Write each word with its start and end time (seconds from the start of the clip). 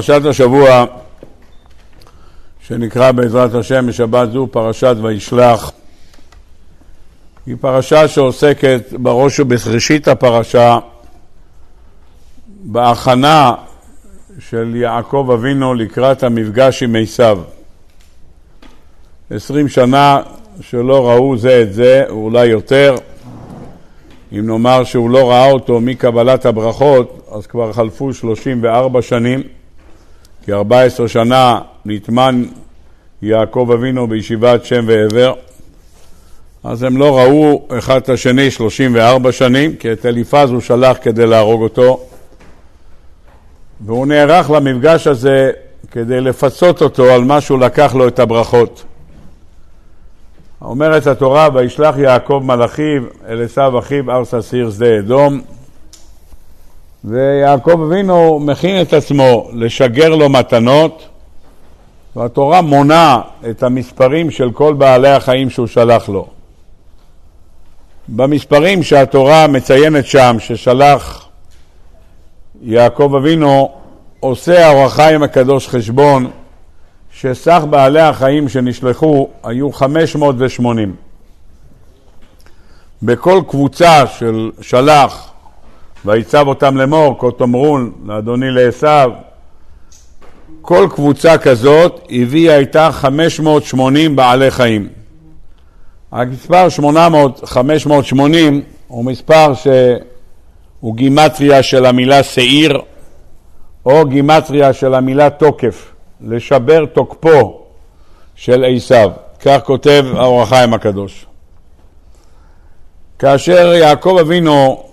פרשת 0.00 0.24
השבוע 0.24 0.84
שנקרא 2.60 3.12
בעזרת 3.12 3.54
השם 3.54 3.86
בשבת 3.86 4.32
זו 4.32 4.48
פרשת 4.50 4.96
וישלח 5.02 5.72
היא 7.46 7.56
פרשה 7.60 8.08
שעוסקת 8.08 8.82
בראש 8.92 9.40
ובראשית 9.40 10.08
הפרשה 10.08 10.78
בהכנה 12.46 13.54
של 14.38 14.76
יעקב 14.76 15.30
אבינו 15.34 15.74
לקראת 15.74 16.22
המפגש 16.22 16.82
עם 16.82 16.96
עשיו. 17.02 17.38
עשרים 19.30 19.68
שנה 19.68 20.20
שלא 20.60 21.10
ראו 21.10 21.36
זה 21.36 21.62
את 21.62 21.72
זה, 21.72 22.04
אולי 22.08 22.46
יותר. 22.46 22.94
אם 24.32 24.46
נאמר 24.46 24.84
שהוא 24.84 25.10
לא 25.10 25.30
ראה 25.30 25.50
אותו 25.50 25.80
מקבלת 25.80 26.46
הברכות, 26.46 27.28
אז 27.32 27.46
כבר 27.46 27.72
חלפו 27.72 28.12
34 28.12 29.02
שנים, 29.02 29.42
כי 30.44 30.52
14 30.52 31.08
שנה 31.08 31.60
נטמן 31.84 32.44
יעקב 33.22 33.70
אבינו 33.74 34.06
בישיבת 34.06 34.64
שם 34.64 34.84
ועבר. 34.86 35.32
אז 36.64 36.82
הם 36.82 36.96
לא 36.96 37.18
ראו 37.18 37.66
אחד 37.78 37.96
את 37.96 38.08
השני 38.08 38.50
34 38.50 39.32
שנים, 39.32 39.76
כי 39.76 39.92
את 39.92 40.06
אליפז 40.06 40.50
הוא 40.50 40.60
שלח 40.60 40.96
כדי 41.02 41.26
להרוג 41.26 41.62
אותו. 41.62 42.00
והוא 43.80 44.06
נערך 44.06 44.50
למפגש 44.50 45.06
הזה 45.06 45.50
כדי 45.90 46.20
לפצות 46.20 46.82
אותו 46.82 47.04
על 47.04 47.24
מה 47.24 47.40
שהוא 47.40 47.58
לקח 47.58 47.94
לו 47.94 48.08
את 48.08 48.18
הברכות. 48.18 48.84
אומרת 50.62 51.06
התורה, 51.06 51.48
וישלח 51.54 51.98
יעקב 51.98 52.42
מלאכיו 52.44 53.02
אל 53.28 53.44
עשיו 53.44 53.78
אחיו 53.78 54.10
ארסה 54.10 54.42
סיר 54.42 54.70
שדה 54.70 54.98
אדום, 54.98 55.40
ויעקב 57.04 57.82
אבינו 57.82 58.38
מכין 58.38 58.82
את 58.82 58.92
עצמו 58.92 59.50
לשגר 59.52 60.08
לו 60.08 60.28
מתנות, 60.28 61.08
והתורה 62.16 62.60
מונה 62.60 63.20
את 63.50 63.62
המספרים 63.62 64.30
של 64.30 64.50
כל 64.52 64.74
בעלי 64.74 65.08
החיים 65.08 65.50
שהוא 65.50 65.66
שלח 65.66 66.08
לו. 66.08 66.26
במספרים 68.08 68.82
שהתורה 68.82 69.46
מציינת 69.46 70.06
שם, 70.06 70.36
ששלח 70.38 71.28
יעקב 72.62 73.14
אבינו, 73.18 73.72
עושה 74.20 74.66
האור 74.66 74.84
החיים 74.84 75.22
הקדוש 75.22 75.68
חשבון 75.68 76.30
שסך 77.12 77.62
בעלי 77.70 78.00
החיים 78.00 78.48
שנשלחו 78.48 79.28
היו 79.44 79.72
580. 79.72 80.96
בכל 83.02 83.42
קבוצה 83.48 84.06
של 84.06 84.50
שלח 84.60 85.29
ויצב 86.04 86.48
אותם 86.48 86.76
לאמור, 86.76 87.18
כה 87.18 87.26
תאמרון 87.38 87.92
לאדוני 88.06 88.50
לעשו, 88.50 89.12
כל 90.62 90.88
קבוצה 90.90 91.38
כזאת 91.38 92.06
הביאה 92.10 92.56
איתה 92.56 92.92
580 92.92 94.16
בעלי 94.16 94.50
חיים. 94.50 94.88
המספר 96.12 96.68
800, 96.68 97.40
580 97.44 98.62
הוא 98.86 99.04
מספר 99.04 99.52
שהוא 99.54 100.96
גימטריה 100.96 101.62
של 101.62 101.86
המילה 101.86 102.22
שעיר 102.22 102.80
או 103.86 104.04
גימטריה 104.04 104.72
של 104.72 104.94
המילה 104.94 105.30
תוקף. 105.30 105.90
לשבר 106.20 106.84
תוקפו 106.86 107.60
של 108.34 108.64
עשיו. 108.76 109.10
כך 109.40 109.58
כותב 109.64 110.04
האור 110.14 110.42
החיים 110.42 110.74
הקדוש. 110.74 111.26
כאשר 113.18 113.72
יעקב 113.74 114.16
אבינו 114.20 114.84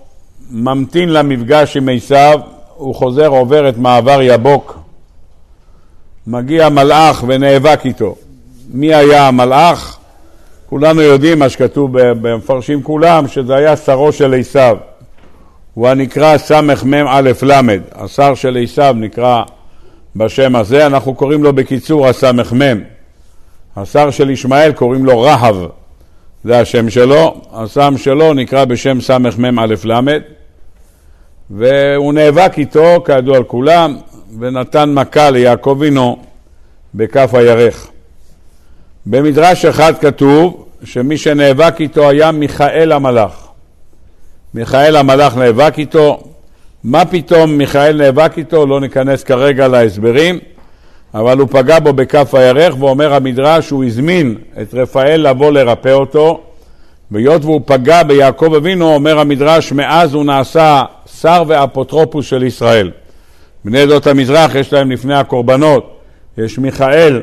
ממתין 0.50 1.12
למפגש 1.12 1.76
עם 1.76 1.88
עשיו, 1.88 2.40
הוא 2.74 2.94
חוזר, 2.94 3.26
עובר 3.26 3.68
את 3.68 3.78
מעבר 3.78 4.18
יבוק, 4.22 4.78
מגיע 6.26 6.68
מלאך 6.68 7.24
ונאבק 7.28 7.80
איתו. 7.84 8.14
מי 8.70 8.94
היה 8.94 9.28
המלאך? 9.28 9.98
כולנו 10.66 11.02
יודעים 11.02 11.38
מה 11.38 11.48
שכתוב 11.48 11.90
במפרשים 11.92 12.82
כולם, 12.82 13.28
שזה 13.28 13.54
היה 13.54 13.76
שרו 13.76 14.12
של 14.12 14.34
עשיו. 14.34 14.76
הוא 15.74 15.88
הנקרא 15.88 16.38
סמ"ם 16.38 17.06
א' 17.08 17.30
ל', 17.42 17.60
השר 17.92 18.34
של 18.34 18.58
עשיו 18.62 18.94
נקרא 18.98 19.42
בשם 20.16 20.56
הזה, 20.56 20.86
אנחנו 20.86 21.14
קוראים 21.14 21.44
לו 21.44 21.52
בקיצור 21.52 22.06
הסמ"ם. 22.06 22.80
השר 23.76 24.10
של 24.10 24.30
ישמעאל 24.30 24.72
קוראים 24.72 25.04
לו 25.04 25.20
רהב, 25.20 25.56
זה 26.44 26.60
השם 26.60 26.90
שלו, 26.90 27.40
הסם 27.52 27.94
שלו 27.96 28.34
נקרא 28.34 28.64
בשם 28.64 29.00
סמ"ם 29.00 29.58
א' 29.58 29.74
ל', 29.84 30.37
והוא 31.50 32.12
נאבק 32.12 32.52
איתו, 32.58 33.02
כידוע 33.04 33.38
לכולם, 33.38 33.96
ונתן 34.38 34.94
מכה 34.94 35.30
ליעקב 35.30 35.80
אינו 35.84 36.16
בכף 36.94 37.30
הירך. 37.32 37.86
במדרש 39.06 39.64
אחד 39.64 39.92
כתוב 40.00 40.66
שמי 40.84 41.16
שנאבק 41.16 41.80
איתו 41.80 42.08
היה 42.08 42.32
מיכאל 42.32 42.92
המלאך. 42.92 43.48
מיכאל 44.54 44.96
המלאך 44.96 45.36
נאבק 45.36 45.74
איתו, 45.78 46.20
מה 46.84 47.04
פתאום 47.04 47.58
מיכאל 47.58 47.96
נאבק 47.96 48.32
איתו, 48.36 48.66
לא 48.66 48.80
ניכנס 48.80 49.24
כרגע 49.24 49.68
להסברים, 49.68 50.38
אבל 51.14 51.38
הוא 51.38 51.48
פגע 51.50 51.78
בו 51.78 51.92
בכף 51.92 52.34
הירך, 52.34 52.74
ואומר 52.78 53.14
המדרש 53.14 53.66
שהוא 53.66 53.84
הזמין 53.84 54.34
את 54.62 54.74
רפאל 54.74 55.28
לבוא 55.30 55.52
לרפא 55.52 55.92
אותו, 55.92 56.40
והיות 57.10 57.44
והוא 57.44 57.60
פגע 57.64 58.02
ביעקב 58.02 58.54
אבינו, 58.54 58.94
אומר 58.94 59.18
המדרש, 59.18 59.72
מאז 59.72 60.14
הוא 60.14 60.24
נעשה 60.24 60.82
שר 61.20 61.42
ואפוטרופוס 61.46 62.26
של 62.26 62.42
ישראל. 62.42 62.90
בני 63.64 63.80
עדות 63.80 64.06
המזרח 64.06 64.54
יש 64.54 64.72
להם 64.72 64.90
לפני 64.90 65.14
הקורבנות, 65.14 66.00
יש 66.38 66.58
מיכאל, 66.58 67.22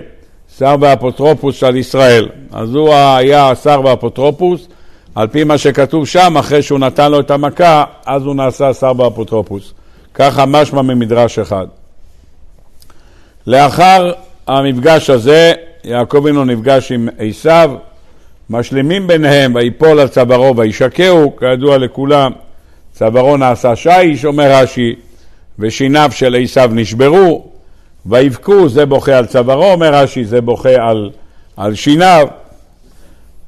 שר 0.57 0.75
ואפוטרופוס 0.79 1.55
של 1.55 1.75
ישראל. 1.75 2.29
אז 2.51 2.75
הוא 2.75 2.93
היה 2.93 3.55
שר 3.63 3.81
ואפוטרופוס, 3.83 4.67
על 5.15 5.27
פי 5.27 5.43
מה 5.43 5.57
שכתוב 5.57 6.07
שם, 6.07 6.37
אחרי 6.37 6.61
שהוא 6.61 6.79
נתן 6.79 7.11
לו 7.11 7.19
את 7.19 7.31
המכה, 7.31 7.83
אז 8.05 8.25
הוא 8.25 8.35
נעשה 8.35 8.73
שר 8.73 8.93
באפוטרופוס. 8.93 9.73
ככה 10.13 10.45
משמע 10.45 10.81
ממדרש 10.81 11.39
אחד. 11.39 11.67
לאחר 13.47 14.11
המפגש 14.47 15.09
הזה, 15.09 15.53
יעקב 15.83 16.25
אינו 16.25 16.45
נפגש 16.45 16.91
עם 16.91 17.09
עשיו, 17.17 17.71
משלימים 18.49 19.07
ביניהם, 19.07 19.55
ויפול 19.55 19.99
על 19.99 20.07
צווארו 20.07 20.57
וישקהו, 20.57 21.35
כידוע 21.35 21.77
לכולם, 21.77 22.31
צווארו 22.93 23.37
נעשה 23.37 23.75
שיש, 23.75 24.25
אומר 24.25 24.51
רש"י, 24.51 24.95
ושיניו 25.59 26.09
של 26.13 26.35
עשיו 26.43 26.69
נשברו, 26.73 27.45
ויבכו, 28.05 28.69
זה 28.69 28.85
בוכה 28.85 29.17
על 29.17 29.25
צווארו, 29.25 29.71
אומר 29.71 29.93
רש"י, 29.93 30.25
זה 30.25 30.41
בוכה 30.41 30.89
על, 30.89 31.09
על 31.57 31.75
שיניו. 31.75 32.27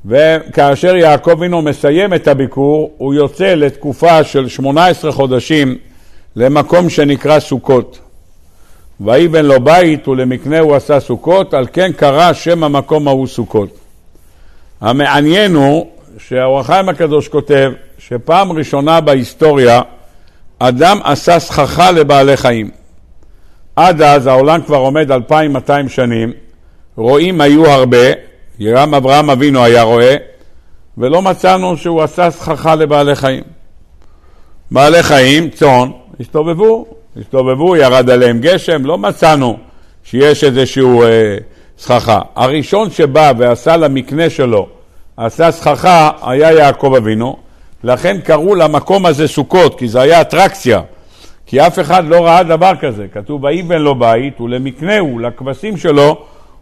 וכאשר 0.06 0.96
יעקב 0.96 1.32
אבינו 1.32 1.62
מסיים 1.62 2.14
את 2.14 2.28
הביקור, 2.28 2.94
הוא 2.98 3.14
יוצא 3.14 3.54
לתקופה 3.54 4.24
של 4.24 4.48
18 4.48 5.12
חודשים 5.12 5.78
למקום 6.36 6.90
שנקרא 6.90 7.40
סוכות. 7.40 8.00
ויבן 9.02 9.46
לו 9.46 9.62
בית 9.62 10.08
ולמקנה 10.08 10.60
הוא 10.60 10.76
עשה 10.76 11.00
סוכות, 11.00 11.54
על 11.54 11.68
כן 11.74 11.92
קרא 11.92 12.34
שם 12.34 12.64
המקום 12.64 13.08
ההוא 13.08 13.28
סוכות. 13.28 13.87
המעניין 14.82 15.56
הוא 15.56 15.88
שהאור 16.18 16.60
החיים 16.60 16.90
הקדוש 16.90 17.28
כותב 17.28 17.72
שפעם 18.00 18.52
ראשונה 18.52 19.02
בהיסטוריה 19.02 19.82
אדם 20.60 21.00
עשה 21.04 21.40
סככה 21.40 21.92
לבעלי 21.92 22.38
חיים. 22.38 22.70
עד 23.76 24.02
אז 24.02 24.28
העולם 24.28 24.62
כבר 24.62 24.78
עומד 24.78 25.12
2,200 25.12 25.90
שנים, 25.90 26.32
רועים 26.96 27.42
היו 27.42 27.66
הרבה, 27.68 28.08
גם 28.62 28.94
אברהם 28.94 29.30
אבינו 29.30 29.64
היה 29.64 29.84
רואה, 29.84 30.16
ולא 30.98 31.22
מצאנו 31.22 31.78
שהוא 31.78 32.02
עשה 32.02 32.32
סככה 32.32 32.76
לבעלי 32.76 33.16
חיים. 33.16 33.44
בעלי 34.72 35.04
חיים, 35.04 35.50
צאן, 35.50 35.90
הסתובבו, 36.20 36.86
הסתובבו, 37.20 37.76
ירד 37.76 38.10
עליהם 38.10 38.40
גשם, 38.40 38.86
לא 38.86 38.98
מצאנו 38.98 39.58
שיש 40.04 40.44
איזשהו 40.44 41.04
אה, 41.04 41.38
סככה. 41.80 42.22
הראשון 42.36 42.90
שבא 42.90 43.32
ועשה 43.38 43.78
למקנה 43.78 44.30
שלו, 44.30 44.68
עשה 45.18 45.52
סככה, 45.52 46.12
היה 46.22 46.52
יעקב 46.52 46.94
אבינו, 46.98 47.38
לכן 47.84 48.18
קראו 48.24 48.56
למקום 48.56 49.06
הזה 49.06 49.28
סוכות, 49.28 49.80
כי 49.80 49.88
זה 49.88 50.02
היה 50.02 50.22
אטרקציה. 50.22 50.82
כי 51.46 51.62
אף 51.62 51.80
אחד 51.80 52.08
לא 52.08 52.26
ראה 52.26 52.44
דבר 52.44 52.72
כזה. 52.80 53.06
כתוב, 53.14 53.44
ויבן 53.44 53.82
לו 53.82 53.96
בית 53.96 54.42
ולמקנהו, 54.42 55.20
לכבשים 55.20 55.78
שלו, 55.78 56.18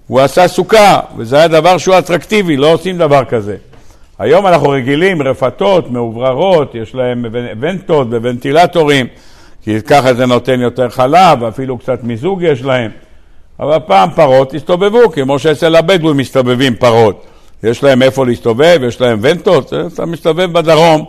הוא 0.08 0.22
עשה 0.22 0.48
סוכה, 0.48 1.00
וזה 1.18 1.38
היה 1.38 1.48
דבר 1.48 1.78
שהוא 1.78 1.98
אטרקטיבי, 1.98 2.58
לא 2.58 2.74
עושים 2.74 2.98
דבר 2.98 3.26
כזה. 3.26 3.56
היום 4.20 4.48
אנחנו 4.48 4.70
רגילים, 4.70 5.22
רפתות, 5.22 5.92
מאובררות, 5.92 6.76
יש 6.76 6.96
להם 6.96 7.26
ונטות 7.60 8.08
וונטילטורים, 8.08 9.08
כי 9.64 9.82
ככה 9.82 10.14
זה 10.14 10.26
נותן 10.26 10.60
יותר 10.60 10.90
חלב, 10.90 11.44
אפילו 11.44 11.78
קצת 11.78 12.04
מיזוג 12.04 12.42
יש 12.42 12.62
להם. 12.62 12.92
אבל 13.60 13.78
פעם 13.88 14.10
פרות 14.12 14.54
הסתובבו, 14.54 15.12
כמו 15.12 15.40
שאצל 15.40 15.76
הבדואים 15.76 16.18
מסתובבים 16.18 16.76
פרות. 16.76 17.26
יש 17.64 17.84
להם 17.84 18.02
איפה 18.02 18.26
להסתובב, 18.26 18.80
יש 18.88 19.02
להם 19.02 19.20
ונטות, 19.22 19.74
אתה 19.94 20.06
מסתובב 20.06 20.54
בדרום, 20.54 21.06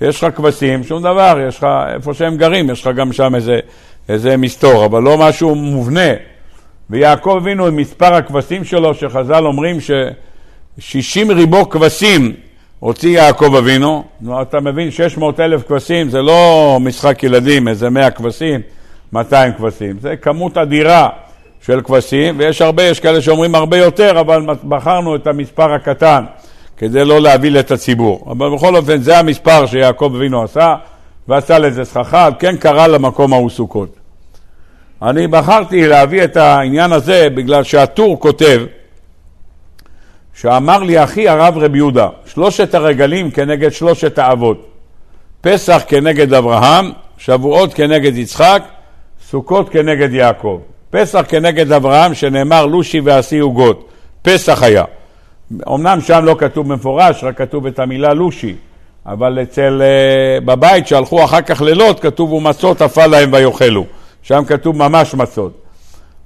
יש 0.00 0.24
לך 0.24 0.36
כבשים, 0.36 0.84
שום 0.84 1.02
דבר, 1.02 1.38
יש 1.48 1.58
לך, 1.58 1.66
איפה 1.94 2.14
שהם 2.14 2.36
גרים, 2.36 2.70
יש 2.70 2.86
לך 2.86 2.96
גם 2.96 3.12
שם 3.12 3.34
איזה 3.34 3.60
איזה 4.08 4.36
מסתור, 4.36 4.84
אבל 4.84 5.02
לא 5.02 5.18
משהו 5.18 5.54
מובנה. 5.54 6.10
ויעקב 6.90 7.38
אבינו 7.42 7.66
עם 7.66 7.76
מספר 7.76 8.14
הכבשים 8.14 8.64
שלו, 8.64 8.94
שחז"ל 8.94 9.46
אומרים 9.46 9.80
ש-60 9.80 11.32
ריבו 11.32 11.68
כבשים 11.70 12.32
הוציא 12.78 13.10
יעקב 13.10 13.54
אבינו. 13.58 14.04
נו, 14.20 14.42
אתה 14.42 14.60
מבין, 14.60 14.90
600 14.90 15.40
אלף 15.40 15.68
כבשים 15.68 16.10
זה 16.10 16.22
לא 16.22 16.78
משחק 16.80 17.22
ילדים, 17.22 17.68
איזה 17.68 17.90
100 17.90 18.10
כבשים, 18.10 18.60
200 19.12 19.52
כבשים. 19.52 19.96
זה 20.00 20.16
כמות 20.16 20.58
אדירה 20.58 21.08
של 21.66 21.80
כבשים, 21.80 22.38
ויש 22.38 22.62
הרבה, 22.62 22.82
יש 22.82 23.00
כאלה 23.00 23.20
שאומרים 23.20 23.54
הרבה 23.54 23.76
יותר, 23.76 24.20
אבל 24.20 24.46
בחרנו 24.68 25.16
את 25.16 25.26
המספר 25.26 25.72
הקטן 25.72 26.24
כדי 26.76 27.04
לא 27.04 27.20
להביא 27.20 27.60
את 27.60 27.70
הציבור. 27.70 28.26
אבל 28.30 28.54
בכל 28.54 28.76
אופן, 28.76 29.02
זה 29.02 29.18
המספר 29.18 29.66
שיעקב 29.66 30.12
אבינו 30.16 30.42
עשה, 30.42 30.74
ועשה 31.28 31.58
לזה 31.58 31.84
סככה, 31.84 32.28
כן 32.38 32.56
קרא 32.56 32.86
למקום 32.86 33.32
ההוא 33.32 33.50
סוכות. 33.50 33.96
אני 35.02 35.26
בחרתי 35.26 35.86
להביא 35.86 36.24
את 36.24 36.36
העניין 36.36 36.92
הזה 36.92 37.28
בגלל 37.34 37.64
שהטור 37.64 38.20
כותב 38.20 38.62
שאמר 40.34 40.78
לי 40.78 41.04
אחי 41.04 41.28
הרב 41.28 41.58
רב 41.58 41.74
יהודה, 41.74 42.08
שלושת 42.26 42.74
הרגלים 42.74 43.30
כנגד 43.30 43.72
שלושת 43.72 44.18
האבות, 44.18 44.66
פסח 45.40 45.82
כנגד 45.88 46.34
אברהם, 46.34 46.92
שבועות 47.18 47.74
כנגד 47.74 48.16
יצחק, 48.16 48.62
סוכות 49.30 49.68
כנגד 49.68 50.14
יעקב. 50.14 50.60
פסח 50.90 51.24
כנגד 51.28 51.72
אברהם 51.72 52.14
שנאמר 52.14 52.66
לושי 52.66 53.00
ועשי 53.00 53.38
עוגות, 53.38 53.88
פסח 54.22 54.62
היה. 54.62 54.84
אמנם 55.68 56.00
שם 56.00 56.24
לא 56.24 56.36
כתוב 56.38 56.68
במפורש, 56.68 57.24
רק 57.24 57.38
כתוב 57.38 57.66
את 57.66 57.78
המילה 57.78 58.14
לושי, 58.14 58.54
אבל 59.06 59.38
אצל, 59.42 59.82
uh, 59.82 60.44
בבית 60.44 60.86
שהלכו 60.86 61.24
אחר 61.24 61.42
כך 61.42 61.62
לילות 61.62 62.00
כתוב 62.00 62.32
ומצות 62.32 62.82
עפה 62.82 63.06
להם 63.06 63.32
ויאכלו. 63.32 63.84
שם 64.22 64.42
כתוב 64.46 64.76
ממש 64.76 65.14
מצות. 65.14 65.52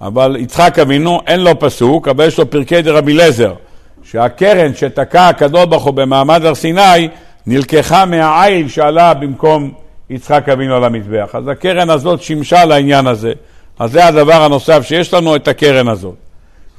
אבל 0.00 0.36
יצחק 0.40 0.78
אבינו 0.78 1.20
אין 1.26 1.40
לו 1.40 1.58
פסוק, 1.58 2.08
אבל 2.08 2.26
יש 2.26 2.38
לו 2.38 2.50
פרקי 2.50 2.82
דרבי 2.82 3.12
לזר, 3.12 3.54
שהקרן 4.02 4.74
שתקע 4.74 5.28
הקדוש 5.28 5.64
ברוך 5.64 5.84
הוא 5.84 5.94
במעמד 5.94 6.44
הר 6.44 6.54
סיני 6.54 7.08
נלקחה 7.46 8.04
מהעיל 8.04 8.68
שעלה 8.68 9.14
במקום 9.14 9.72
יצחק 10.10 10.48
אבינו 10.48 10.76
על 10.76 10.84
המזבח. 10.84 11.30
אז 11.32 11.48
הקרן 11.48 11.90
הזאת 11.90 12.22
שימשה 12.22 12.64
לעניין 12.64 13.06
הזה. 13.06 13.32
אז 13.78 13.92
זה 13.92 14.06
הדבר 14.06 14.42
הנוסף 14.42 14.82
שיש 14.82 15.14
לנו, 15.14 15.36
את 15.36 15.48
הקרן 15.48 15.88
הזאת. 15.88 16.14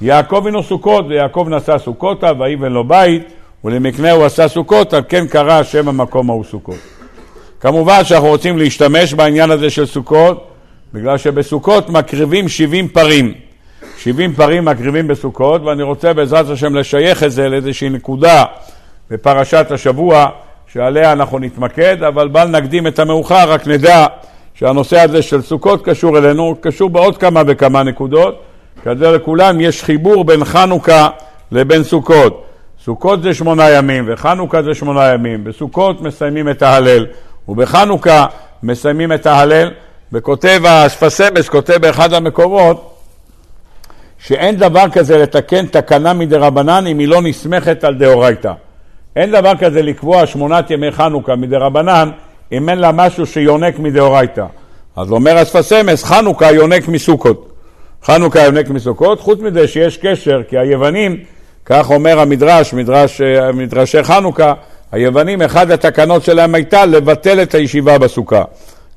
יעקב 0.01 0.43
אינו 0.45 0.63
סוכות, 0.63 1.05
ויעקב 1.09 1.47
נשא 1.49 1.77
סוכותה, 1.77 2.31
ויבן 2.39 2.71
לו 2.71 2.83
בית, 2.83 3.23
ולמקנהו 3.63 4.25
עשה 4.25 4.47
סוכות, 4.47 4.93
על 4.93 5.01
כן 5.09 5.27
קרא 5.27 5.63
שם 5.63 5.87
המקום 5.87 6.29
ההוא 6.29 6.43
סוכות. 6.43 6.75
כמובן 7.59 8.03
שאנחנו 8.03 8.27
רוצים 8.27 8.57
להשתמש 8.57 9.13
בעניין 9.13 9.51
הזה 9.51 9.69
של 9.69 9.85
סוכות, 9.85 10.47
בגלל 10.93 11.17
שבסוכות 11.17 11.89
מקריבים 11.89 12.47
70 12.47 12.87
פרים. 12.87 13.33
70 13.97 14.33
פרים 14.33 14.65
מקריבים 14.65 15.07
בסוכות, 15.07 15.61
ואני 15.61 15.83
רוצה 15.83 16.13
בעזרת 16.13 16.49
השם 16.49 16.75
לשייך 16.75 17.23
את 17.23 17.31
זה 17.31 17.49
לאיזושהי 17.49 17.89
נקודה 17.89 18.43
בפרשת 19.11 19.65
השבוע, 19.71 20.27
שעליה 20.73 21.11
אנחנו 21.11 21.39
נתמקד, 21.39 22.03
אבל 22.03 22.27
בל 22.27 22.47
נקדים 22.47 22.87
את 22.87 22.99
המאוחר, 22.99 23.51
רק 23.51 23.67
נדע 23.67 24.05
שהנושא 24.55 24.99
הזה 24.99 25.21
של 25.21 25.41
סוכות 25.41 25.85
קשור 25.85 26.17
אלינו, 26.17 26.55
קשור 26.61 26.89
בעוד 26.89 27.17
כמה 27.17 27.41
וכמה 27.47 27.83
נקודות. 27.83 28.41
כזה 28.83 29.11
לכולם 29.11 29.61
יש 29.61 29.83
חיבור 29.83 30.25
בין 30.25 30.45
חנוכה 30.45 31.09
לבין 31.51 31.83
סוכות. 31.83 32.45
סוכות 32.83 33.23
זה 33.23 33.33
שמונה 33.33 33.69
ימים 33.69 34.05
וחנוכה 34.07 34.63
זה 34.63 34.73
שמונה 34.73 35.13
ימים. 35.13 35.43
בסוכות 35.43 36.01
מסיימים 36.01 36.49
את 36.49 36.61
ההלל 36.61 37.05
ובחנוכה 37.47 38.25
מסיימים 38.63 39.13
את 39.13 39.25
ההלל. 39.25 39.71
וכותב 40.13 40.61
השפסמס, 40.65 41.49
כותב 41.49 41.77
באחד 41.81 42.13
המקורות 42.13 42.95
שאין 44.19 44.55
דבר 44.55 44.89
כזה 44.93 45.17
לתקן 45.17 45.65
תקנה 45.65 46.13
מדה 46.13 46.37
רבנן 46.37 46.87
אם 46.87 46.99
היא 46.99 47.07
לא 47.07 47.21
נסמכת 47.21 47.83
על 47.83 47.95
דאורייתא. 47.95 48.53
אין 49.15 49.31
דבר 49.31 49.51
כזה 49.59 49.81
לקבוע 49.81 50.27
שמונת 50.27 50.71
ימי 50.71 50.91
חנוכה 50.91 51.35
מדה 51.35 51.57
רבנן 51.57 52.09
אם 52.51 52.69
אין 52.69 52.79
לה 52.79 52.91
משהו 52.91 53.25
שיונק 53.25 53.79
מדאורייתא. 53.79 54.45
אז 54.95 55.11
אומר 55.11 55.41
אספסמס, 55.41 56.03
חנוכה 56.03 56.51
יונק 56.51 56.87
מסוכות. 56.87 57.51
חנוכה 58.03 58.43
יונק 58.43 58.69
מסוכות, 58.69 59.19
חוץ 59.19 59.39
מזה 59.39 59.67
שיש 59.67 59.97
קשר, 59.97 60.41
כי 60.49 60.57
היוונים, 60.57 61.17
כך 61.65 61.91
אומר 61.91 62.19
המדרש, 62.19 62.73
מדרש, 62.73 63.21
אה, 63.21 63.51
מדרשי 63.51 64.03
חנוכה, 64.03 64.53
היוונים, 64.91 65.41
אחד 65.41 65.71
התקנות 65.71 66.23
שלהם 66.23 66.55
הייתה 66.55 66.85
לבטל 66.85 67.41
את 67.41 67.55
הישיבה 67.55 67.97
בסוכה. 67.97 68.43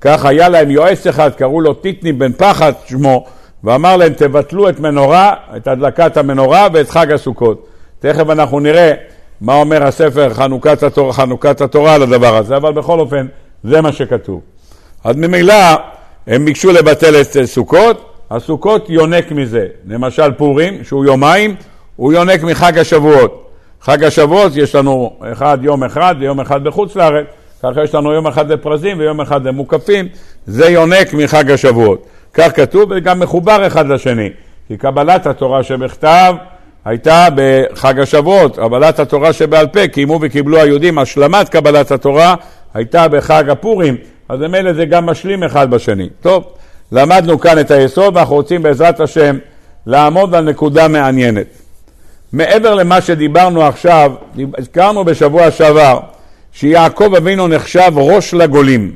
כך 0.01 0.25
היה 0.25 0.49
להם 0.49 0.71
יועץ 0.71 1.07
אחד, 1.07 1.31
קראו 1.35 1.61
לו 1.61 1.75
טיטני 1.75 2.13
בן 2.13 2.33
פחת 2.33 2.75
שמו, 2.87 3.27
ואמר 3.65 3.97
להם 3.97 4.13
תבטלו 4.13 4.69
את 4.69 4.81
מנורה, 4.81 5.35
את 5.57 5.69
הדלקת 5.69 6.17
המנורה 6.17 6.69
ואת 6.73 6.91
חג 6.91 7.13
הסוכות. 7.13 7.67
תכף 8.01 8.31
אנחנו 8.31 8.61
נראה 8.61 8.93
מה 9.41 9.55
אומר 9.55 9.87
הספר 9.87 10.35
חנוכת 10.35 10.83
התורה, 10.83 11.13
חנוכת 11.13 11.61
התורה 11.61 11.95
על 11.95 12.03
הדבר 12.03 12.37
הזה, 12.37 12.57
אבל 12.57 12.73
בכל 12.73 13.01
אופן 13.01 13.27
זה 13.65 13.81
מה 13.81 13.93
שכתוב. 13.93 14.41
אז 15.05 15.17
ממילא 15.17 15.55
הם 16.27 16.45
ביקשו 16.45 16.73
לבטל 16.73 17.21
את 17.21 17.37
סוכות, 17.45 18.15
הסוכות 18.31 18.91
יונק 18.91 19.33
מזה. 19.33 19.67
למשל 19.87 20.33
פורים, 20.33 20.85
שהוא 20.85 21.05
יומיים, 21.05 21.55
הוא 21.97 22.13
יונק 22.13 22.43
מחג 22.43 22.79
השבועות. 22.79 23.51
חג 23.83 24.05
השבועות 24.05 24.53
יש 24.57 24.75
לנו 24.75 25.17
אחד 25.33 25.59
יום 25.63 25.85
אחד 25.85 26.15
ויום 26.19 26.41
אחד 26.41 26.65
בחוץ 26.65 26.97
לארץ, 26.97 27.27
ככה 27.63 27.85
יש 27.85 27.95
לנו 27.95 28.13
יום 28.13 28.27
אחד 28.27 28.51
לפרזים 28.51 28.99
ויום 28.99 29.21
אחד 29.21 29.47
למוקפים, 29.47 30.09
זה 30.47 30.69
יונק 30.69 31.15
מחג 31.15 31.51
השבועות. 31.51 32.07
כך 32.35 32.57
כתוב 32.57 32.93
וגם 32.97 33.21
מחובר 33.21 33.67
אחד 33.67 33.89
לשני, 33.89 34.31
כי 34.69 34.77
קבלת 34.77 35.27
התורה 35.27 35.63
שבכתב 35.63 36.35
הייתה 36.89 37.29
בחג 37.35 38.01
השבועות, 38.01 38.57
קבלת 38.57 38.99
התורה 38.99 39.33
שבעל 39.33 39.67
פה, 39.67 39.89
קיימו 39.89 40.19
וקיבלו 40.23 40.59
היהודים, 40.59 40.99
השלמת 40.99 41.49
קבלת 41.49 41.91
התורה 41.91 42.35
הייתה 42.75 43.09
בחג 43.09 43.51
הפורים, 43.51 43.97
אז 44.29 44.41
ממילא 44.41 44.73
זה 44.73 44.85
גם 44.85 45.07
משלים 45.07 45.43
אחד 45.43 45.71
בשני. 45.71 46.09
טוב, 46.21 46.45
למדנו 46.93 47.41
כאן 47.41 47.59
את 47.59 47.71
היסוד 47.71 48.17
ואנחנו 48.17 48.35
רוצים 48.35 48.63
בעזרת 48.63 49.01
השם 49.01 49.39
לעמוד 49.87 50.35
על 50.35 50.45
נקודה 50.45 50.89
מעניינת. 50.89 51.47
מעבר 52.33 52.75
למה 52.75 53.01
שדיברנו 53.01 53.63
עכשיו, 53.63 54.13
הזכרנו 54.59 55.05
בשבוע 55.05 55.51
שעבר 55.51 56.01
שיעקב 56.53 57.15
אבינו 57.15 57.49
נחשב 57.49 57.93
ראש 57.97 58.35
לגולים. 58.35 58.93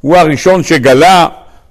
הוא 0.00 0.16
הראשון 0.16 0.62
שגלה 0.62 1.26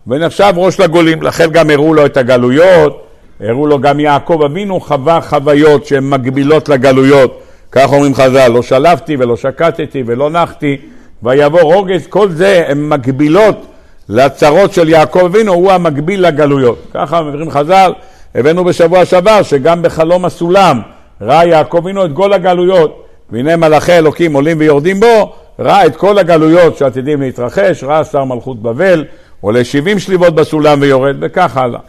ונחשב 0.08 0.54
ראש 0.56 0.80
לגולים, 0.80 1.22
לכן 1.22 1.52
גם 1.52 1.70
הראו 1.70 1.94
לו 1.94 2.06
את 2.06 2.18
הגלויות, 2.18 3.05
הראו 3.40 3.68
לו 3.68 3.80
גם 3.80 4.00
יעקב 4.00 4.42
אבינו 4.46 4.80
חווה 4.80 5.22
חוויות 5.22 5.86
שהן 5.86 6.10
מקבילות 6.10 6.70
לגלויות, 6.70 7.42
כך 7.72 7.94
אומרים 7.94 8.16
חז"ל, 8.16 8.48
לא 8.48 8.62
שלפתי 8.62 9.16
ולא 9.20 9.36
שקטתי 9.36 10.04
ולא 10.06 10.30
נחתי 10.30 10.78
ויבוא 11.24 11.62
רוגז, 11.62 12.08
כל 12.08 12.30
זה 12.30 12.64
הן 12.68 12.90
מקבילות 12.90 13.66
לצרות 14.10 14.74
של 14.74 14.90
יעקב 14.90 15.26
אבינו, 15.26 15.54
הוא 15.54 15.72
המקביל 15.72 16.28
לגלויות. 16.28 16.78
ככה 16.94 17.20
אומרים 17.20 17.52
חז"ל, 17.52 17.92
הבאנו 18.36 18.64
בשבוע 18.64 19.06
שעבר 19.06 19.42
שגם 19.42 19.82
בחלום 19.82 20.26
הסולם 20.26 20.82
ראה 21.22 21.46
יעקב 21.46 21.78
אבינו 21.78 22.06
את 22.06 22.12
כל 22.14 22.34
הגלויות 22.34 23.06
והנה 23.30 23.56
מלאכי 23.56 23.98
אלוקים 23.98 24.34
עולים 24.34 24.58
ויורדים 24.60 25.00
בו, 25.00 25.34
ראה 25.60 25.86
את 25.86 25.96
כל 25.96 26.18
הגלויות 26.18 26.78
שעתידים 26.78 27.22
להתרחש, 27.22 27.84
ראה 27.84 28.04
שר 28.04 28.24
מלכות 28.24 28.62
בבל, 28.62 29.06
עולה 29.42 29.64
שבעים 29.64 30.00
שליבות 30.00 30.36
בסולם 30.36 30.82
ויורד, 30.82 31.16
וכך 31.22 31.58
הלאה. 31.58 31.80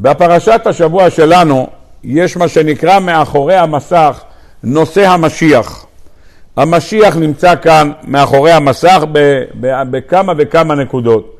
בפרשת 0.00 0.60
השבוע 0.66 1.10
שלנו 1.10 1.66
יש 2.04 2.36
מה 2.36 2.48
שנקרא 2.48 2.98
מאחורי 2.98 3.56
המסך 3.56 4.22
נושא 4.62 5.08
המשיח. 5.08 5.86
המשיח 6.56 7.16
נמצא 7.16 7.54
כאן 7.62 7.90
מאחורי 8.04 8.52
המסך 8.52 9.04
בכמה 9.60 10.32
וכמה 10.36 10.74
נקודות. 10.74 11.34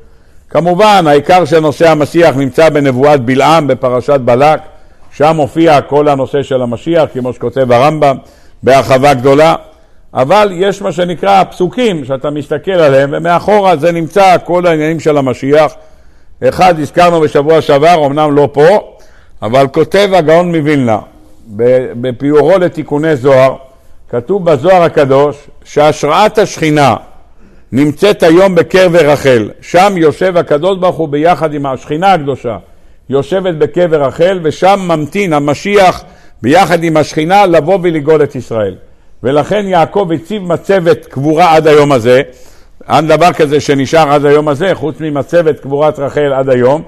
כמובן, 0.49 1.03
העיקר 1.07 1.45
של 1.45 1.59
נושא 1.59 1.89
המשיח 1.89 2.35
נמצא 2.35 2.69
בנבואת 2.69 3.21
בלעם 3.21 3.67
בפרשת 3.67 4.19
בלק, 4.19 4.59
שם 5.11 5.33
מופיע 5.35 5.81
כל 5.81 6.07
הנושא 6.07 6.43
של 6.43 6.61
המשיח, 6.61 7.09
כמו 7.13 7.33
שכותב 7.33 7.71
הרמב"ם. 7.71 8.17
בהרחבה 8.63 9.13
גדולה, 9.13 9.55
אבל 10.13 10.49
יש 10.53 10.81
מה 10.81 10.91
שנקרא 10.91 11.43
פסוקים 11.43 12.05
שאתה 12.05 12.29
מסתכל 12.29 12.71
עליהם, 12.71 13.09
ומאחורה 13.13 13.75
זה 13.75 13.91
נמצא 13.91 14.35
כל 14.43 14.67
העניינים 14.67 14.99
של 14.99 15.17
המשיח. 15.17 15.73
אחד 16.47 16.79
הזכרנו 16.79 17.21
בשבוע 17.21 17.61
שעבר, 17.61 18.05
אמנם 18.05 18.35
לא 18.35 18.49
פה, 18.53 18.95
אבל 19.41 19.67
כותב 19.67 20.09
הגאון 20.13 20.55
מווילנה, 20.55 20.99
בפיורו 22.01 22.57
לתיקוני 22.57 23.15
זוהר, 23.15 23.55
כתוב 24.09 24.51
בזוהר 24.51 24.81
הקדוש 24.83 25.37
שהשראת 25.63 26.37
השכינה 26.37 26.95
נמצאת 27.71 28.23
היום 28.23 28.55
בקבר 28.55 29.11
רחל. 29.11 29.49
שם 29.61 29.93
יושב 29.97 30.37
הקדוש 30.37 30.77
ברוך 30.77 30.95
הוא 30.95 31.09
ביחד 31.09 31.53
עם 31.53 31.65
השכינה 31.65 32.13
הקדושה, 32.13 32.57
יושבת 33.09 33.55
בקבר 33.55 34.03
רחל, 34.03 34.39
ושם 34.43 34.79
ממתין 34.87 35.33
המשיח 35.33 36.03
ביחד 36.41 36.83
עם 36.83 36.97
השכינה 36.97 37.45
לבוא 37.45 37.79
ולגאול 37.81 38.23
את 38.23 38.35
ישראל. 38.35 38.75
ולכן 39.23 39.67
יעקב 39.67 40.09
הציב 40.15 40.43
מצבת 40.43 41.05
קבורה 41.05 41.55
עד 41.55 41.67
היום 41.67 41.91
הזה. 41.91 42.21
אין 42.89 43.07
דבר 43.07 43.33
כזה 43.33 43.61
שנשאר 43.61 44.11
עד 44.11 44.25
היום 44.25 44.47
הזה, 44.47 44.75
חוץ 44.75 44.95
ממצבת 44.99 45.59
קבורת 45.59 45.99
רחל 45.99 46.33
עד 46.33 46.49
היום. 46.49 46.81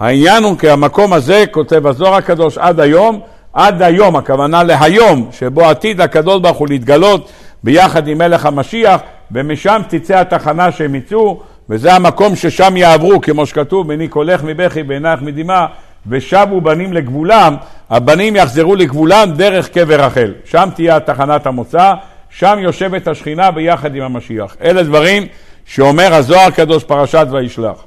העניין 0.00 0.44
הוא 0.44 0.58
כי 0.58 0.70
המקום 0.70 1.12
הזה, 1.12 1.44
כותב 1.50 1.86
הזוהר 1.86 2.14
הקדוש, 2.14 2.58
עד 2.58 2.80
היום, 2.80 3.20
עד 3.52 3.82
היום, 3.82 4.16
הכוונה 4.16 4.62
להיום, 4.62 5.28
שבו 5.32 5.64
עתיד 5.64 6.00
הקדוש 6.00 6.40
ברוך 6.42 6.58
הוא 6.58 6.68
להתגלות 6.68 7.32
ביחד 7.64 8.08
עם 8.08 8.18
מלך 8.18 8.46
המשיח, 8.46 9.00
ומשם 9.32 9.82
תצא 9.88 10.20
התחנה 10.20 10.72
שהם 10.72 10.94
יצאו, 10.94 11.40
וזה 11.70 11.94
המקום 11.94 12.36
ששם 12.36 12.76
יעברו, 12.76 13.20
כמו 13.20 13.46
שכתוב, 13.46 13.88
מני 13.88 14.08
קולך 14.08 14.44
מבכי 14.44 14.82
ועינייך 14.88 15.22
מדמעה, 15.22 15.66
ושבו 16.06 16.60
בנים 16.60 16.92
לגבולם, 16.92 17.56
הבנים 17.90 18.36
יחזרו 18.36 18.76
לגבולם 18.76 19.30
דרך 19.36 19.68
קבר 19.68 20.00
רחל. 20.00 20.32
שם 20.44 20.68
תהיה 20.74 21.00
תחנת 21.00 21.46
המוצא, 21.46 21.94
שם 22.30 22.58
יושבת 22.60 23.08
השכינה 23.08 23.50
ביחד 23.50 23.94
עם 23.94 24.02
המשיח. 24.02 24.56
אלה 24.62 24.82
דברים 24.82 25.26
שאומר 25.68 26.14
הזוהר 26.14 26.46
הקדוש 26.46 26.84
פרשת 26.84 27.26
וישלח. 27.30 27.84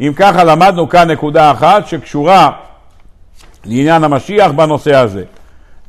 אם 0.00 0.12
ככה 0.16 0.44
למדנו 0.44 0.88
כאן 0.88 1.10
נקודה 1.10 1.50
אחת 1.50 1.86
שקשורה 1.86 2.50
לעניין 3.64 4.04
המשיח 4.04 4.50
בנושא 4.50 4.96
הזה. 4.96 5.24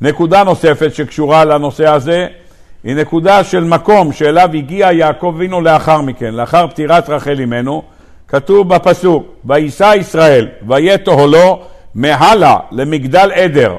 נקודה 0.02 0.44
נוספת 0.44 0.96
שקשורה 0.96 1.46
לנושא 1.46 1.90
הזה 1.90 2.28
היא 2.84 2.96
נקודה 2.96 3.44
של 3.44 3.64
מקום 3.64 4.14
שאליו 4.14 4.50
הגיע 4.54 4.92
יעקב 4.92 5.34
אבינו 5.36 5.62
לאחר 5.62 6.02
מכן, 6.02 6.34
לאחר 6.34 6.68
פטירת 6.68 7.10
רחל 7.10 7.42
אמנו, 7.44 7.84
כתוב 8.28 8.76
בפסוק, 8.76 9.28
ויישא 9.46 9.94
ישראל 9.98 10.48
ויהיה 10.68 10.98
תוהלו 10.98 11.60
מהלה 11.96 12.58
למגדל 12.72 13.32
עדר. 13.36 13.76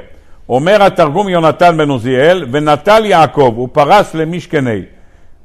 אומר 0.49 0.83
התרגום 0.83 1.29
יונתן 1.29 1.77
בן 1.77 1.89
עוזיאל, 1.89 2.47
ונטל 2.53 3.05
יעקב 3.05 3.59
ופרס 3.59 4.15
למשכני, 4.15 4.83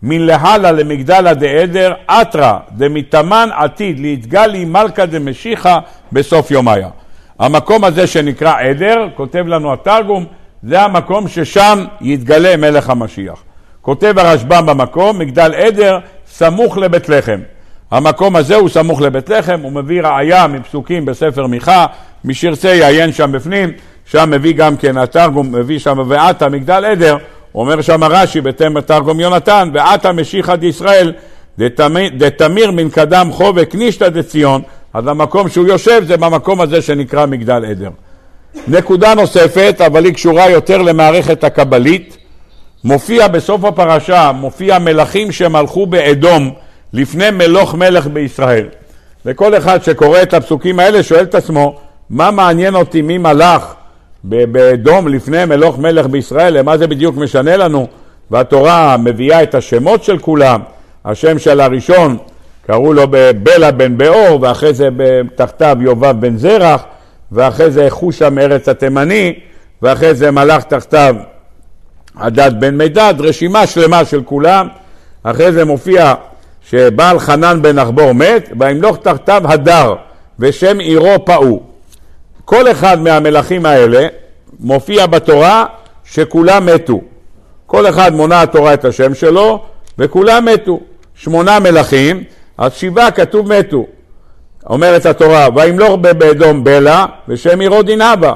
מן 0.04 0.22
להלה 0.22 0.72
למגדלה 0.72 1.34
דעדר, 1.34 1.94
אתרא 2.10 2.54
דמתמן 2.72 3.50
עתיד 3.54 4.00
להתגלי 4.00 4.66
מלכה 4.66 5.06
דמשיחא 5.06 5.78
בסוף 6.12 6.52
יומיה. 6.52 6.88
המקום 7.40 7.84
הזה 7.84 8.08
שנקרא 8.08 8.54
עדר, 8.60 9.08
כותב 9.16 9.48
לנו 9.48 9.74
התרגום, 9.74 10.26
זה 10.64 10.82
המקום 10.82 11.28
ששם 11.28 11.86
יתגלה 12.02 12.58
מלך 12.58 12.90
המשיח. 12.90 13.44
כותב 13.82 14.14
הרשב"ם 14.18 14.66
במקום, 14.66 15.20
מגדל 15.20 15.54
עדר 15.56 16.00
סמוך 16.28 16.78
לבית 16.78 17.10
לחם. 17.10 17.40
המקום 17.92 18.36
הזה 18.36 18.56
הוא 18.56 18.70
סמוך 18.70 19.02
לבית 19.02 19.30
לחם, 19.30 19.60
הוא 19.64 19.72
מביא 19.72 20.02
ראיה 20.02 20.48
מפסוקים 20.48 21.06
בספר 21.06 21.48
מיכה, 21.48 21.86
מי 22.24 22.34
שירצה 22.34 22.70
יעיין 22.70 23.12
שם 23.12 23.32
בפנים, 23.32 23.72
שם 24.06 24.30
מביא 24.30 24.54
גם 24.54 24.78
כן 24.78 24.98
התרגום, 24.98 25.56
מביא 25.56 25.80
שם 25.80 26.04
ועתה 26.08 26.50
מגדל 26.50 26.86
עדר, 26.86 27.18
אומר 27.56 27.82
שם 27.82 28.04
רש"י 28.04 28.42
בתרגום 28.42 29.20
יונתן, 29.20 29.70
ועתה 29.74 30.12
משיחא 30.12 30.56
דישראל 30.56 31.14
דתמיר 32.18 32.72
מן 32.72 32.90
קדם 32.90 33.30
חוב 33.32 33.58
וקנישתא 33.62 34.10
דציון, 34.10 34.62
אז 34.94 35.08
המקום 35.08 35.50
שהוא 35.50 35.68
יושב 35.68 36.04
זה 36.08 36.18
במקום 36.18 36.62
הזה 36.62 36.82
שנקרא 36.82 37.26
מגדל 37.26 37.66
עדר. 37.66 37.90
נקודה 38.68 39.14
נוספת, 39.14 39.82
אבל 39.86 40.06
היא 40.06 40.14
קשורה 40.14 40.50
יותר 40.50 40.78
למערכת 40.82 41.44
הקבלית, 41.44 42.18
מופיע 42.84 43.28
בסוף 43.28 43.64
הפרשה, 43.64 44.32
מופיע 44.32 44.80
מלכים 44.80 45.32
שמלכו 45.32 45.86
באדום 45.86 46.54
לפני 46.94 47.32
מלוך 47.32 47.76
מלך 47.76 48.08
בישראל. 48.08 48.68
וכל 49.26 49.58
אחד 49.58 49.84
שקורא 49.84 50.22
את 50.22 50.34
הפסוקים 50.34 50.80
האלה 50.80 51.04
שואל 51.04 51.24
את 51.24 51.36
עצמו, 51.36 51.80
מה 52.10 52.32
מעניין 52.32 52.76
אותי 52.76 53.02
מי 53.02 53.18
מלך 53.18 53.74
באדום 54.24 55.08
לפני 55.08 55.46
מלוך 55.46 55.80
מלך 55.80 56.08
בישראל, 56.08 56.58
למה 56.58 56.78
זה 56.78 56.88
בדיוק 56.88 57.18
משנה 57.18 57.58
לנו? 57.58 57.88
והתורה 58.32 58.98
מביאה 58.98 59.44
את 59.44 59.56
השמות 59.56 60.04
של 60.04 60.18
כולם, 60.18 60.62
השם 61.06 61.40
של 61.40 61.62
הראשון 61.62 62.18
קראו 62.68 62.94
לו 62.94 63.04
בלה 63.44 63.72
בן 63.72 63.98
באור, 63.98 64.42
ואחרי 64.42 64.74
זה 64.74 64.90
תחתיו 65.36 65.78
יובב 65.82 66.16
בן 66.20 66.38
זרח, 66.38 66.84
ואחרי 67.32 67.72
זה 67.72 67.86
חושה 67.90 68.30
מארץ 68.30 68.70
התימני, 68.70 69.34
ואחרי 69.82 70.16
זה 70.16 70.32
מלך 70.32 70.64
תחתיו 70.64 71.16
הדד 72.18 72.52
בן 72.60 72.78
מידד, 72.78 73.14
רשימה 73.20 73.68
שלמה 73.68 74.06
של 74.06 74.24
כולם. 74.24 74.68
אחרי 75.24 75.52
זה 75.52 75.66
מופיע 75.66 76.14
שבעל 76.70 77.20
חנן 77.20 77.62
בן 77.62 77.80
אחבור 77.80 78.12
מת, 78.12 78.50
וימלוך 78.60 78.98
תחתיו 78.98 79.42
הדר, 79.46 79.96
ושם 80.40 80.80
עירו 80.80 81.26
פאו. 81.26 81.69
כל 82.50 82.72
אחד 82.72 83.02
מהמלכים 83.02 83.66
האלה 83.66 84.08
מופיע 84.60 85.06
בתורה 85.06 85.66
שכולם 86.04 86.66
מתו. 86.66 87.02
כל 87.66 87.90
אחד 87.90 88.14
מונה 88.14 88.42
התורה 88.42 88.74
את 88.74 88.86
השם 88.86 89.14
שלו, 89.14 89.64
וכולם 89.98 90.46
מתו. 90.46 90.80
שמונה 91.16 91.60
מלכים, 91.60 92.24
אז 92.58 92.74
שבעה 92.74 93.12
כתוב 93.12 93.54
מתו. 93.54 93.86
אומרת 94.70 95.06
התורה, 95.06 95.48
וימלוך 95.56 95.96
באדום 95.96 96.64
בלה, 96.64 97.06
ושם 97.28 97.60
עירו 97.60 97.84
דינאבה. 97.84 98.34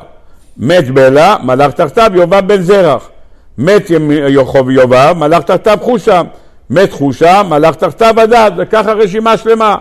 מת 0.57 0.91
בלה, 0.91 1.35
מלך 1.43 1.71
תחתיו 1.71 2.11
יובב 2.15 2.47
בן 2.47 2.61
זרח. 2.61 3.09
מת 3.57 3.91
יחוב 4.27 4.69
יובב, 4.69 5.13
מלך 5.17 5.43
תחתיו 5.43 5.77
חושם. 5.81 6.25
מת 6.69 6.91
חושם, 6.91 7.45
מלך 7.49 7.75
תחתיו 7.75 8.21
הדד, 8.21 8.51
וככה 8.57 8.93
רשימה 8.93 9.37
שלמה. 9.37 9.75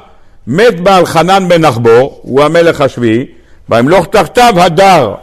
מת 0.47 0.81
בעל 0.81 1.07
חנן 1.07 1.49
בן 1.49 1.65
אחבור, 1.65 2.21
הוא 2.23 2.43
המלך 2.43 2.81
השביעי, 2.81 3.27
וימלוך 3.73 4.07
תחתיו 4.07 4.55
הדר, 4.57 5.15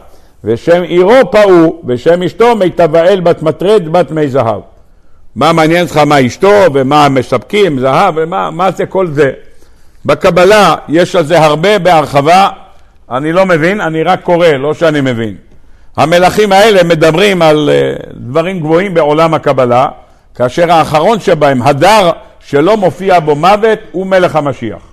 ושם 0.43 0.81
עירו 0.81 1.31
פאו, 1.31 1.81
ושם 1.87 2.23
אשתו 2.23 2.55
מיטבאל 2.55 3.19
בת 3.19 3.41
מטרד 3.41 3.89
בת 3.91 4.11
מי 4.11 4.27
זהב. 4.27 4.61
מה 5.35 5.53
מעניין 5.53 5.85
אותך 5.85 5.97
מה 5.97 6.25
אשתו, 6.25 6.65
ומה 6.73 7.09
מספקים, 7.09 7.79
זהב, 7.79 8.13
ומה 8.17 8.51
מה 8.51 8.71
זה 8.71 8.85
כל 8.85 9.07
זה? 9.07 9.31
בקבלה 10.05 10.75
יש 10.89 11.15
על 11.15 11.25
זה 11.25 11.39
הרבה 11.39 11.79
בהרחבה, 11.79 12.49
אני 13.11 13.31
לא 13.31 13.45
מבין, 13.45 13.81
אני 13.81 14.03
רק 14.03 14.21
קורא, 14.23 14.47
לא 14.47 14.73
שאני 14.73 15.01
מבין. 15.01 15.35
המלכים 15.97 16.51
האלה 16.51 16.83
מדברים 16.83 17.41
על 17.41 17.69
uh, 17.69 18.05
דברים 18.13 18.59
גבוהים 18.59 18.93
בעולם 18.93 19.33
הקבלה, 19.33 19.87
כאשר 20.35 20.71
האחרון 20.71 21.19
שבהם, 21.19 21.61
הדר 21.61 22.11
שלא 22.39 22.77
מופיע 22.77 23.19
בו 23.19 23.35
מוות, 23.35 23.79
הוא 23.91 24.07
מלך 24.07 24.35
המשיח. 24.35 24.88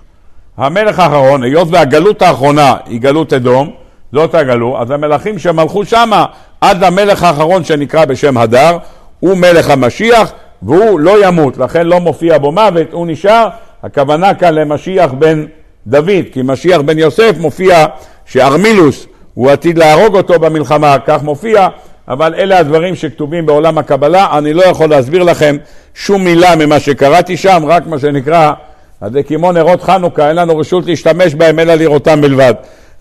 המלך 0.57 0.99
האחרון, 0.99 1.43
היות 1.43 1.67
והגלות 1.71 2.21
האחרונה 2.21 2.75
היא 2.85 3.01
גלות 3.01 3.33
אדום, 3.33 3.71
זאת 4.13 4.35
הגלות, 4.35 4.75
אז 4.81 4.91
המלכים 4.91 5.39
שמלכו 5.39 5.85
שמה 5.85 6.25
עד 6.61 6.83
המלך 6.83 7.23
האחרון 7.23 7.63
שנקרא 7.63 8.05
בשם 8.05 8.37
הדר, 8.37 8.77
הוא 9.19 9.37
מלך 9.37 9.69
המשיח 9.69 10.31
והוא 10.61 10.99
לא 10.99 11.27
ימות, 11.27 11.57
לכן 11.57 11.87
לא 11.87 11.99
מופיע 11.99 12.37
בו 12.37 12.51
מוות, 12.51 12.87
הוא 12.91 13.07
נשאר, 13.07 13.47
הכוונה 13.83 14.33
כאן 14.33 14.53
למשיח 14.53 15.11
בן 15.13 15.45
דוד, 15.87 16.25
כי 16.31 16.41
משיח 16.43 16.81
בן 16.81 16.99
יוסף 16.99 17.35
מופיע 17.39 17.85
שארמילוס 18.25 19.07
הוא 19.33 19.51
עתיד 19.51 19.77
להרוג 19.77 20.15
אותו 20.15 20.39
במלחמה, 20.39 20.95
כך 21.05 21.23
מופיע, 21.23 21.67
אבל 22.07 22.35
אלה 22.37 22.59
הדברים 22.59 22.95
שכתובים 22.95 23.45
בעולם 23.45 23.77
הקבלה, 23.77 24.37
אני 24.37 24.53
לא 24.53 24.63
יכול 24.63 24.89
להסביר 24.89 25.23
לכם 25.23 25.57
שום 25.93 26.23
מילה 26.23 26.55
ממה 26.55 26.79
שקראתי 26.79 27.37
שם, 27.37 27.63
רק 27.67 27.87
מה 27.87 27.99
שנקרא, 27.99 28.53
אז 29.01 29.11
זה 29.11 29.23
כמו 29.23 29.51
נרות 29.51 29.83
חנוכה, 29.83 30.29
אין 30.29 30.35
לנו 30.35 30.57
רשות 30.57 30.85
להשתמש 30.85 31.35
בהם 31.35 31.59
אלא 31.59 31.73
לראותם 31.73 32.21
בלבד. 32.21 32.53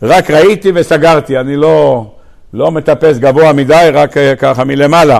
רק 0.02 0.30
ראיתי 0.30 0.72
וסגרתי, 0.74 1.38
אני 1.38 1.56
לא, 1.56 2.06
לא 2.54 2.70
מטפס 2.70 3.18
גבוה 3.18 3.52
מדי, 3.52 3.90
רק 3.92 4.16
אה, 4.16 4.36
ככה 4.36 4.64
מלמעלה. 4.64 5.18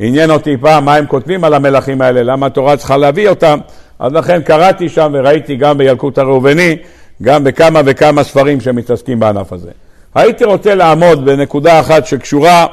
עניין 0.00 0.30
אותי 0.30 0.56
פעם 0.60 0.84
מה 0.84 0.94
הם 0.94 1.06
כותבים 1.06 1.44
על 1.44 1.54
המלכים 1.54 2.02
האלה, 2.02 2.22
למה 2.22 2.46
התורה 2.46 2.76
צריכה 2.76 2.96
להביא 2.96 3.28
אותם, 3.28 3.58
אז 3.98 4.12
לכן 4.12 4.42
קראתי 4.42 4.88
שם 4.88 5.14
וראיתי 5.14 5.56
גם 5.56 5.78
בילקוט 5.78 6.18
הראובני, 6.18 6.76
גם 7.22 7.44
בכמה 7.44 7.80
וכמה 7.84 8.24
ספרים 8.24 8.60
שמתעסקים 8.60 9.20
בענף 9.20 9.52
הזה. 9.52 9.70
הייתי 10.14 10.44
רוצה 10.44 10.74
לעמוד 10.74 11.24
בנקודה 11.24 11.80
אחת 11.80 12.06
שקשורה 12.06 12.66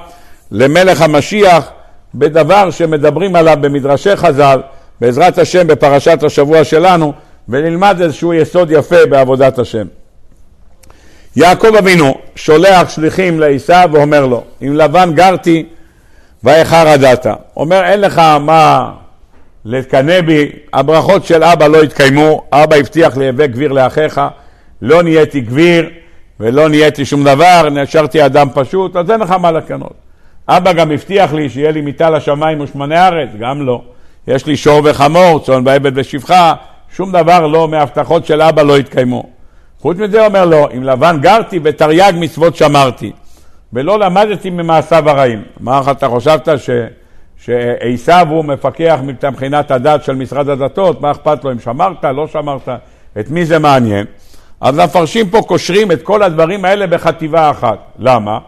למלך 0.51 1.01
המשיח, 1.01 1.69
בדבר 2.15 2.71
שמדברים 2.71 3.35
עליו 3.35 3.57
במדרשי 3.61 4.15
חז"ל, 4.15 4.61
בעזרת 5.01 5.37
השם 5.37 5.67
בפרשת 5.67 6.23
השבוע 6.23 6.63
שלנו, 6.63 7.13
ונלמד 7.49 8.01
איזשהו 8.01 8.33
יסוד 8.33 8.71
יפה 8.71 9.05
בעבודת 9.09 9.59
השם. 9.59 9.87
יעקב 11.35 11.75
אבינו 11.75 12.15
שולח 12.35 12.89
שליחים 12.89 13.39
לעשו 13.39 13.73
ואומר 13.91 14.25
לו, 14.25 14.43
עם 14.61 14.75
לבן 14.75 15.11
גרתי 15.13 15.65
ואיכה 16.43 16.83
רדת. 16.83 17.27
אומר, 17.57 17.83
אין 17.85 18.01
לך 18.01 18.19
מה 18.19 18.91
לקנא 19.65 20.21
בי, 20.21 20.51
הברכות 20.73 21.25
של 21.25 21.43
אבא 21.43 21.67
לא 21.67 21.83
התקיימו, 21.83 22.43
אבא 22.51 22.75
הבטיח 22.75 23.17
לי, 23.17 23.27
הווה 23.27 23.47
גביר 23.47 23.71
לאחיך, 23.71 24.21
לא 24.81 25.03
נהייתי 25.03 25.41
גביר 25.41 25.89
ולא 26.39 26.69
נהייתי 26.69 27.05
שום 27.05 27.23
דבר, 27.23 27.69
נשארתי 27.71 28.25
אדם 28.25 28.47
פשוט, 28.53 28.95
אז 28.95 29.11
אין 29.11 29.19
לך 29.19 29.31
מה 29.31 29.51
לקנות. 29.51 29.93
אבא 30.47 30.73
גם 30.73 30.91
הבטיח 30.91 31.33
לי 31.33 31.49
שיהיה 31.49 31.71
לי 31.71 31.81
מיטה 31.81 32.09
לשמיים 32.09 32.61
ושמני 32.61 32.99
ארץ, 32.99 33.29
גם 33.39 33.65
לא. 33.65 33.81
יש 34.27 34.45
לי 34.45 34.57
שור 34.57 34.81
וחמור, 34.83 35.39
צאן 35.45 35.61
ועבד 35.65 35.91
ושפחה, 35.95 36.53
שום 36.95 37.11
דבר 37.11 37.47
לא 37.47 37.67
מהבטחות 37.67 38.25
של 38.25 38.41
אבא 38.41 38.61
לא 38.61 38.77
התקיימו. 38.77 39.23
חוץ 39.79 39.97
מזה 39.97 40.25
אומר 40.25 40.45
לו, 40.45 40.67
עם 40.71 40.83
לבן 40.83 41.17
גרתי 41.21 41.59
ותרי"ג 41.63 42.13
מצוות 42.15 42.55
שמרתי. 42.55 43.11
ולא 43.73 43.99
למדתי 43.99 44.49
ממעשיו 44.49 45.09
הרעים. 45.09 45.41
מה 45.59 45.81
אתה 45.91 46.09
חשבת 46.09 46.49
ש, 46.57 46.69
שעשיו 47.37 48.27
הוא 48.29 48.45
מפקח 48.45 48.99
מבחינת 49.03 49.71
הדת 49.71 50.03
של 50.03 50.15
משרד 50.15 50.49
הדתות, 50.49 51.01
מה 51.01 51.11
אכפת 51.11 51.43
לו 51.43 51.51
אם 51.51 51.59
שמרת, 51.59 52.03
לא 52.03 52.27
שמרת, 52.27 52.69
את 53.19 53.29
מי 53.29 53.45
זה 53.45 53.59
מעניין? 53.59 54.05
אז 54.61 54.77
המפרשים 54.77 55.29
פה 55.29 55.41
קושרים 55.41 55.91
את 55.91 56.01
כל 56.01 56.23
הדברים 56.23 56.65
האלה 56.65 56.87
בחטיבה 56.87 57.51
אחת. 57.51 57.79
למה? 57.99 58.39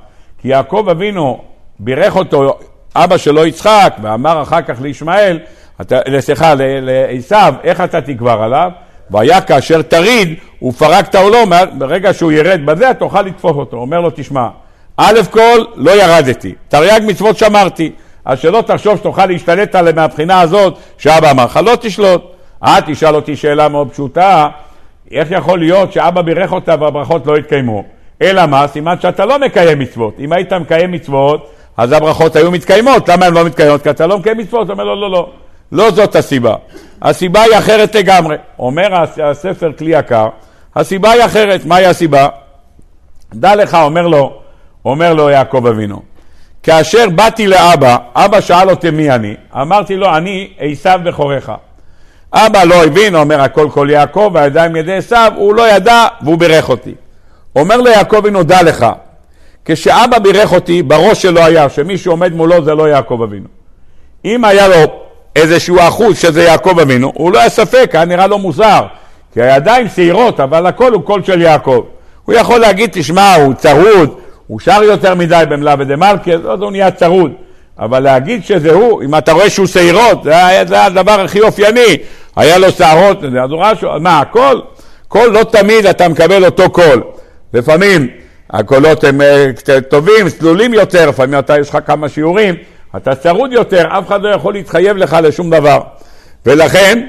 כי 0.41 0.47
יעקב 0.47 0.87
אבינו 0.91 1.41
בירך 1.79 2.15
אותו, 2.15 2.59
אבא 2.95 3.17
שלו 3.17 3.45
יצחק, 3.45 3.95
ואמר 4.01 4.41
אחר 4.41 4.61
כך 4.61 4.81
לישמעאל, 4.81 5.39
סליחה, 6.19 6.53
לעשיו, 6.57 7.53
איך 7.63 7.81
אתה 7.81 8.01
תגבר 8.01 8.43
עליו? 8.43 8.71
והיה 9.11 9.41
כאשר 9.41 9.81
תריד, 9.81 10.33
הוא 10.59 10.73
פרק 10.73 11.07
את 11.09 11.15
העולו, 11.15 11.37
ברגע 11.77 12.13
שהוא 12.13 12.31
ירד 12.31 12.61
בזה, 12.65 12.91
תוכל 12.99 13.21
לתפוס 13.21 13.55
אותו. 13.55 13.77
אומר 13.77 14.01
לו, 14.01 14.09
תשמע, 14.15 14.47
א' 14.97 15.19
כל, 15.31 15.63
לא 15.75 15.91
ירדתי, 15.91 16.55
תרי"ג 16.67 17.01
מצוות 17.07 17.37
שמרתי, 17.37 17.91
אז 18.25 18.39
שלא 18.39 18.61
תחשוב 18.67 18.97
שתוכל 18.97 19.25
להשתלט 19.25 19.75
עליהם 19.75 19.95
מהבחינה 19.95 20.41
הזאת 20.41 20.77
שאבא 20.97 21.31
אמר 21.31 21.45
לך, 21.45 21.59
לא 21.65 21.75
תשלוט. 21.81 22.21
אה, 22.63 22.77
תשאל 22.85 23.15
אותי 23.15 23.35
שאלה 23.35 23.69
מאוד 23.69 23.91
פשוטה, 23.91 24.47
איך 25.11 25.27
יכול 25.31 25.59
להיות 25.59 25.93
שאבא 25.93 26.21
בירך 26.21 26.51
אותה 26.51 26.75
והברכות 26.79 27.27
לא 27.27 27.35
התקיימו? 27.35 27.83
אלא 28.21 28.45
מה? 28.45 28.67
סימן 28.67 28.95
שאתה 28.99 29.25
לא 29.25 29.39
מקיים 29.39 29.79
מצוות. 29.79 30.19
אם 30.19 30.33
היית 30.33 30.53
מקיים 30.53 30.91
מצוות, 30.91 31.49
אז 31.77 31.91
הברכות 31.91 32.35
היו 32.35 32.51
מתקיימות. 32.51 33.09
למה 33.09 33.25
הן 33.25 33.33
לא 33.33 33.45
מתקיימות? 33.45 33.81
כי 33.81 33.89
אתה 33.89 34.07
לא 34.07 34.17
מקיים 34.19 34.37
מצוות. 34.37 34.69
אומר 34.69 34.83
לו, 34.83 34.95
לא, 34.95 35.01
לא, 35.01 35.11
לא. 35.11 35.29
לא 35.71 35.91
זאת 35.91 36.15
הסיבה. 36.15 36.55
הסיבה 37.01 37.41
היא 37.41 37.57
אחרת 37.57 37.95
לגמרי. 37.95 38.35
אומר 38.59 39.03
הספר 39.23 39.71
כלי 39.77 39.97
יקר, 39.99 40.27
הסיבה 40.75 41.11
היא 41.11 41.25
אחרת. 41.25 41.65
מהי 41.65 41.85
הסיבה? 41.85 42.27
דע 43.33 43.55
לך, 43.55 43.77
אומר 43.81 44.07
לו, 44.07 44.41
אומר 44.85 45.13
לו 45.13 45.29
יעקב 45.29 45.67
אבינו, 45.67 46.01
כאשר 46.63 47.09
באתי 47.15 47.47
לאבא, 47.47 47.97
אבא 48.15 48.41
שאל 48.41 48.69
אותי 48.69 48.89
מי 48.89 49.11
אני, 49.11 49.35
אמרתי 49.55 49.95
לו, 49.95 50.17
אני 50.17 50.53
עשיו 50.59 50.99
בכורך. 51.03 51.51
אבא 52.33 52.63
לא 52.63 52.83
הבין, 52.83 53.15
אומר 53.15 53.41
הכל 53.41 53.69
כל 53.73 53.87
יעקב, 53.91 54.31
והידיים 54.33 54.75
ידי 54.75 54.95
עשיו, 54.95 55.31
הוא 55.35 55.55
לא 55.55 55.69
ידע 55.71 56.07
והוא 56.21 56.37
בירך 56.37 56.69
אותי. 56.69 56.93
אומר 57.55 57.77
ליעקב 57.77 58.15
אבינו, 58.15 58.43
דע 58.43 58.63
לך, 58.63 58.85
כשאבא 59.65 60.19
בירך 60.19 60.53
אותי, 60.53 60.83
בראש 60.83 61.21
שלו 61.21 61.41
היה 61.41 61.69
שמי 61.69 61.97
שעומד 61.97 62.33
מולו 62.33 62.63
זה 62.63 62.75
לא 62.75 62.89
יעקב 62.89 63.21
אבינו. 63.23 63.47
אם 64.25 64.45
היה 64.45 64.67
לו 64.67 65.04
איזשהו 65.35 65.77
אחוז 65.79 66.17
שזה 66.17 66.43
יעקב 66.43 66.79
אבינו, 66.79 67.11
הוא 67.15 67.31
לא 67.31 67.39
היה 67.39 67.49
ספק, 67.49 67.89
היה 67.93 68.05
נראה 68.05 68.27
לו 68.27 68.39
מוזר, 68.39 68.81
כי 69.33 69.41
הידיים 69.41 69.87
שעירות, 69.95 70.39
אבל 70.39 70.65
הקול 70.65 70.93
הוא 70.93 71.03
קול 71.03 71.23
של 71.23 71.41
יעקב. 71.41 71.83
הוא 72.25 72.35
יכול 72.35 72.59
להגיד, 72.59 72.89
תשמע, 72.93 73.35
הוא 73.35 73.53
צרוד, 73.53 74.15
הוא 74.47 74.59
שר 74.59 74.83
יותר 74.83 75.15
מדי 75.15 75.43
במלווה 75.49 75.75
דמלכא, 75.75 76.33
אז 76.33 76.61
הוא 76.61 76.71
נהיה 76.71 76.91
צרוד. 76.91 77.31
אבל 77.79 77.99
להגיד 77.99 78.45
שזה 78.45 78.73
הוא, 78.73 79.03
אם 79.03 79.17
אתה 79.17 79.31
רואה 79.31 79.49
שהוא 79.49 79.67
שעירות, 79.67 80.23
זה, 80.23 80.33
זה 80.67 80.83
הדבר 80.83 81.21
הכי 81.21 81.41
אופייני, 81.41 81.97
היה 82.35 82.57
לו 82.57 82.71
שערות, 82.71 83.23
אז 83.23 83.51
הוא 83.51 83.59
ראה 83.59 83.75
שהוא, 83.75 83.97
מה, 83.99 84.19
הקול? 84.19 84.59
קול 85.07 85.27
לא 85.27 85.43
תמיד 85.43 85.85
אתה 85.85 86.07
מקבל 86.07 86.45
אותו 86.45 86.69
קול. 86.69 87.03
לפעמים 87.53 88.07
הקולות 88.49 89.03
הם 89.03 89.21
אה, 89.21 89.47
טובים, 89.89 90.29
צלולים 90.29 90.73
יותר, 90.73 91.09
לפעמים 91.09 91.39
אתה, 91.39 91.59
יש 91.59 91.69
לך 91.69 91.77
כמה 91.85 92.09
שיעורים, 92.09 92.55
אתה 92.97 93.15
צרוד 93.15 93.53
יותר, 93.53 93.87
אף 93.99 94.07
אחד 94.07 94.21
לא 94.21 94.29
יכול 94.29 94.53
להתחייב 94.53 94.97
לך 94.97 95.17
לשום 95.23 95.49
דבר. 95.49 95.81
ולכן, 96.45 97.07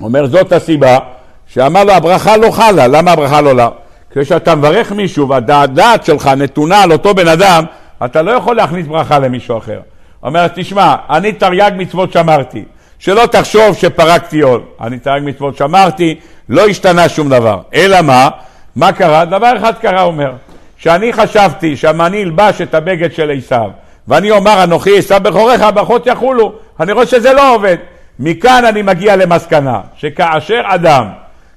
אומר 0.00 0.26
זאת 0.26 0.52
הסיבה, 0.52 0.98
שאמר 1.46 1.84
לו 1.84 1.92
הברכה 1.92 2.36
לא 2.36 2.50
חלה, 2.50 2.86
למה 2.86 3.12
הברכה 3.12 3.40
לא 3.40 3.54
לה? 3.54 3.68
כשאתה 4.10 4.54
מברך 4.54 4.92
מישהו 4.92 5.28
והדעת 5.28 6.04
שלך 6.04 6.26
נתונה 6.26 6.82
על 6.82 6.92
אותו 6.92 7.14
בן 7.14 7.28
אדם, 7.28 7.64
אתה 8.04 8.22
לא 8.22 8.30
יכול 8.30 8.56
להכניס 8.56 8.86
ברכה 8.86 9.18
למישהו 9.18 9.58
אחר. 9.58 9.80
אומר, 10.22 10.46
תשמע, 10.54 10.96
אני 11.10 11.32
תרי"ג 11.32 11.70
מצוות 11.76 12.12
שמרתי, 12.12 12.64
שלא 12.98 13.26
תחשוב 13.26 13.76
שפרקתי 13.76 14.40
עול. 14.40 14.62
אני 14.80 14.98
תרי"ג 14.98 15.22
מצוות 15.24 15.56
שמרתי, 15.56 16.14
לא 16.48 16.66
השתנה 16.66 17.08
שום 17.08 17.28
דבר. 17.28 17.60
אלא 17.74 18.02
מה? 18.02 18.28
מה 18.76 18.92
קרה? 18.92 19.24
דבר 19.24 19.52
אחד 19.56 19.74
קרה, 19.74 20.02
אומר, 20.02 20.32
שאני 20.76 21.12
חשבתי 21.12 21.76
שאני 21.76 22.22
אלבש 22.22 22.60
את 22.60 22.74
הבגד 22.74 23.12
של 23.12 23.32
עשיו, 23.38 23.70
ואני 24.08 24.30
אומר, 24.30 24.64
אנוכי 24.64 24.98
עשיו 24.98 25.20
בכורך, 25.22 25.60
הברכות 25.60 26.06
יחולו. 26.06 26.52
אני 26.80 26.92
רואה 26.92 27.06
שזה 27.06 27.32
לא 27.32 27.54
עובד. 27.54 27.76
מכאן 28.18 28.64
אני 28.64 28.82
מגיע 28.82 29.16
למסקנה, 29.16 29.80
שכאשר 29.96 30.60
אדם, 30.66 31.08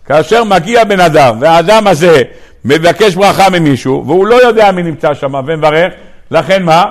כאשר 0.06 0.44
מגיע 0.44 0.84
בן 0.84 1.00
אדם, 1.00 1.38
והאדם 1.40 1.88
הזה 1.88 2.22
מבקש 2.66 3.16
ברכה 3.16 3.50
ממישהו, 3.50 4.04
והוא 4.08 4.28
לא 4.28 4.36
יודע 4.36 4.72
מי 4.72 4.84
נמצא 4.84 5.14
שם 5.14 5.34
ומברך, 5.34 5.94
לכן 6.32 6.64
מה? 6.64 6.86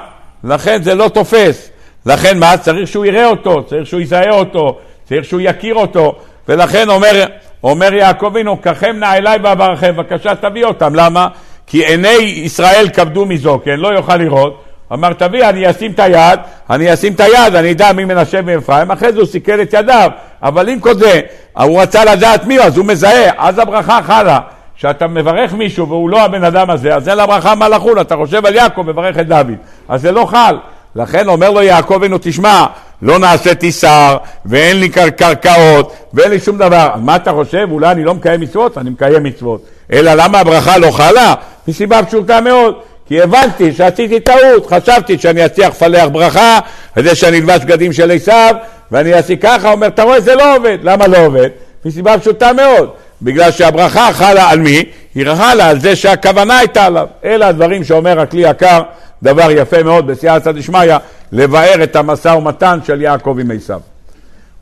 לכן 0.45 0.83
זה 0.83 0.95
לא 0.95 1.09
תופס. 1.09 1.71
לכן 2.07 2.39
מה? 2.39 2.57
צריך 2.57 2.89
שהוא 2.89 3.07
יראה 3.07 3.27
אותו, 3.27 3.63
צריך 3.63 3.87
שהוא 3.87 4.01
יזהה 4.01 4.31
אותו, 4.31 4.79
צריך 5.09 5.25
שהוא 5.25 5.41
יכיר 5.45 5.75
אותו, 5.75 6.15
ולכן 6.49 6.89
אומר, 6.89 7.25
אומר 7.65 7.95
יעקב 7.95 8.27
אבינו, 8.27 8.57
קחם 8.57 8.97
נא 8.97 9.15
אליי 9.15 9.39
ואברכם, 9.43 9.97
בבקשה 9.97 10.35
תביא 10.35 10.65
אותם. 10.65 10.95
למה? 10.95 11.29
כי 11.67 11.85
עיני 11.87 12.09
ישראל 12.23 12.89
כבדו 12.93 13.27
מזוקן, 13.27 13.77
לא 13.77 13.89
יוכל 13.89 14.17
לראות. 14.17 14.63
אמר 14.93 15.13
תביא, 15.13 15.49
אני 15.49 15.71
אשים 15.71 15.93
את 15.93 16.01
היד, 16.01 16.41
אני 16.71 16.95
אשים 16.95 17.13
את 17.13 17.21
היד, 17.21 17.55
אני 17.55 17.73
אדע 17.73 17.93
מי 17.93 18.05
מנשה 18.05 18.43
מאפרים, 18.43 18.91
אחרי 18.91 19.13
זה 19.13 19.19
הוא 19.19 19.27
סיכל 19.27 19.63
את 19.63 19.73
ידיו, 19.73 20.11
אבל 20.43 20.69
עם 20.69 20.81
כל 20.81 20.95
זה, 20.95 21.21
הוא 21.57 21.83
רצה 21.83 22.05
לדעת 22.05 22.47
מי 22.47 22.57
הוא, 22.57 22.65
אז 22.65 22.77
הוא 22.77 22.87
מזהה, 22.87 23.31
אז 23.39 23.59
הברכה 23.59 24.01
חלה. 24.03 24.39
כשאתה 24.77 25.07
מברך 25.07 25.53
מישהו 25.53 25.89
והוא 25.89 26.11
לא 26.11 26.23
הבן 26.23 26.45
אדם 26.45 26.71
הזה, 26.71 26.95
אז 26.95 27.09
אין 27.09 27.17
לה 27.17 27.27
ברכה 27.27 27.55
מה 27.55 27.69
לחול, 27.69 28.01
אתה 28.01 28.17
חושב 28.17 28.47
על 28.47 28.55
יעקב, 28.55 28.83
מברך 28.83 29.19
את 29.19 29.29
דוד. 29.29 29.55
אז 29.89 30.03
זה 30.03 30.13
לא 30.13 30.27
חל. 30.27 30.57
לכן 30.97 31.29
אומר 31.29 31.51
לו 31.51 31.63
יעקב 31.63 31.95
אבינו, 31.95 32.17
תשמע, 32.21 32.67
לא 33.03 33.19
נעשיתי 33.19 33.73
שר, 33.73 34.17
ואין 34.47 34.81
לי 34.81 34.89
קר 34.89 35.11
קרקעות, 35.11 35.97
ואין 36.15 36.31
לי 36.31 36.41
שום 36.41 36.59
דבר. 36.59 36.91
מה 36.97 37.17
אתה 37.17 37.33
חושב? 37.33 37.69
אולי 37.71 37.91
אני 37.91 38.05
לא 38.05 38.15
מקיים 38.15 38.41
מצוות? 38.41 38.79
אני 38.79 38.91
מקיים 38.91 39.23
מצוות. 39.23 39.61
אלא 39.93 40.15
למה 40.15 40.41
הברכה 40.41 40.79
לא 40.79 40.91
חלה? 40.91 41.35
מסיבה 41.69 42.03
פשוטה 42.03 42.41
מאוד. 42.41 42.75
כי 43.09 43.23
הבנתי 43.23 43.73
שעשיתי 43.73 44.21
טעות, 44.21 44.67
חשבתי 44.67 45.19
שאני 45.19 45.47
אצליח 45.47 45.69
לפלח 45.69 46.09
ברכה, 46.13 46.59
על 46.97 47.03
זה 47.05 47.15
שאני 47.15 47.39
אלבש 47.39 47.65
בגדים 47.65 47.93
של 47.93 48.11
עשיו, 48.11 48.55
ואני 48.93 49.15
אעשי 49.15 49.37
ככה, 49.37 49.73
אומר, 49.73 49.87
אתה 49.87 50.03
רואה, 50.03 50.21
זה 50.21 50.35
לא 50.35 50.57
עובד. 50.57 50.79
למה 50.83 51.07
לא 51.07 51.27
עובד? 51.27 51.49
מסיבה 51.85 52.19
פשוטה 52.19 52.53
מאוד. 52.53 52.91
בגלל 53.23 53.51
שהברכה 53.51 54.13
חלה 54.13 54.51
על 54.51 54.59
מי? 54.59 54.85
היא 55.15 55.27
חלה 55.35 55.69
על 55.69 55.81
זה 55.81 55.97
שהכוונה 55.97 56.59
הייתה 56.59 56.85
עליו. 56.85 57.07
אלה 57.25 57.49
הדברים 57.49 57.85
שאומר 57.85 58.21
הכלי 58.21 58.51
יקר, 58.51 58.83
דבר 59.23 59.51
יפה 59.51 59.83
מאוד 59.83 60.07
בסייעתא 60.07 60.53
דשמיא, 60.53 60.97
לבאר 61.33 61.83
את 61.83 61.97
המשא 61.97 62.29
ומתן 62.29 62.79
של 62.87 63.03
יעקב 63.03 63.37
עם 63.41 63.51
עשיו. 63.51 63.81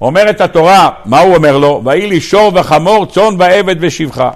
אומרת 0.01 0.41
התורה, 0.41 0.91
מה 1.05 1.21
הוא 1.21 1.35
אומר 1.35 1.59
לו? 1.59 1.83
ויהי 1.85 2.07
לי 2.07 2.21
שור 2.21 2.53
וחמור, 2.55 3.07
צאן 3.07 3.35
ועבד 3.39 3.77
ושבחה. 3.81 4.31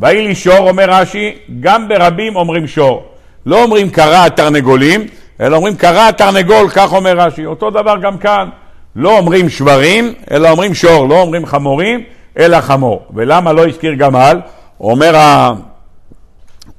ויהי 0.00 0.22
לי 0.22 0.34
שור, 0.34 0.68
אומר 0.68 0.90
רש"י, 0.90 1.34
גם 1.60 1.88
ברבים 1.88 2.36
אומרים 2.36 2.66
שור. 2.66 3.15
לא 3.46 3.62
אומרים 3.62 3.90
קרא 3.90 4.26
התרנגולים, 4.26 5.06
אלא 5.40 5.56
אומרים 5.56 5.76
קרא 5.76 6.08
התרנגול, 6.08 6.68
כך 6.68 6.92
אומר 6.92 7.18
רש"י. 7.18 7.46
אותו 7.46 7.70
דבר 7.70 7.96
גם 8.02 8.18
כאן. 8.18 8.48
לא 8.96 9.18
אומרים 9.18 9.48
שברים, 9.48 10.14
אלא 10.30 10.50
אומרים 10.50 10.74
שור, 10.74 11.08
לא 11.08 11.20
אומרים 11.20 11.46
חמורים, 11.46 12.02
אלא 12.38 12.60
חמור. 12.60 13.06
ולמה 13.14 13.52
לא 13.52 13.66
הזכיר 13.66 13.94
גמל? 13.94 14.40
אומר, 14.80 15.16
ה... 15.16 15.52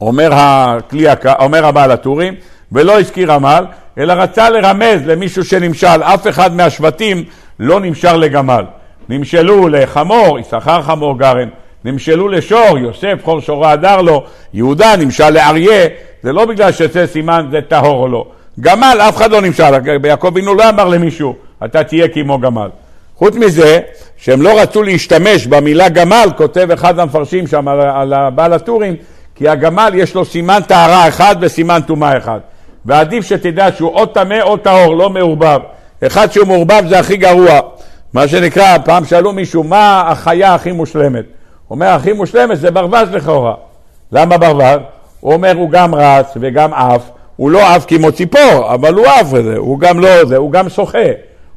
אומר, 0.02 0.30
הכלי, 0.34 1.06
אומר 1.40 1.66
הבעל 1.66 1.92
הטורים, 1.92 2.34
ולא 2.72 3.00
הזכיר 3.00 3.32
עמל, 3.32 3.66
אלא 3.98 4.14
רצה 4.14 4.50
לרמז 4.50 5.02
למישהו 5.06 5.44
שנמשל. 5.44 6.04
אף 6.04 6.28
אחד 6.28 6.56
מהשבטים 6.56 7.24
לא 7.60 7.80
נמשל 7.80 8.16
לגמל. 8.16 8.66
נמשלו 9.10 9.68
לחמור, 9.68 10.40
יששכר 10.40 10.82
חמור 10.82 11.20
גרן, 11.20 11.50
נמשלו 11.86 12.28
לשור, 12.28 12.78
יוסף 12.78 13.20
חור 13.24 13.42
שורה 13.42 13.72
הדר 13.72 14.02
לו, 14.02 14.24
יהודה 14.54 14.96
נמשל 14.96 15.30
לאריה, 15.30 15.88
זה 16.24 16.34
לא 16.34 16.46
בגלל 16.46 16.72
שזה 16.72 17.08
סימן 17.08 17.48
זה 17.52 17.60
טהור 17.62 18.04
או 18.04 18.08
לא. 18.08 18.26
גמל, 18.60 18.98
אף 19.10 19.18
אחד 19.18 19.32
לא 19.32 19.42
נמשל, 19.42 19.64
יעקב 20.06 20.28
אבינו 20.28 20.54
לא 20.56 20.70
אמר 20.70 20.88
למישהו, 20.88 21.36
אתה 21.66 21.84
תהיה 21.84 22.08
כמו 22.08 22.40
גמל. 22.40 22.70
חוץ 23.16 23.36
מזה, 23.36 23.80
שהם 24.18 24.42
לא 24.42 24.62
רצו 24.62 24.84
להשתמש 24.84 25.48
במילה 25.48 25.90
גמל, 25.90 26.30
כותב 26.38 26.72
אחד 26.72 27.00
המפרשים 27.00 27.48
שם 27.48 27.68
על, 27.68 27.82
על 27.82 28.14
הבעל 28.14 28.54
הטורים, 28.54 28.96
כי 29.36 29.50
הגמל 29.50 29.92
יש 29.96 30.16
לו 30.16 30.26
סימן 30.26 30.60
טהרה 30.68 31.08
אחד 31.08 31.36
וסימן 31.42 31.80
טומאה 31.88 32.18
אחד. 32.18 32.40
ועדיף 32.86 33.26
שתדע 33.26 33.68
שהוא 33.78 33.90
או 33.90 34.06
טמא 34.06 34.42
או 34.42 34.58
טהור, 34.58 34.96
לא 34.96 35.10
מעורבב. 35.10 35.60
אחד 36.06 36.32
שהוא 36.32 36.48
מעורבב 36.48 36.84
זה 36.90 37.00
הכי 37.00 37.18
גרוע. 37.18 37.60
מה 38.14 38.28
שנקרא, 38.28 38.78
פעם 38.86 39.06
שאלו 39.06 39.34
מישהו, 39.34 39.64
מה 39.64 40.04
החיה 40.08 40.56
הכי 40.56 40.72
מושלמת? 40.72 41.26
אומר, 41.72 41.88
הכי 41.88 42.14
מושלמת 42.14 42.60
זה 42.60 42.72
ברווז 42.72 43.10
לכאורה. 43.12 43.54
למה 44.12 44.38
ברווז? 44.38 44.80
הוא 45.20 45.34
אומר, 45.34 45.54
הוא 45.56 45.70
גם 45.70 45.96
רץ 45.96 46.34
וגם 46.42 46.74
עף. 46.74 47.10
הוא 47.36 47.52
לא 47.52 47.76
עף 47.76 47.86
כמו 47.88 48.12
ציפור, 48.12 48.74
אבל 48.74 48.94
הוא 48.94 49.06
עף 49.06 49.28
וזה, 49.34 49.58
הוא 49.58 49.80
גם 49.80 50.00
לא 50.00 50.26
זה, 50.26 50.38
הוא 50.38 50.52
גם 50.52 50.70
שוחה. 50.70 50.98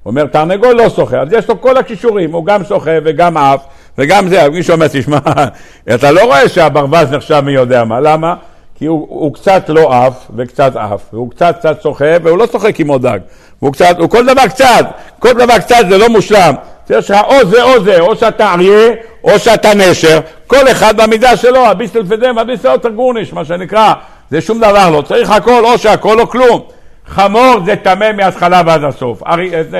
הוא 0.03 0.11
אומר, 0.11 0.27
תרנגול 0.27 0.73
לא 0.73 0.89
שוחה, 0.89 1.21
אז 1.21 1.29
יש 1.33 1.49
לו 1.49 1.61
כל 1.61 1.77
הכישורים, 1.77 2.33
הוא 2.33 2.47
גם 2.47 2.65
שוחה 2.65 2.91
וגם 3.05 3.37
עף 3.37 3.61
וגם 3.99 4.29
זה. 4.29 4.49
מישהו 4.49 4.75
אומר, 4.75 4.87
תשמע, 4.89 5.19
אתה 5.95 6.11
לא 6.11 6.25
רואה 6.25 6.49
שהברווז 6.49 7.13
נחשב 7.13 7.41
מי 7.41 7.53
יודע 7.53 7.85
מה, 7.85 8.01
למה? 8.01 8.35
כי 8.75 8.87
הוא, 8.87 9.07
הוא 9.11 9.35
קצת 9.35 9.69
לא 9.69 9.95
עף 9.95 10.27
וקצת 10.37 10.77
עף, 10.77 11.03
והוא 11.13 11.31
קצת 11.31 11.57
קצת 11.59 11.81
צוחק, 11.81 12.19
והוא 12.23 12.39
לא 12.39 12.47
עם 12.79 12.89
עוד 12.89 13.07
דג, 13.07 13.19
הוא 13.59 13.73
קצת, 13.73 13.99
הוא 13.99 14.11
כל 14.11 14.27
דבר 14.27 14.47
קצת, 14.47 14.87
כל 15.19 15.33
דבר 15.33 15.59
קצת 15.59 15.85
זה 15.89 15.99
לא 15.99 16.09
מושלם. 16.09 16.55
יש 16.91 17.11
לך 17.11 17.17
או 17.25 17.47
זה 17.47 17.63
או 17.63 17.85
זה, 17.85 18.01
או 18.01 18.17
שאתה 18.17 18.55
אריה, 18.55 18.91
או 19.25 19.39
שאתה 19.39 19.75
נשר, 19.75 20.21
כל 20.47 20.69
אחד 20.71 21.03
במידה 21.03 21.37
שלו, 21.37 21.67
הביסטל 21.67 22.07
פדם 22.07 22.37
והביסטל 22.37 22.69
אוטר 22.69 22.89
גורניש, 22.89 23.33
מה 23.33 23.45
שנקרא, 23.45 23.93
זה 24.31 24.41
שום 24.41 24.59
דבר 24.59 24.91
לא, 24.91 25.03
צריך 25.03 25.31
הכל 25.31 25.65
או 25.65 25.79
שהכל 25.79 26.21
או 26.21 26.29
כלום. 26.29 26.61
חמור 27.07 27.57
זה 27.65 27.77
טמא 27.77 28.13
מההתחלה 28.13 28.63
ועד 28.67 28.85
הסוף, 28.85 29.23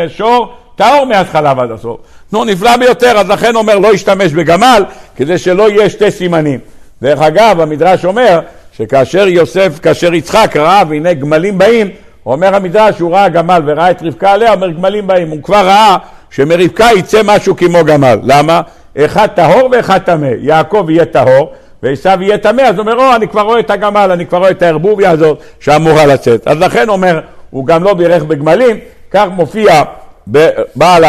שור 0.09 0.53
טהור 0.77 1.05
מההתחלה 1.05 1.55
ועד 1.57 1.71
הסוף. 1.71 2.01
נו, 2.33 2.45
נפלא 2.45 2.77
ביותר, 2.77 3.19
אז 3.19 3.29
לכן 3.29 3.57
אומר 3.57 3.79
לא 3.79 3.95
ישתמש 3.95 4.33
בגמל, 4.33 4.85
כדי 5.17 5.39
שלא 5.39 5.71
יהיה 5.71 5.91
שתי 5.91 6.11
סימנים. 6.11 6.61
דרך 7.03 7.21
אגב, 7.21 7.61
המדרש 7.61 8.05
אומר 8.05 8.41
שכאשר 8.73 9.29
יוסף, 9.29 9.79
כאשר 9.83 10.15
יצחק 10.15 10.57
ראה 10.57 10.83
והנה 10.89 11.15
גמלים 11.15 11.59
באים, 11.59 11.89
אומר 12.27 12.55
המדרש 12.55 12.97
שהוא 12.97 13.13
ראה 13.13 13.29
גמל 13.29 13.63
וראה 13.67 13.91
את 13.91 14.03
רבקה 14.03 14.33
עליה, 14.33 14.53
אומר 14.53 14.71
גמלים 14.71 15.07
באים, 15.07 15.31
הוא 15.31 15.43
כבר 15.43 15.67
ראה 15.67 15.97
שמרבקה 16.31 16.89
יצא 16.97 17.21
משהו 17.25 17.57
כמו 17.57 17.85
גמל. 17.85 18.19
למה? 18.23 18.61
אחד 18.99 19.27
טהור 19.27 19.69
ואחד 19.73 19.99
טמא. 19.99 20.29
יעקב 20.41 20.87
יהיה 20.91 21.05
טהור 21.05 21.53
ועשיו 21.83 22.19
יהיה 22.21 22.39
טמא, 22.39 22.63
אז 22.63 22.75
הוא 22.75 22.81
אומר, 22.81 22.97
או, 22.97 23.15
אני 23.15 23.29
כבר 23.29 23.41
רואה 23.41 23.61
את 23.61 23.71
הגמל, 23.71 24.11
אני 24.13 24.27
כבר 24.27 24.39
רואה 24.39 24.51
את 24.51 24.63
הערבוביה 24.63 25.11
הזאת 25.11 25.39
שאמורה 25.61 26.07
לצאת. 26.07 26.49
אז 26.49 26.59
לכן 26.59 26.89
אומר, 26.89 27.21
הוא 27.51 27.67
גם 27.67 27.85
לא 27.85 27.95
בירך 27.95 28.23
בגמלים, 28.23 28.77
כך 29.11 29.27
מופיע 29.33 29.83
בבעל 30.29 31.05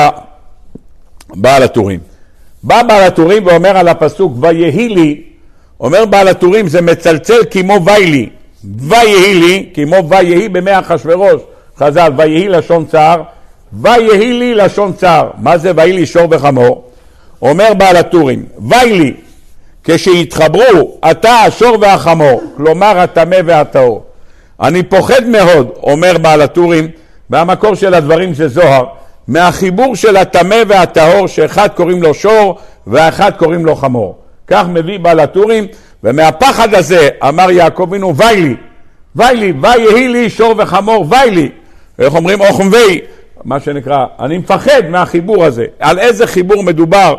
בעל 1.36 1.64
הטורים. 1.64 2.00
בא 2.64 2.84
בעל 2.84 3.04
הטורים 3.04 3.46
ואומר 3.46 3.78
על 3.78 3.88
הפסוק, 3.88 4.34
ויהי 4.40 4.90
לי, 4.90 5.22
אומר 5.80 6.06
בעל 6.06 6.28
הטורים, 6.28 6.68
זה 6.68 6.82
מצלצל 6.82 7.40
כמו 7.52 7.86
ויילי. 7.86 8.30
ויהי 8.78 9.34
לי, 9.34 9.70
כמו 9.74 10.10
ויהי 10.10 10.50
במאה 10.50 10.80
אחשורוש, 10.80 11.42
חז"ל, 11.78 12.12
ויהי 12.18 12.48
לשון 12.48 12.86
צער, 12.86 13.22
ויהי 13.74 14.34
לי 14.34 14.56
לשון 14.56 14.94
צער. 14.94 15.30
מה 15.38 15.58
זה 15.58 15.72
ויהי 15.76 15.94
לי 15.94 16.06
שור 16.06 16.28
וחמור? 16.32 16.84
אומר 17.42 17.74
בעל 17.78 17.96
הטורים, 17.96 18.46
ויילי, 18.70 19.14
כשיתחברו 19.84 20.98
אתה 21.12 21.32
השור 21.32 21.78
והחמור, 21.82 22.44
כלומר 22.58 23.00
הטמא 23.00 23.38
והטהור. 23.46 24.06
אני 24.62 24.84
פוחד 24.84 25.26
מאוד, 25.26 25.70
אומר 25.84 26.18
בעל 26.18 26.42
הטורים, 26.42 26.88
והמקור 27.30 27.76
של 27.76 27.94
הדברים 27.94 28.34
זה 28.34 28.48
זוהר, 28.48 28.86
מהחיבור 29.28 29.96
של 29.96 30.18
הטמא 30.18 30.64
והטהור, 30.68 31.28
שאחד 31.28 31.68
קוראים 31.76 32.04
לו 32.04 32.14
שור 32.14 32.58
ואחד 32.88 33.32
קוראים 33.38 33.66
לו 33.66 33.76
חמור. 33.76 34.18
כך 34.48 34.68
מביא 34.68 35.00
בעל 35.00 35.20
הטורים, 35.20 35.68
ומהפחד 36.04 36.74
הזה 36.74 37.10
אמר 37.28 37.52
יעקב 37.52 37.84
אבינו, 37.90 38.16
ויילי, 38.16 38.56
ויילי, 39.16 39.54
ויהי 39.62 40.08
לי 40.08 40.30
שור 40.30 40.56
וחמור, 40.58 41.06
ויילי. 41.10 41.50
איך 42.00 42.16
אומרים 42.16 42.42
אוכמווי, 42.42 43.02
מה 43.46 43.60
שנקרא, 43.60 44.06
אני 44.20 44.38
מפחד 44.38 44.82
מהחיבור 44.90 45.46
הזה. 45.46 45.66
על 45.80 46.00
איזה 46.00 46.28
חיבור 46.28 46.64
מדובר 46.64 47.16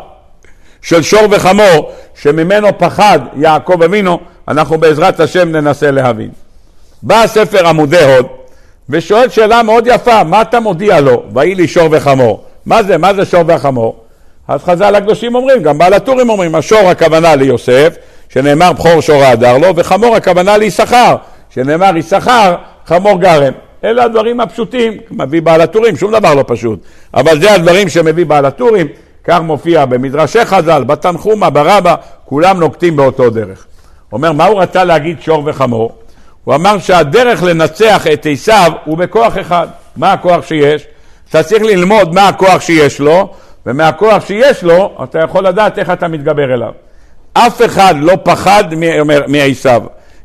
של 0.81 1.01
שור 1.01 1.23
וחמור, 1.31 1.91
שממנו 2.21 2.77
פחד 2.77 3.19
יעקב 3.35 3.83
אבינו, 3.83 4.19
אנחנו 4.47 4.77
בעזרת 4.77 5.19
השם 5.19 5.49
ננסה 5.51 5.91
להבין. 5.91 6.29
בא 7.01 7.23
הספר 7.23 7.67
עמודי 7.67 8.03
הוד, 8.03 8.25
ושואל 8.89 9.29
שאלה 9.29 9.63
מאוד 9.63 9.87
יפה, 9.87 10.23
מה 10.23 10.41
אתה 10.41 10.59
מודיע 10.59 10.99
לו? 10.99 11.23
ויהי 11.33 11.55
לי 11.55 11.67
שור 11.67 11.87
וחמור. 11.91 12.43
מה 12.65 12.83
זה? 12.83 12.97
מה 12.97 13.13
זה 13.13 13.25
שור 13.25 13.43
וחמור? 13.47 13.95
אז 14.47 14.63
חז"ל 14.63 14.95
הקדושים 14.95 15.35
אומרים, 15.35 15.63
גם 15.63 15.77
בעל 15.77 15.93
הטורים 15.93 16.29
אומרים, 16.29 16.55
השור 16.55 16.89
הכוונה 16.89 17.35
ליוסף, 17.35 17.95
שנאמר 18.29 18.73
בכור 18.73 19.01
שור 19.01 19.23
ההדר 19.23 19.57
לו, 19.57 19.75
וחמור 19.75 20.15
הכוונה 20.15 20.57
ליששכר, 20.57 21.15
שנאמר 21.49 21.97
יששכר 21.97 22.55
חמור 22.85 23.19
גרם. 23.19 23.53
אלה 23.83 24.03
הדברים 24.03 24.39
הפשוטים, 24.39 24.97
מביא 25.11 25.41
בעל 25.41 25.61
הטורים, 25.61 25.97
שום 25.97 26.11
דבר 26.11 26.33
לא 26.33 26.43
פשוט. 26.47 26.79
אבל 27.13 27.39
זה 27.39 27.53
הדברים 27.53 27.89
שמביא 27.89 28.25
בעל 28.25 28.45
הטורים, 28.45 28.87
כך 29.23 29.39
מופיע 29.41 29.85
במדרשי 29.85 30.45
חז"ל, 30.45 30.83
בתנחומה, 30.83 31.49
ברבה, 31.49 31.95
כולם 32.25 32.59
נוקטים 32.59 32.95
באותו 32.95 33.29
דרך. 33.29 33.65
אומר, 34.11 34.31
מה 34.31 34.45
הוא 34.45 34.61
רצה 34.61 34.83
להגיד 34.83 35.21
שור 35.21 35.43
וחמור? 35.45 35.91
הוא 36.43 36.55
אמר 36.55 36.79
שהדרך 36.79 37.43
לנצח 37.43 38.07
את 38.13 38.27
עשיו 38.31 38.71
הוא 38.85 38.97
בכוח 38.97 39.37
אחד. 39.37 39.67
מה 39.97 40.13
הכוח 40.13 40.47
שיש? 40.47 40.85
אתה 41.29 41.43
צריך 41.43 41.63
ללמוד 41.63 42.13
מה 42.13 42.27
הכוח 42.27 42.61
שיש 42.61 42.99
לו, 42.99 43.33
ומהכוח 43.65 44.25
שיש 44.25 44.63
לו, 44.63 44.97
אתה 45.03 45.19
יכול 45.19 45.47
לדעת 45.47 45.79
איך 45.79 45.89
אתה 45.89 46.07
מתגבר 46.07 46.53
אליו. 46.53 46.71
אף 47.33 47.61
אחד 47.65 47.95
לא 47.97 48.17
פחד 48.23 48.63
מעשיו. 49.27 49.83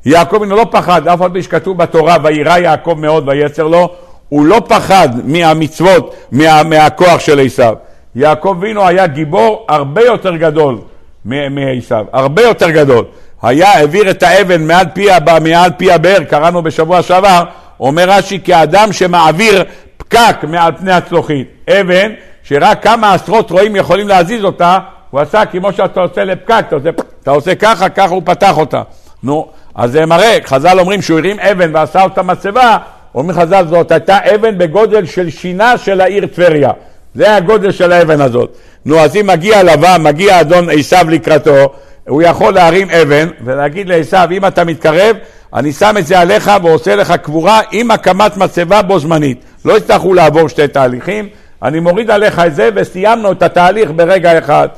יעקב 0.08 0.42
אינו 0.42 0.56
לא 0.56 0.66
פחד, 0.70 1.08
אף 1.08 1.22
על 1.22 1.30
פי 1.32 1.42
שכתוב 1.42 1.78
בתורה, 1.78 2.16
וירא 2.22 2.58
יעקב 2.58 2.94
מאוד 2.98 3.28
ויצר 3.28 3.66
לו, 3.66 3.90
הוא 4.28 4.46
לא 4.46 4.62
פחד 4.68 5.08
מהמצוות, 5.24 6.14
מה, 6.32 6.62
מהכוח 6.62 7.20
של 7.20 7.40
עשיו. 7.40 7.74
יעקב 8.14 8.54
אבינו 8.58 8.86
היה 8.86 9.06
גיבור 9.06 9.66
הרבה 9.68 10.02
יותר 10.02 10.36
גדול 10.36 10.78
מעשיו, 11.24 12.04
הרבה 12.12 12.42
יותר 12.42 12.70
גדול. 12.70 13.04
היה, 13.42 13.72
העביר 13.72 14.10
את 14.10 14.22
האבן 14.22 14.66
מעל 14.66 14.86
פי, 14.94 15.06
מעל 15.42 15.70
פי 15.76 15.92
הבאר, 15.92 16.24
קראנו 16.24 16.62
בשבוע 16.62 17.02
שעבר, 17.02 17.42
אומר 17.80 18.04
רש"י, 18.08 18.40
כאדם 18.44 18.92
שמעביר 18.92 19.64
פקק 19.96 20.36
מעל 20.42 20.72
פני 20.78 20.92
הצלוחית. 20.92 21.48
אבן 21.70 22.12
שרק 22.42 22.82
כמה 22.82 23.14
עשרות 23.14 23.50
רועים 23.50 23.76
יכולים 23.76 24.08
להזיז 24.08 24.44
אותה, 24.44 24.78
הוא 25.10 25.20
עשה 25.20 25.46
כמו 25.46 25.72
שאתה 25.72 26.00
עושה 26.00 26.24
לפקק, 26.24 26.64
אתה 26.68 26.76
עושה, 26.76 26.90
אתה 27.22 27.30
עושה 27.30 27.54
ככה, 27.54 27.88
ככה 27.88 28.14
הוא 28.14 28.22
פתח 28.24 28.58
אותה. 28.58 28.82
נו, 29.22 29.48
אז 29.74 29.92
זה 29.92 30.06
מראה, 30.06 30.38
חז"ל 30.44 30.80
אומרים 30.80 31.02
שהוא 31.02 31.18
הרים 31.18 31.40
אבן 31.40 31.74
ועשה 31.74 32.02
אותה 32.02 32.22
מצבה, 32.22 32.78
אומרים 33.14 33.40
חז"ל 33.40 33.66
זאת 33.68 33.92
הייתה 33.92 34.18
אבן 34.34 34.58
בגודל 34.58 35.06
של 35.06 35.30
שינה 35.30 35.78
של 35.78 36.00
העיר 36.00 36.26
טבריה. 36.26 36.70
זה 37.14 37.36
הגודל 37.36 37.72
של 37.72 37.92
האבן 37.92 38.20
הזאת. 38.20 38.56
נו, 38.84 38.98
אז 38.98 39.16
אם 39.16 39.26
מגיע 39.26 39.62
לבן, 39.62 39.96
מגיע 40.02 40.40
אדון 40.40 40.70
עשיו 40.70 41.06
לקראתו, 41.08 41.72
הוא 42.08 42.22
יכול 42.22 42.54
להרים 42.54 42.90
אבן 42.90 43.28
ולהגיד 43.44 43.88
לעשיו, 43.88 44.28
אם 44.30 44.46
אתה 44.46 44.64
מתקרב, 44.64 45.16
אני 45.54 45.72
שם 45.72 45.94
את 45.98 46.06
זה 46.06 46.20
עליך 46.20 46.50
ועושה 46.62 46.96
לך 46.96 47.12
קבורה 47.12 47.60
עם 47.72 47.90
הקמת 47.90 48.36
מצבה 48.36 48.82
בו 48.82 48.98
זמנית. 48.98 49.44
לא 49.64 49.76
יצטרכו 49.76 50.14
לעבור 50.14 50.48
שתי 50.48 50.68
תהליכים, 50.68 51.28
אני 51.62 51.80
מוריד 51.80 52.10
עליך 52.10 52.38
את 52.38 52.54
זה 52.54 52.70
וסיימנו 52.74 53.32
את 53.32 53.42
התהליך 53.42 53.90
ברגע 53.96 54.38
אחד. 54.38 54.68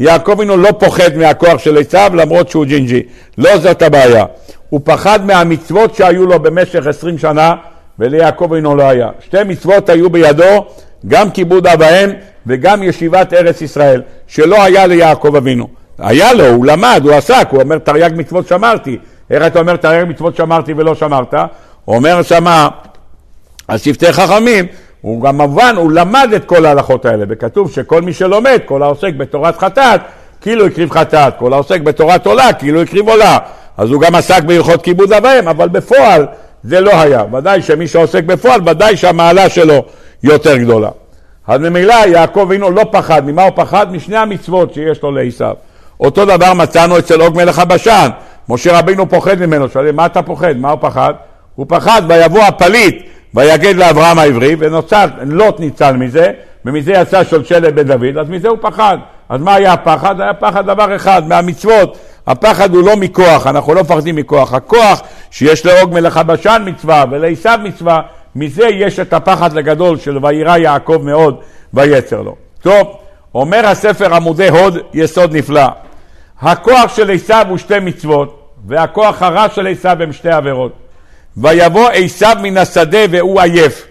יעקב 0.00 0.30
אבינו 0.30 0.56
לא 0.56 0.70
פוחד 0.78 1.16
מהכוח 1.16 1.58
של 1.58 1.78
עשיו 1.78 2.10
למרות 2.14 2.48
שהוא 2.48 2.64
ג'ינג'י. 2.64 3.02
לא 3.38 3.58
זאת 3.58 3.82
הבעיה. 3.82 4.24
הוא 4.68 4.80
פחד 4.84 5.26
מהמצוות 5.26 5.94
שהיו 5.94 6.26
לו 6.26 6.38
במשך 6.38 6.86
עשרים 6.86 7.18
שנה 7.18 7.54
וליעקב 7.98 8.44
אבינו 8.52 8.76
לא 8.76 8.82
היה. 8.82 9.08
שתי 9.24 9.44
מצוות 9.46 9.88
היו 9.88 10.10
בידו, 10.10 10.66
גם 11.06 11.30
כיבוד 11.30 11.66
אב 11.66 11.80
ואם 11.80 12.10
וגם 12.46 12.82
ישיבת 12.82 13.32
ארץ 13.32 13.60
ישראל, 13.62 14.02
שלא 14.26 14.62
היה 14.62 14.86
ליעקב 14.86 15.36
אבינו. 15.36 15.68
היה 15.98 16.32
לו, 16.32 16.46
הוא 16.46 16.66
למד, 16.66 17.00
הוא 17.04 17.12
עסק, 17.12 17.48
הוא 17.50 17.62
אומר 17.62 17.78
תרי"ג 17.78 18.10
מצוות 18.16 18.48
שמרתי. 18.48 18.98
איך 19.30 19.46
אתה 19.46 19.60
אומר 19.60 19.76
תרי"ג 19.76 20.08
מצוות 20.08 20.36
שמרתי 20.36 20.72
ולא 20.72 20.94
שמרת? 20.94 21.34
אומר 21.88 22.22
שמה, 22.22 22.68
שפתי 23.76 24.12
חכמים, 24.12 24.66
הוא 25.00 25.22
גם 25.22 25.38
כמובן, 25.38 25.74
הוא 25.76 25.92
למד 25.92 26.28
את 26.36 26.44
כל 26.44 26.66
ההלכות 26.66 27.04
האלה, 27.04 27.24
וכתוב 27.28 27.72
שכל 27.72 28.02
מי 28.02 28.12
שלומד, 28.12 28.58
כל 28.64 28.82
העוסק 28.82 29.14
בתורת 29.16 29.58
חטאת, 29.58 30.00
כאילו 30.40 30.66
הקריב 30.66 30.90
חטאת, 30.90 31.34
כל 31.38 31.52
העוסק 31.52 31.80
בתורת 31.80 32.26
עולה, 32.26 32.52
כאילו 32.52 32.82
הקריב 32.82 33.08
עולה. 33.08 33.38
אז 33.76 33.90
הוא 33.90 34.00
גם 34.00 34.14
עסק 34.14 34.42
בהלכות 34.42 34.82
כיבוד 34.82 35.12
אב 35.12 35.26
אבל 35.26 35.68
בפועל 35.68 36.26
זה 36.62 36.80
לא 36.80 37.00
היה. 37.00 37.22
ודאי 37.32 37.62
שמי 37.62 37.86
שעוסק 37.86 38.24
בפועל, 38.24 38.60
ודאי 38.66 38.96
שהמעלה 38.96 39.48
שלו 39.48 39.84
יותר 40.22 40.56
גדולה. 40.56 40.88
אז 41.46 41.60
ממילא 41.60 41.94
יעקב 42.06 42.40
אבינו 42.40 42.70
לא 42.70 42.84
פחד, 42.92 43.26
ממה 43.26 43.42
הוא 43.42 43.52
פחד? 43.54 43.92
משני 43.92 44.16
המצוות 44.16 44.74
שיש 44.74 45.02
לו 45.02 45.10
לעשיו. 45.10 45.54
אותו 46.00 46.24
דבר 46.24 46.54
מצאנו 46.54 46.98
אצל 46.98 47.20
עוג 47.20 47.36
מלך 47.36 47.58
הבשן. 47.58 48.08
משה 48.48 48.78
רבינו 48.78 49.08
פוחד 49.08 49.40
ממנו, 49.40 49.68
שואלים 49.68 49.96
מה 49.96 50.06
אתה 50.06 50.22
פוחד? 50.22 50.56
מה 50.56 50.70
הוא 50.70 50.78
פחד? 50.80 51.14
הוא 51.54 51.66
פחד 51.68 52.02
ויבוא 52.08 52.42
הפליט 52.42 53.06
ויגד 53.34 53.76
לאברהם 53.76 54.18
העברי 54.18 54.56
ונוצר, 54.58 55.06
לוט 55.26 55.60
ניצל 55.60 55.96
מזה 55.96 56.32
ומזה 56.64 56.92
יצא 56.92 57.24
שולשלת 57.24 57.74
בן 57.74 57.82
דוד, 57.82 58.18
אז 58.20 58.28
מזה 58.28 58.48
הוא 58.48 58.58
פחד. 58.60 58.98
אז 59.28 59.40
מה 59.40 59.54
היה 59.54 59.72
הפחד? 59.72 60.20
היה 60.20 60.34
פחד 60.34 60.66
דבר 60.66 60.96
אחד, 60.96 61.28
מהמצוות. 61.28 61.98
הפחד 62.26 62.74
הוא 62.74 62.86
לא 62.86 62.96
מכוח, 62.96 63.46
אנחנו 63.46 63.74
לא 63.74 63.80
מפחדים 63.80 64.16
מכוח. 64.16 64.54
הכוח 64.54 65.02
שיש 65.30 65.66
לעוג 65.66 65.94
מלך 65.94 66.16
הבשן 66.16 66.62
מצווה 66.66 67.04
ולעשיו 67.10 67.58
מצווה, 67.62 68.00
מזה 68.36 68.66
יש 68.66 69.00
את 69.00 69.12
הפחד 69.12 69.56
הגדול 69.56 69.98
של 69.98 70.18
וירא 70.26 70.56
יעקב 70.56 71.00
מאוד 71.02 71.36
ויצר 71.74 72.22
לו. 72.22 72.34
טוב, 72.62 72.96
אומר 73.34 73.66
הספר 73.66 74.14
עמודי 74.14 74.48
הוד 74.48 74.78
יסוד 74.94 75.36
נפלא. 75.36 75.66
הכוח 76.40 76.96
של 76.96 77.10
עשיו 77.10 77.46
הוא 77.48 77.58
שתי 77.58 77.78
מצוות, 77.78 78.52
והכוח 78.66 79.22
הרע 79.22 79.46
של 79.48 79.66
עשיו 79.66 79.96
הם 80.00 80.12
שתי 80.12 80.30
עבירות. 80.30 80.87
ויבוא 81.40 81.88
עשיו 81.90 82.36
מן 82.42 82.56
השדה 82.56 82.98
והוא 83.10 83.40
עייף. 83.40 83.86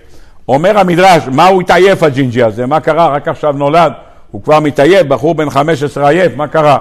אומר 0.47 0.79
המדרש, 0.79 1.23
מה 1.31 1.47
הוא 1.47 1.61
התעייף 1.61 2.03
הג'ינג'י 2.03 2.43
הזה? 2.43 2.65
מה 2.65 2.79
קרה? 2.79 3.07
רק 3.07 3.27
עכשיו 3.27 3.53
נולד, 3.53 3.93
הוא 4.31 4.43
כבר 4.43 4.59
מתעייף, 4.59 5.07
בחור 5.07 5.35
בן 5.35 5.49
15 5.49 6.09
עייף, 6.09 6.31
מה 6.35 6.47
קרה? 6.47 6.77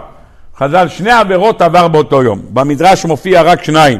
חז"ל, 0.59 0.89
שני 0.89 1.11
עבירות 1.11 1.63
עבר 1.63 1.89
באותו 1.89 2.23
יום. 2.23 2.41
במדרש 2.51 3.05
מופיע 3.05 3.43
רק 3.43 3.65
שניים. 3.65 3.99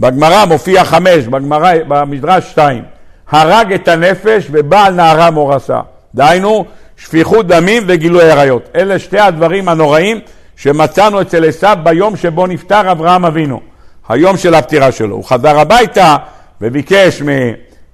בגמרא 0.00 0.44
מופיע 0.44 0.84
חמש, 0.84 1.26
בגמרא, 1.26 1.72
במדרש 1.88 2.50
שתיים. 2.50 2.82
הרג 3.30 3.72
את 3.72 3.88
הנפש 3.88 4.48
ובעל 4.50 4.94
נערה 4.94 5.30
מורסה. 5.30 5.80
דהיינו, 6.14 6.64
שפיכות 6.96 7.46
דמים 7.46 7.82
וגילוי 7.86 8.30
עריות. 8.30 8.68
אלה 8.74 8.98
שתי 8.98 9.18
הדברים 9.18 9.68
הנוראים 9.68 10.20
שמצאנו 10.56 11.20
אצל 11.20 11.48
עשיו 11.48 11.78
ביום 11.82 12.16
שבו 12.16 12.46
נפטר 12.46 12.92
אברהם 12.92 13.24
אבינו, 13.24 13.60
היום 14.08 14.36
של 14.36 14.54
הפטירה 14.54 14.92
שלו. 14.92 15.16
הוא 15.16 15.24
חזר 15.24 15.58
הביתה 15.58 16.16
וביקש. 16.60 17.22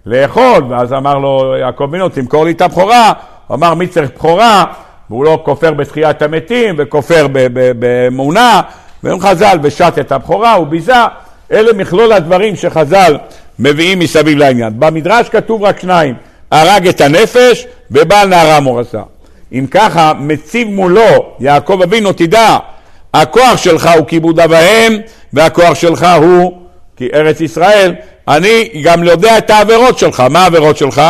לאכול, 0.06 0.64
ואז 0.68 0.92
אמר 0.92 1.18
לו 1.18 1.54
יעקב 1.60 1.84
אבינו, 1.84 2.08
תמכור 2.08 2.44
לי 2.44 2.50
את 2.50 2.60
הבכורה. 2.60 3.12
הוא 3.46 3.54
אמר, 3.54 3.74
מי 3.74 3.86
צריך 3.86 4.10
בכורה? 4.14 4.64
והוא 5.10 5.24
לא 5.24 5.42
כופר 5.44 5.74
בתחיית 5.74 6.22
המתים 6.22 6.74
וכופר 6.78 7.26
באמונה, 7.78 8.60
והם 9.02 9.20
חז"ל 9.20 9.58
ושת 9.62 9.92
את 10.00 10.12
הבכורה, 10.12 10.54
הוא 10.54 10.66
ביזה. 10.66 10.94
אלה 11.52 11.72
מכלול 11.72 12.12
הדברים 12.12 12.56
שחז"ל 12.56 13.16
מביאים 13.58 13.98
מסביב 13.98 14.38
לעניין. 14.38 14.72
במדרש 14.78 15.28
כתוב 15.28 15.62
רק 15.62 15.80
שניים, 15.80 16.14
הרג 16.50 16.88
את 16.88 17.00
הנפש 17.00 17.66
ובעל 17.90 18.28
נערה 18.28 18.60
מורסה. 18.60 19.02
אם 19.52 19.66
ככה, 19.70 20.12
מציב 20.18 20.68
מולו 20.68 21.34
יעקב 21.40 21.80
אבינו, 21.82 22.12
תדע, 22.12 22.58
הכוח 23.14 23.56
שלך 23.56 23.90
הוא 23.98 24.06
כיבוד 24.06 24.40
אב 24.40 24.50
ואם, 24.50 24.98
והכוח 25.32 25.74
שלך 25.74 26.06
הוא 26.22 26.58
כי 26.96 27.08
ארץ 27.14 27.40
ישראל. 27.40 27.94
אני 28.28 28.82
גם 28.84 29.04
יודע 29.04 29.38
את 29.38 29.50
העבירות 29.50 29.98
שלך. 29.98 30.20
מה 30.20 30.42
העבירות 30.42 30.76
שלך? 30.76 31.02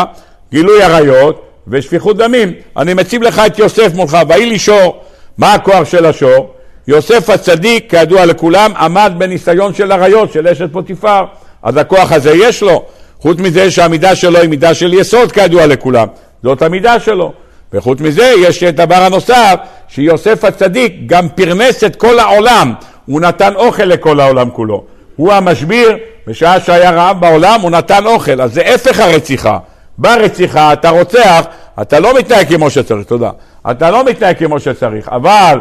גילוי 0.52 0.82
עריות 0.82 1.42
ושפיכות 1.68 2.16
דמים. 2.16 2.52
אני 2.76 2.94
מציב 2.94 3.22
לך 3.22 3.42
את 3.46 3.58
יוסף 3.58 3.94
מולך, 3.94 4.18
ויהי 4.28 4.46
לי 4.46 4.58
שור. 4.58 5.00
מה 5.38 5.54
הכוח 5.54 5.84
של 5.84 6.06
השור? 6.06 6.52
יוסף 6.88 7.30
הצדיק, 7.30 7.90
כידוע 7.90 8.26
לכולם, 8.26 8.72
עמד 8.76 9.12
בניסיון 9.18 9.74
של 9.74 9.92
עריות, 9.92 10.32
של 10.32 10.48
אשת 10.48 10.72
פוטיפר. 10.72 11.24
אז 11.62 11.76
הכוח 11.76 12.12
הזה 12.12 12.32
יש 12.34 12.62
לו. 12.62 12.84
חוץ 13.20 13.38
מזה 13.38 13.70
שהמידה 13.70 14.14
שלו 14.14 14.38
היא 14.38 14.48
מידה 14.48 14.74
של 14.74 14.94
יסוד, 14.94 15.32
כידוע 15.32 15.66
לכולם. 15.66 16.06
זאת 16.42 16.62
המידה 16.62 17.00
שלו. 17.00 17.32
וחוץ 17.72 18.00
מזה 18.00 18.32
יש 18.38 18.62
את 18.62 18.80
הדבר 18.80 19.02
הנוסף, 19.02 19.54
שיוסף 19.88 20.44
הצדיק 20.44 20.94
גם 21.06 21.28
פרנס 21.28 21.84
את 21.84 21.96
כל 21.96 22.18
העולם. 22.18 22.72
הוא 23.06 23.20
נתן 23.20 23.54
אוכל 23.54 23.82
לכל 23.84 24.20
העולם 24.20 24.50
כולו. 24.50 24.84
הוא 25.16 25.32
המשביר, 25.32 25.96
בשעה 26.26 26.60
שהיה 26.60 26.90
רעב 26.90 27.20
בעולם 27.20 27.60
הוא 27.60 27.70
נתן 27.70 28.06
אוכל, 28.06 28.40
אז 28.40 28.54
זה 28.54 28.62
הפך 28.74 29.00
הרציחה. 29.00 29.58
ברציחה 29.98 30.72
אתה 30.72 30.90
רוצח, 30.90 31.44
אתה 31.82 32.00
לא 32.00 32.14
מתנהג 32.18 32.54
כמו 32.54 32.70
שצריך, 32.70 33.06
תודה. 33.06 33.30
אתה 33.70 33.90
לא 33.90 34.04
מתנהג 34.04 34.36
כמו 34.36 34.60
שצריך, 34.60 35.08
אבל 35.08 35.60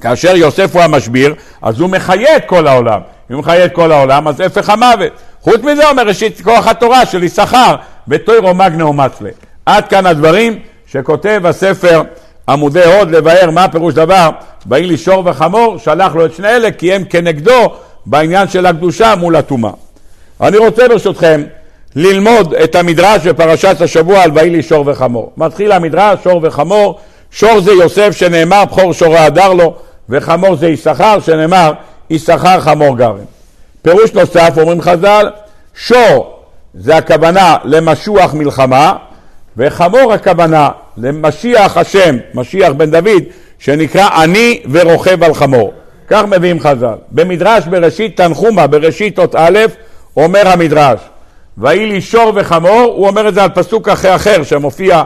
כאשר 0.00 0.36
יוסף 0.36 0.74
הוא 0.74 0.82
המשביר, 0.82 1.34
אז 1.62 1.80
הוא 1.80 1.90
מחיה 1.90 2.36
את 2.36 2.44
כל 2.46 2.66
העולם. 2.66 3.00
אם 3.30 3.34
הוא 3.34 3.42
מחיה 3.42 3.64
את 3.64 3.72
כל 3.72 3.92
העולם, 3.92 4.28
אז 4.28 4.40
הפך 4.40 4.70
המוות. 4.70 5.12
חוץ 5.40 5.60
מזה 5.62 5.90
אומר 5.90 6.02
ראשית 6.02 6.40
כוח 6.40 6.66
התורה 6.66 7.06
של 7.06 7.22
יששכר, 7.24 7.74
ותוירו 8.08 8.54
מגנאו 8.54 8.92
מצלה. 8.92 9.30
עד 9.66 9.88
כאן 9.88 10.06
הדברים 10.06 10.58
שכותב 10.92 11.42
הספר 11.44 12.02
עמודי 12.48 12.84
הוד 12.84 13.10
לבאר 13.10 13.50
מה 13.50 13.68
פירוש 13.68 13.94
דבר, 13.94 14.30
ויהי 14.66 14.96
שור 14.96 15.22
וחמור, 15.26 15.78
שלח 15.78 16.14
לו 16.14 16.26
את 16.26 16.34
שני 16.34 16.48
אלה 16.48 16.70
כי 16.70 16.92
הם 16.92 17.04
כנגדו 17.04 17.72
בעניין 18.06 18.48
של 18.48 18.66
הקדושה 18.66 19.14
מול 19.14 19.36
הטומאה. 19.36 19.70
אני 20.40 20.56
רוצה 20.56 20.88
ברשותכם 20.88 21.42
ללמוד 21.96 22.54
את 22.54 22.74
המדרש 22.74 23.26
בפרשת 23.26 23.80
השבוע 23.80 24.22
על 24.22 24.30
ויהי 24.34 24.62
שור 24.62 24.84
וחמור. 24.86 25.32
מתחיל 25.36 25.72
המדרש, 25.72 26.18
שור 26.24 26.40
וחמור, 26.42 26.98
שור 27.30 27.60
זה 27.60 27.72
יוסף 27.72 28.16
שנאמר 28.16 28.64
בכור 28.64 28.92
שורו 28.92 29.16
הדר 29.16 29.52
לו, 29.52 29.74
וחמור 30.08 30.56
זה 30.56 30.68
יששכר 30.68 31.20
שנאמר 31.20 31.72
יששכר 32.10 32.60
חמור 32.60 32.96
גרם. 32.96 33.16
פירוש 33.82 34.12
נוסף 34.12 34.54
אומרים 34.56 34.80
חז"ל, 34.80 35.30
שור 35.74 36.38
זה 36.74 36.96
הכוונה 36.96 37.56
למשוח 37.64 38.34
מלחמה, 38.34 38.96
וחמור 39.56 40.12
הכוונה 40.12 40.68
למשיח 40.96 41.76
השם, 41.76 42.16
משיח 42.34 42.72
בן 42.72 42.90
דוד, 42.90 43.22
שנקרא 43.58 44.24
אני 44.24 44.62
ורוכב 44.70 45.22
על 45.22 45.34
חמור. 45.34 45.72
כך 46.08 46.24
מביאים 46.24 46.60
חז"ל. 46.60 46.94
במדרש 47.10 47.64
בראשית 47.66 48.16
תנחומה, 48.16 48.66
בראשית 48.66 49.18
אות 49.18 49.34
א', 49.34 49.58
אומר 50.16 50.48
המדרש, 50.48 51.00
ויהי 51.58 51.86
לי 51.86 52.00
שור 52.00 52.32
וחמור, 52.34 52.92
הוא 52.96 53.06
אומר 53.06 53.28
את 53.28 53.34
זה 53.34 53.42
על 53.42 53.50
פסוק 53.54 53.88
אחר 53.88 54.14
אחר 54.14 54.42
שמופיע 54.42 55.02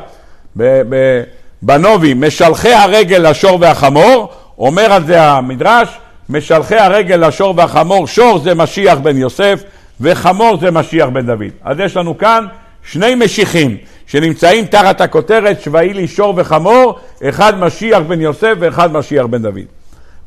בנובי, 1.62 2.14
משלחי 2.14 2.72
הרגל 2.72 3.30
לשור 3.30 3.58
והחמור, 3.60 4.28
אומר 4.58 4.92
על 4.92 5.06
זה 5.06 5.22
המדרש, 5.22 5.88
משלחי 6.28 6.76
הרגל 6.76 7.26
לשור 7.26 7.54
והחמור, 7.56 8.06
שור 8.06 8.38
זה 8.38 8.54
משיח 8.54 8.98
בן 8.98 9.16
יוסף 9.16 9.62
וחמור 10.00 10.58
זה 10.60 10.70
משיח 10.70 11.08
בן 11.08 11.26
דוד. 11.26 11.50
אז 11.64 11.80
יש 11.80 11.96
לנו 11.96 12.18
כאן 12.18 12.46
שני 12.86 13.14
משיחים 13.14 13.76
שנמצאים 14.06 14.66
תחת 14.66 15.00
הכותרת 15.00 15.60
שויהי 15.60 15.92
לי 15.92 16.08
שור 16.08 16.34
וחמור, 16.36 16.98
אחד 17.28 17.58
משיח 17.58 17.98
בן 17.98 18.20
יוסף 18.20 18.52
ואחד 18.58 18.92
משיח 18.92 19.26
בן 19.26 19.42
דוד. 19.42 19.58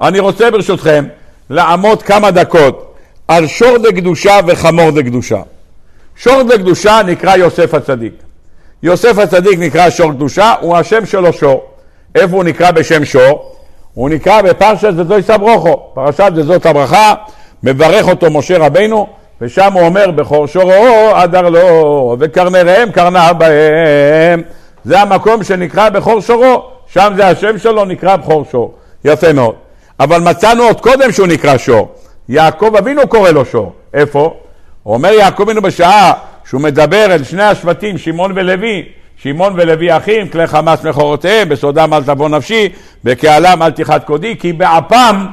אני 0.01 0.19
רוצה 0.19 0.51
ברשותכם 0.51 1.05
לעמוד 1.49 2.03
כמה 2.03 2.31
דקות 2.31 2.95
על 3.27 3.47
שור 3.47 3.77
דקדושה 3.77 4.39
וחמור 4.47 4.91
דקדושה. 4.91 5.41
שור 6.15 6.43
דקדושה 6.43 7.01
נקרא 7.05 7.35
יוסף 7.35 7.73
הצדיק. 7.73 8.13
יוסף 8.83 9.17
הצדיק 9.17 9.59
נקרא 9.59 9.89
שור 9.89 10.11
קדושה, 10.11 10.53
הוא 10.61 10.77
השם 10.77 11.05
שלו 11.05 11.33
שור. 11.33 11.63
איפה 12.15 12.35
הוא 12.35 12.43
נקרא 12.43 12.71
בשם 12.71 13.05
שור? 13.05 13.55
הוא 13.93 14.09
נקרא 14.09 14.41
בפרשת 14.41 14.93
זזוי 14.95 15.23
סברוכו, 15.23 15.91
פרשת 15.93 16.31
זזות 16.35 16.65
הברכה, 16.65 17.13
מברך 17.63 18.07
אותו 18.07 18.31
משה 18.31 18.57
רבינו, 18.57 19.07
ושם 19.41 19.73
הוא 19.73 19.81
אומר 19.81 20.11
בכור 20.11 20.47
שורו 20.47 21.11
עדר 21.15 21.49
לו, 21.49 22.15
וקרני 22.19 22.61
ראם 22.61 22.91
קרנה 22.91 23.33
בהם. 23.33 24.41
זה 24.85 25.01
המקום 25.01 25.43
שנקרא 25.43 25.89
בכור 25.89 26.21
שורו, 26.21 26.69
שם 26.87 27.13
זה 27.15 27.27
השם 27.27 27.57
שלו 27.57 27.85
נקרא 27.85 28.15
בכור 28.15 28.45
שור. 28.51 28.73
יפה 29.05 29.33
מאוד. 29.33 29.55
אבל 29.99 30.21
מצאנו 30.21 30.63
עוד 30.63 30.81
קודם 30.81 31.11
שהוא 31.11 31.27
נקרא 31.27 31.57
שור. 31.57 31.95
יעקב 32.29 32.75
אבינו 32.75 33.07
קורא 33.07 33.29
לו 33.29 33.45
שור. 33.45 33.73
איפה? 33.93 34.35
אומר 34.85 35.09
יעקב 35.09 35.43
אבינו 35.43 35.61
בשעה 35.61 36.13
שהוא 36.49 36.61
מדבר 36.61 37.05
אל 37.05 37.23
שני 37.23 37.43
השבטים, 37.43 37.97
שמעון 37.97 38.31
ולוי, 38.35 38.85
שמעון 39.17 39.53
ולוי 39.57 39.97
אחים, 39.97 40.27
כלי 40.27 40.47
חמאס 40.47 40.83
מכורותיהם, 40.83 41.49
בסודם 41.49 41.93
אל 41.93 42.03
תבוא 42.03 42.29
נפשי, 42.29 42.69
בקהלם 43.03 43.61
אל 43.61 43.71
תחת 43.71 44.03
קודי, 44.03 44.37
כי 44.39 44.53
באפם 44.53 45.25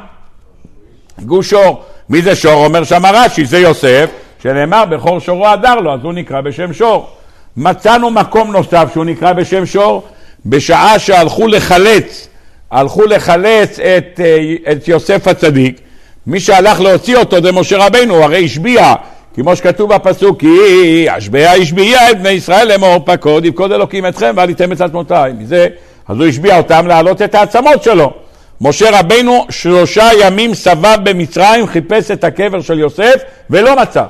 גוש 1.23 1.51
שור. 1.51 1.85
מי 2.11 2.23
זה 2.23 2.37
שור? 2.37 2.65
אומר 2.65 2.85
שם 2.85 3.07
רש"י, 3.07 3.45
זה 3.45 3.59
יוסף, 3.59 4.11
שנאמר 4.43 4.85
בכור 4.85 5.19
שורו 5.19 5.49
הדר 5.49 5.75
לו, 5.75 5.95
אז 5.95 6.01
הוא 6.03 6.13
נקרא 6.13 6.41
בשם 6.41 6.73
שור. 6.73 7.11
מצאנו 7.57 8.11
מקום 8.11 8.53
נוסף 8.53 8.89
שהוא 8.93 9.05
נקרא 9.05 9.33
בשם 9.33 9.67
שור, 9.67 10.03
בשעה 10.47 10.99
שהלכו 10.99 11.47
לחלץ 11.47 12.29
הלכו 12.71 13.03
לחלץ 13.07 13.79
את, 13.79 14.21
אה, 14.25 14.73
את 14.73 14.89
יוסף 14.89 15.29
הצדיק, 15.29 15.81
מי 16.27 16.41
שהלך 16.41 16.81
להוציא 16.81 17.17
אותו 17.17 17.43
זה 17.43 17.53
משה 17.53 17.87
רבנו, 17.87 18.15
הוא 18.15 18.25
הרי 18.25 18.45
השביע, 18.45 18.95
כמו 19.35 19.57
שכתוב 19.57 19.95
בפסוק, 19.95 20.41
כי 20.41 21.07
השביע 21.11 21.51
השביע 21.51 22.11
את 22.11 22.19
בני 22.19 22.31
ישראל 22.31 22.69
לאמור 22.69 22.99
פקוד, 23.05 23.45
יפקוד 23.45 23.73
אלוקים 23.73 24.07
אתכם 24.07 24.33
ועליתם 24.37 24.73
את 24.73 24.81
עצמותיי. 24.81 25.33
מזה, 25.39 25.69
אז 26.09 26.17
הוא 26.17 26.27
השביע 26.27 26.57
אותם 26.57 26.87
להעלות 26.87 27.23
את 27.23 27.35
העצמות 27.35 27.83
שלו. 27.83 28.13
משה 28.61 29.01
רבנו 29.01 29.47
שלושה 29.51 30.09
ימים 30.21 30.55
סבב 30.55 30.97
במצרים, 31.03 31.67
חיפש 31.67 32.11
את 32.11 32.25
הקבר 32.25 32.61
של 32.61 32.79
יוסף 32.79 33.15
ולא 33.51 33.77
מצא. 33.77 34.05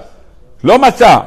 לא 0.64 0.78
מצא. 0.78 1.18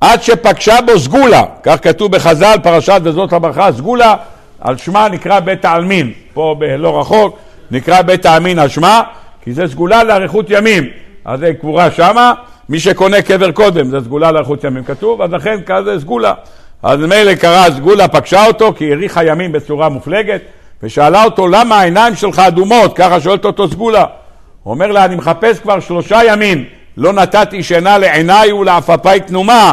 עד 0.00 0.22
שפגשה 0.22 0.76
בו 0.86 0.98
סגולה, 0.98 1.42
כך 1.62 1.76
כתוב 1.82 2.12
בחז"ל, 2.12 2.56
פרשת 2.62 3.00
וזאת 3.04 3.32
הברכה, 3.32 3.72
סגולה 3.72 4.14
על 4.60 4.76
שמה 4.76 5.08
נקרא 5.08 5.40
בית 5.40 5.64
העלמין, 5.64 6.12
פה 6.34 6.54
לא 6.78 7.00
רחוק, 7.00 7.38
נקרא 7.70 8.02
בית 8.02 8.26
העלמין 8.26 8.58
על 8.58 8.68
שמה, 8.68 9.02
כי 9.42 9.52
זה 9.52 9.66
סגולה 9.66 10.04
לאריכות 10.04 10.46
ימים. 10.50 10.86
אז 11.24 11.40
זה 11.40 11.52
קבורה 11.60 11.90
שמה, 11.90 12.32
מי 12.68 12.80
שקונה 12.80 13.22
קבר 13.22 13.52
קודם, 13.52 13.90
זה 13.90 14.00
סגולה 14.00 14.32
לאריכות 14.32 14.64
ימים 14.64 14.84
כתוב, 14.84 15.22
אז 15.22 15.32
לכן 15.32 15.56
כזה 15.66 16.00
סגולה. 16.00 16.32
אז 16.82 17.00
מילא 17.00 17.34
קרא 17.34 17.70
סגולה, 17.70 18.08
פגשה 18.08 18.46
אותו, 18.46 18.72
כי 18.76 18.90
האריכה 18.90 19.24
ימים 19.24 19.52
בצורה 19.52 19.88
מופלגת, 19.88 20.40
ושאלה 20.82 21.24
אותו, 21.24 21.48
למה 21.48 21.80
העיניים 21.80 22.14
שלך 22.14 22.38
אדומות? 22.38 22.96
ככה 22.96 23.20
שואלת 23.20 23.44
אותו 23.44 23.68
סגולה. 23.68 24.04
הוא 24.62 24.74
אומר 24.74 24.86
לה, 24.86 25.04
אני 25.04 25.16
מחפש 25.16 25.60
כבר 25.60 25.80
שלושה 25.80 26.20
ימים, 26.26 26.64
לא 26.96 27.12
נתתי 27.12 27.62
שינה 27.62 27.98
לעיניי 27.98 28.52
ולעפפיי 28.52 29.20
תנומה, 29.20 29.72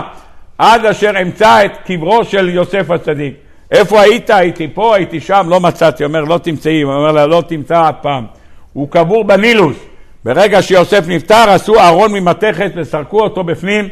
עד 0.58 0.86
אשר 0.86 1.12
אמצא 1.22 1.66
את 1.66 1.72
קברו 1.86 2.24
של 2.24 2.50
יוסף 2.50 2.92
הצדיק. 2.92 3.34
איפה 3.72 4.02
היית? 4.02 4.30
הייתי 4.30 4.68
פה, 4.74 4.96
הייתי 4.96 5.20
שם, 5.20 5.46
לא 5.50 5.60
מצאתי. 5.60 6.04
אומר, 6.04 6.24
לא 6.24 6.38
תמצאי. 6.38 6.82
הוא 6.82 6.94
אומר 6.94 7.12
לה, 7.12 7.28
לא 7.28 7.44
תמצא 7.48 7.90
אף 7.90 7.96
פעם. 8.02 8.26
הוא 8.74 8.90
קבור 8.90 9.24
בנילוס. 9.24 9.78
ברגע 10.26 10.62
שיוסף 10.62 11.08
נפטר, 11.08 11.50
עשו 11.50 11.80
ארון 11.80 12.12
ממתכת 12.12 12.72
וסרקו 12.76 13.20
אותו 13.20 13.44
בפנים, 13.44 13.88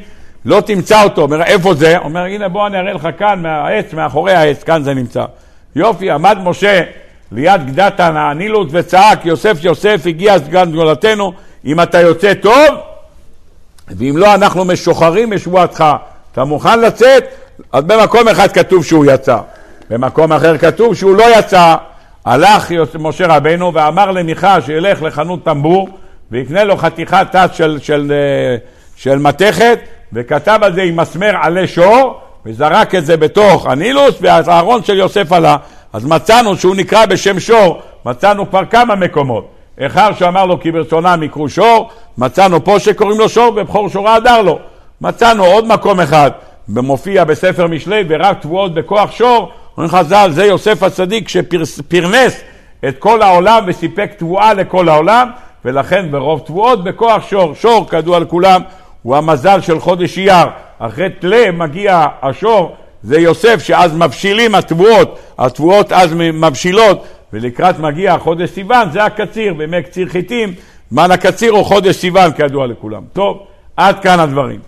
לא 0.46 0.62
תמצא 0.62 1.04
אותו. 1.04 1.22
אומר, 1.22 1.44
איפה 1.44 1.74
זה? 1.74 1.98
אומר, 1.98 2.24
הנה 2.24 2.48
בוא 2.48 2.68
אני 2.68 2.78
אראה 2.78 2.94
לך 2.94 3.08
כאן, 3.18 3.42
מהעץ, 3.42 3.94
מאחורי 3.94 4.34
העץ, 4.34 4.64
כאן 4.64 4.84
זה 4.84 4.94
נמצא. 4.94 5.26
יופי, 5.76 6.12
עמד 6.12 6.38
משה 6.44 6.82
ליד 7.34 7.76
גדת 7.76 8.00
הנילוס 8.00 8.68
וצעק, 8.72 9.26
יוסף, 9.26 9.58
יוסף, 9.62 10.02
הגיע 10.06 10.40
סגן 10.40 10.72
גדולתנו, 10.72 11.34
אם 11.66 11.82
אתה 11.82 12.02
יוצא 12.02 12.34
טוב, 12.34 12.76
ואם 13.88 14.14
לא, 14.18 14.34
אנחנו 14.34 14.66
משוחררים 14.66 15.32
משבועתך. 15.32 15.86
אתה 16.32 16.44
מוכן 16.44 16.80
לצאת? 16.80 17.24
אז 17.72 17.84
במקום 17.84 18.28
אחד 18.28 18.52
כתוב 18.52 18.86
שהוא 18.86 19.06
יצא. 19.06 19.38
במקום 19.90 20.34
אחר 20.34 20.58
כתוב 20.58 20.96
שהוא 20.96 21.16
לא 21.16 21.40
יצא. 21.40 21.76
הלך 22.26 22.72
משה 23.00 23.28
רבנו 23.28 23.74
ואמר 23.74 24.12
למיכה 24.12 24.62
שילך 24.62 25.02
לחנות 25.02 25.44
טמבור 25.44 25.90
ויקנה 26.32 26.64
לו 26.64 26.78
חתיכת 26.78 27.28
תת 27.32 27.50
של, 27.54 27.80
של, 27.82 28.12
אה, 28.16 28.58
של 28.96 29.20
מתכת 29.20 29.80
וכתב 30.14 30.60
על 30.62 30.76
זה 30.76 30.82
עם 30.82 31.00
מסמר 31.00 31.32
עלי 31.42 31.68
שור 31.68 32.20
וזרק 32.46 32.96
את 32.96 33.06
זה 33.06 33.18
בתוך 33.18 33.68
הנילוס 33.68 34.16
והארון 34.22 34.84
של 34.84 34.98
יוסף 34.98 35.32
עלה. 35.32 35.58
אז 35.94 36.06
מצאנו 36.06 36.56
שהוא 36.56 36.76
נקרא 36.76 37.06
בשם 37.06 37.40
שור, 37.40 37.82
מצאנו 38.06 38.50
כבר 38.50 38.66
כמה 38.66 38.96
מקומות. 38.96 39.48
אחד 39.80 40.12
שאמר 40.20 40.46
לו 40.46 40.60
כי 40.60 40.72
ברצונם 40.72 41.24
יקרו 41.24 41.50
שור, 41.50 41.90
מצאנו 42.18 42.64
פה 42.64 42.80
שקוראים 42.80 43.20
לו 43.20 43.30
שור 43.30 43.54
ובכור 43.56 43.90
שורה 43.90 44.16
הדר 44.16 44.42
לו. 44.42 44.60
מצאנו 45.02 45.46
עוד 45.46 45.68
מקום 45.68 46.00
אחד, 46.00 46.32
מופיע 46.68 47.24
בספר 47.24 47.68
משלי 47.68 48.04
ורק 48.08 48.40
תבואות 48.42 48.74
בכוח 48.74 49.12
שור, 49.12 49.52
אומרים 49.78 49.92
חז"ל, 49.92 50.30
זה 50.32 50.46
יוסף 50.46 50.84
הצדיק 50.84 51.30
שפרנס 51.30 52.42
את 52.88 53.00
כל 53.00 53.22
העולם 53.22 53.64
וסיפק 53.68 54.12
תבואה 54.18 54.54
לכל 54.54 54.90
העולם, 54.90 55.30
ולכן 55.66 56.12
ברוב 56.12 56.40
תבואות 56.46 56.84
בכוח 56.84 57.30
שור. 57.30 57.56
שור, 57.56 57.90
כידוע 57.90 58.20
לכולם, 58.20 58.62
הוא 59.04 59.16
המזל 59.16 59.62
של 59.62 59.80
חודש 59.80 60.18
אייר. 60.18 60.48
אחרי 60.80 61.10
תלה 61.10 61.52
מגיע 61.52 62.06
השור, 62.22 62.76
זה 63.04 63.20
יוסף, 63.20 63.64
שאז 63.64 63.96
מבשילים 63.96 64.56
התבואות, 64.56 65.20
התבואות 65.38 65.92
אז 65.92 66.14
מבשילות, 66.14 67.06
ולקראת 67.34 67.80
מגיע 67.80 68.18
חודש 68.18 68.50
סיוון, 68.50 68.92
זה 68.92 69.04
הקציר, 69.04 69.54
בימי 69.54 69.84
קציר 69.84 70.10
חיטים, 70.10 70.54
זמן 70.92 71.12
הקציר 71.12 71.52
הוא 71.52 71.66
חודש 71.66 71.96
סיוון, 71.96 72.32
כידוע 72.32 72.68
לכולם. 72.68 73.02
טוב, 73.14 73.44
עד 73.78 74.00
כאן 74.00 74.20
הדברים. 74.20 74.60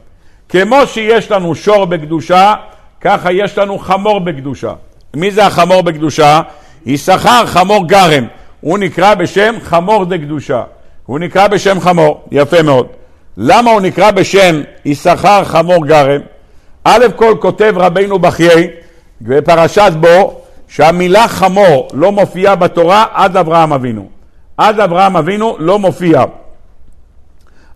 כמו 0.50 0.88
שיש 0.88 1.32
לנו 1.32 1.56
שור 1.56 1.86
בקדושה, 1.86 2.54
ככה 3.02 3.32
יש 3.32 3.58
לנו 3.58 3.80
חמור 3.80 4.20
בקדושה. 4.20 4.74
מי 5.16 5.32
זה 5.32 5.46
החמור 5.46 5.82
בקדושה? 5.82 6.42
יששכר 6.86 7.46
חמור 7.46 7.88
גרם. 7.88 8.26
הוא 8.62 8.78
נקרא 8.78 9.14
בשם 9.14 9.56
חמור 9.64 10.06
דקדושה. 10.06 10.64
הוא 11.06 11.20
נקרא 11.20 11.48
בשם 11.48 11.80
חמור, 11.80 12.24
יפה 12.32 12.62
מאוד. 12.62 12.88
למה 13.38 13.72
הוא 13.72 13.82
נקרא 13.82 14.12
בשם 14.12 14.62
יששכר 14.86 15.44
חמור 15.44 15.86
גרם? 15.86 16.22
א' 16.88 17.06
כל 17.16 17.36
כותב 17.40 17.74
רבינו 17.78 18.20
בחיי 18.20 18.68
בפרשת 19.22 19.92
בו 20.00 20.42
שהמילה 20.68 21.28
חמור 21.28 21.88
לא 21.94 22.12
מופיעה 22.12 22.56
בתורה 22.56 23.06
עד 23.14 23.38
אברהם 23.38 23.74
אבינו. 23.74 24.08
עד 24.58 24.80
אברהם 24.80 25.18
אבינו 25.18 25.56
לא 25.60 25.80
מופיע 25.80 26.24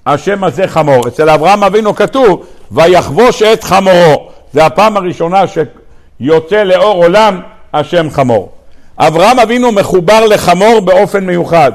השם 0.05 0.43
הזה 0.43 0.67
חמור. 0.67 1.07
אצל 1.07 1.29
אברהם 1.29 1.63
אבינו 1.63 1.95
כתוב 1.95 2.45
ויחבוש 2.71 3.41
את 3.41 3.63
חמורו. 3.63 4.29
זה 4.53 4.65
הפעם 4.65 4.97
הראשונה 4.97 5.43
שיוצא 5.47 6.63
לאור 6.63 7.03
עולם 7.03 7.41
השם 7.73 8.09
חמור. 8.09 8.51
אברהם 8.97 9.39
אבינו 9.39 9.71
מחובר 9.71 10.25
לחמור 10.25 10.79
באופן 10.79 11.25
מיוחד. 11.25 11.71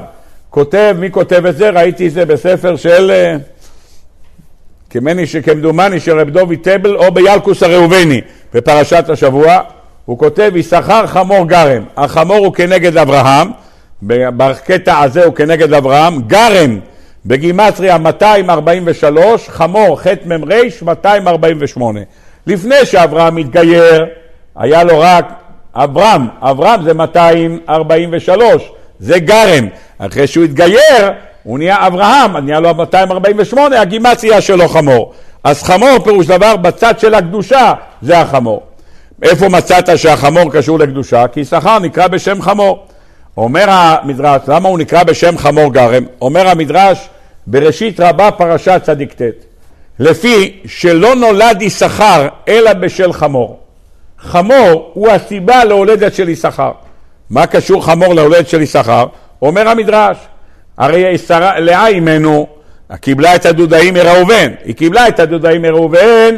כותב, 0.49 0.95
מי 0.99 1.11
כותב 1.11 1.45
את 1.45 1.57
זה? 1.57 1.69
ראיתי 1.69 2.07
את 2.07 2.13
זה 2.13 2.25
בספר 2.25 2.75
של... 2.75 3.11
כמני 4.95 5.27
שכמדומני 5.27 5.99
של 5.99 6.19
רב 6.19 6.29
דובי 6.29 6.57
טבל 6.57 6.95
או 6.95 7.11
בילקוס 7.11 7.63
הראובני. 7.63 8.21
בפרשת 8.53 9.09
השבוע, 9.09 9.59
הוא 10.05 10.19
כותב 10.19 10.51
יששכר 10.55 11.07
חמור 11.07 11.47
גרם, 11.47 11.83
החמור 11.97 12.37
הוא 12.37 12.53
כנגד 12.53 12.97
אברהם, 12.97 13.47
בקטע 14.03 14.99
הזה 14.99 15.25
הוא 15.25 15.35
כנגד 15.35 15.73
אברהם, 15.73 16.21
גרם 16.27 16.79
בגימטריה 17.25 17.97
243, 17.97 19.49
חמור 19.49 20.01
ח' 20.01 20.07
מ"ר 20.25 20.35
248. 20.81 21.99
לפני 22.47 22.85
שאברהם 22.85 23.37
התגייר, 23.37 24.05
היה 24.55 24.83
לו 24.83 24.99
רק 24.99 25.33
אברהם, 25.73 26.27
אברהם 26.41 26.83
זה 26.83 26.93
243, 26.93 28.71
זה 28.99 29.19
גרם. 29.19 29.67
אחרי 29.97 30.27
שהוא 30.27 30.45
התגייר, 30.45 31.11
הוא 31.45 31.57
נהיה 31.57 31.87
אברהם, 31.87 32.37
נהיה 32.37 32.59
לו 32.59 32.75
248, 32.75 33.81
הגימציה 33.81 34.41
שלו 34.41 34.67
חמור. 34.67 35.13
אז 35.43 35.63
חמור 35.63 35.99
פירוש 36.03 36.27
דבר 36.27 36.55
בצד 36.55 36.99
של 36.99 37.13
הקדושה 37.13 37.73
זה 38.01 38.19
החמור. 38.19 38.63
איפה 39.23 39.49
מצאת 39.49 39.97
שהחמור 39.97 40.51
קשור 40.53 40.79
לקדושה? 40.79 41.27
כי 41.27 41.45
שכר 41.45 41.79
נקרא 41.79 42.07
בשם 42.07 42.41
חמור. 42.41 42.85
אומר 43.37 43.65
המדרש, 43.67 44.41
למה 44.47 44.69
הוא 44.69 44.79
נקרא 44.79 45.03
בשם 45.03 45.37
חמור 45.37 45.73
גרם? 45.73 46.03
אומר 46.21 46.47
המדרש 46.47 47.09
בראשית 47.47 47.99
רבה 47.99 48.31
פרשת 48.31 48.81
צדיק 48.83 49.13
ט' 49.13 49.21
לפי 49.99 50.59
שלא 50.65 51.15
נולד 51.15 51.61
יששכר 51.61 52.27
אלא 52.47 52.73
בשל 52.73 53.13
חמור. 53.13 53.59
חמור 54.19 54.91
הוא 54.93 55.09
הסיבה 55.09 55.63
להולדת 55.63 56.13
של 56.13 56.29
יששכר. 56.29 56.71
מה 57.29 57.47
קשור 57.47 57.85
חמור 57.85 58.13
להולדת 58.13 58.47
של 58.49 58.61
יששכר? 58.61 59.05
אומר 59.41 59.69
המדרש, 59.69 60.17
הרי 60.77 61.17
לאה 61.57 61.87
אימנו 61.87 62.47
קיבלה 63.01 63.35
את 63.35 63.45
הדודאים 63.45 63.93
מראובן, 63.93 64.51
היא 64.65 64.75
קיבלה 64.75 65.07
את 65.07 65.19
הדודאים 65.19 65.61
מראובן, 65.61 66.35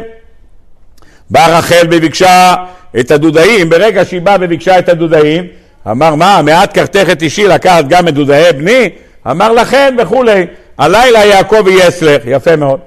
באה 1.30 1.58
רחל 1.58 1.88
וביקשה 1.92 2.56
את 3.00 3.12
הדודאים, 3.12 3.70
ברגע 3.70 4.06
שהיא 4.06 4.22
באה 4.22 4.36
וביקשה 4.40 4.80
את 4.80 4.90
הדודאים, 4.90 5.48
אמר 5.92 6.16
מה, 6.16 6.42
מעט 6.42 6.74
קרתך 6.74 7.08
את 7.12 7.22
אישי 7.22 7.48
לקחת 7.48 7.88
גם 7.88 8.08
את 8.08 8.14
דודאי 8.14 8.54
בני? 8.54 8.90
אמר 9.32 9.52
לכן 9.52 9.96
וכולי, 10.00 10.46
הלילה 10.78 11.26
יעקב 11.26 11.68
יהיה 11.68 11.88
אצלך, 11.88 12.22
יפה 12.26 12.56
מאוד. 12.56 12.80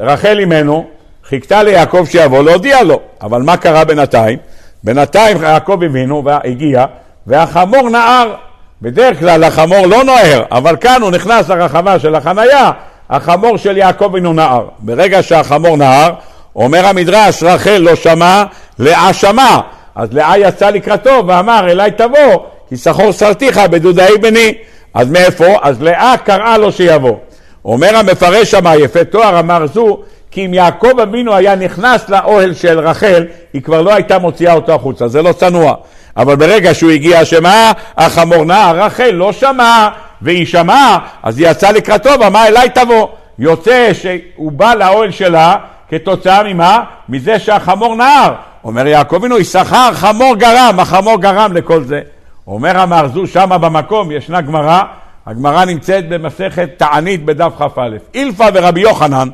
רחל 0.00 0.38
אימנו 0.38 0.86
חיכתה 1.28 1.62
ליעקב 1.62 2.04
שיבוא 2.10 2.42
להודיע 2.42 2.82
לו, 2.82 3.00
אבל 3.22 3.42
מה 3.42 3.56
קרה 3.56 3.84
בינתיים? 3.84 4.38
בינתיים 4.84 5.42
יעקב 5.42 5.82
הבינו 5.82 6.24
והגיע, 6.24 6.84
והחמור 7.26 7.90
נער. 7.90 8.34
בדרך 8.82 9.18
כלל 9.18 9.44
החמור 9.44 9.86
לא 9.86 10.04
נוער, 10.04 10.42
אבל 10.50 10.76
כאן 10.76 11.02
הוא 11.02 11.10
נכנס 11.10 11.48
לרחבה 11.48 11.98
של 11.98 12.14
החנייה, 12.14 12.70
החמור 13.10 13.56
של 13.56 13.76
יעקב 13.76 14.14
אינו 14.14 14.32
נער. 14.32 14.68
ברגע 14.78 15.22
שהחמור 15.22 15.76
נער, 15.76 16.10
אומר 16.56 16.86
המדרש, 16.86 17.42
רחל 17.42 17.78
לא 17.78 17.94
שמע, 17.94 18.44
לאה 18.78 19.12
שמע. 19.12 19.60
אז 19.94 20.12
לאה 20.12 20.38
יצא 20.38 20.70
לקראתו 20.70 21.22
ואמר, 21.26 21.70
אליי 21.70 21.90
תבוא, 21.90 22.46
כי 22.68 22.76
סחור 22.76 23.12
שרתיך 23.12 23.58
בדודאי 23.58 24.18
בני. 24.18 24.54
אז 24.94 25.10
מאיפה? 25.10 25.56
אז 25.62 25.82
לאה 25.82 26.14
קראה 26.24 26.58
לו 26.58 26.72
שיבוא. 26.72 27.16
אומר 27.64 27.96
המפרש 27.96 28.50
שמה, 28.50 28.76
יפה 28.76 29.04
תואר, 29.04 29.40
אמר 29.40 29.66
זו, 29.66 30.00
כי 30.30 30.46
אם 30.46 30.54
יעקב 30.54 31.00
אבינו 31.00 31.34
היה 31.34 31.54
נכנס 31.54 32.08
לאוהל 32.08 32.54
של 32.54 32.78
רחל, 32.78 33.26
היא 33.52 33.62
כבר 33.62 33.82
לא 33.82 33.94
הייתה 33.94 34.18
מוציאה 34.18 34.54
אותו 34.54 34.74
החוצה, 34.74 35.08
זה 35.08 35.22
לא 35.22 35.32
צנוע. 35.32 35.74
אבל 36.20 36.36
ברגע 36.36 36.74
שהוא 36.74 36.90
הגיע 36.90 37.24
שמע, 37.24 37.72
החמור 37.96 38.44
נער, 38.44 38.80
רחל 38.80 39.10
לא 39.10 39.32
שמע, 39.32 39.88
והיא 40.22 40.46
שמעה, 40.46 40.98
אז 41.22 41.38
היא 41.38 41.48
יצאה 41.50 41.72
לקראתו 41.72 42.10
ואמרה 42.20 42.46
אליי 42.46 42.68
תבוא. 42.70 43.08
יוצא 43.38 43.90
שהוא 43.92 44.52
בא 44.52 44.74
לאוהל 44.74 45.10
שלה 45.10 45.56
כתוצאה 45.88 46.42
ממה? 46.42 46.82
מזה 47.08 47.38
שהחמור 47.38 47.96
נער. 47.96 48.32
אומר 48.64 48.86
יעקב 48.86 49.14
אבינו, 49.14 49.38
יששכר 49.38 49.90
חמור 49.92 50.36
גרם, 50.36 50.80
החמור 50.80 51.20
גרם 51.20 51.52
לכל 51.52 51.84
זה. 51.84 52.00
אומר 52.46 52.78
המארזו 52.78 53.26
שמה 53.26 53.58
במקום, 53.58 54.10
ישנה 54.10 54.40
גמרא, 54.40 54.82
הגמרא 55.26 55.64
נמצאת 55.64 56.08
במסכת 56.08 56.68
תענית 56.76 57.24
בדף 57.24 57.52
כ"א. 57.58 57.88
אילפא 58.14 58.50
ורבי 58.54 58.80
יוחנן 58.80 59.28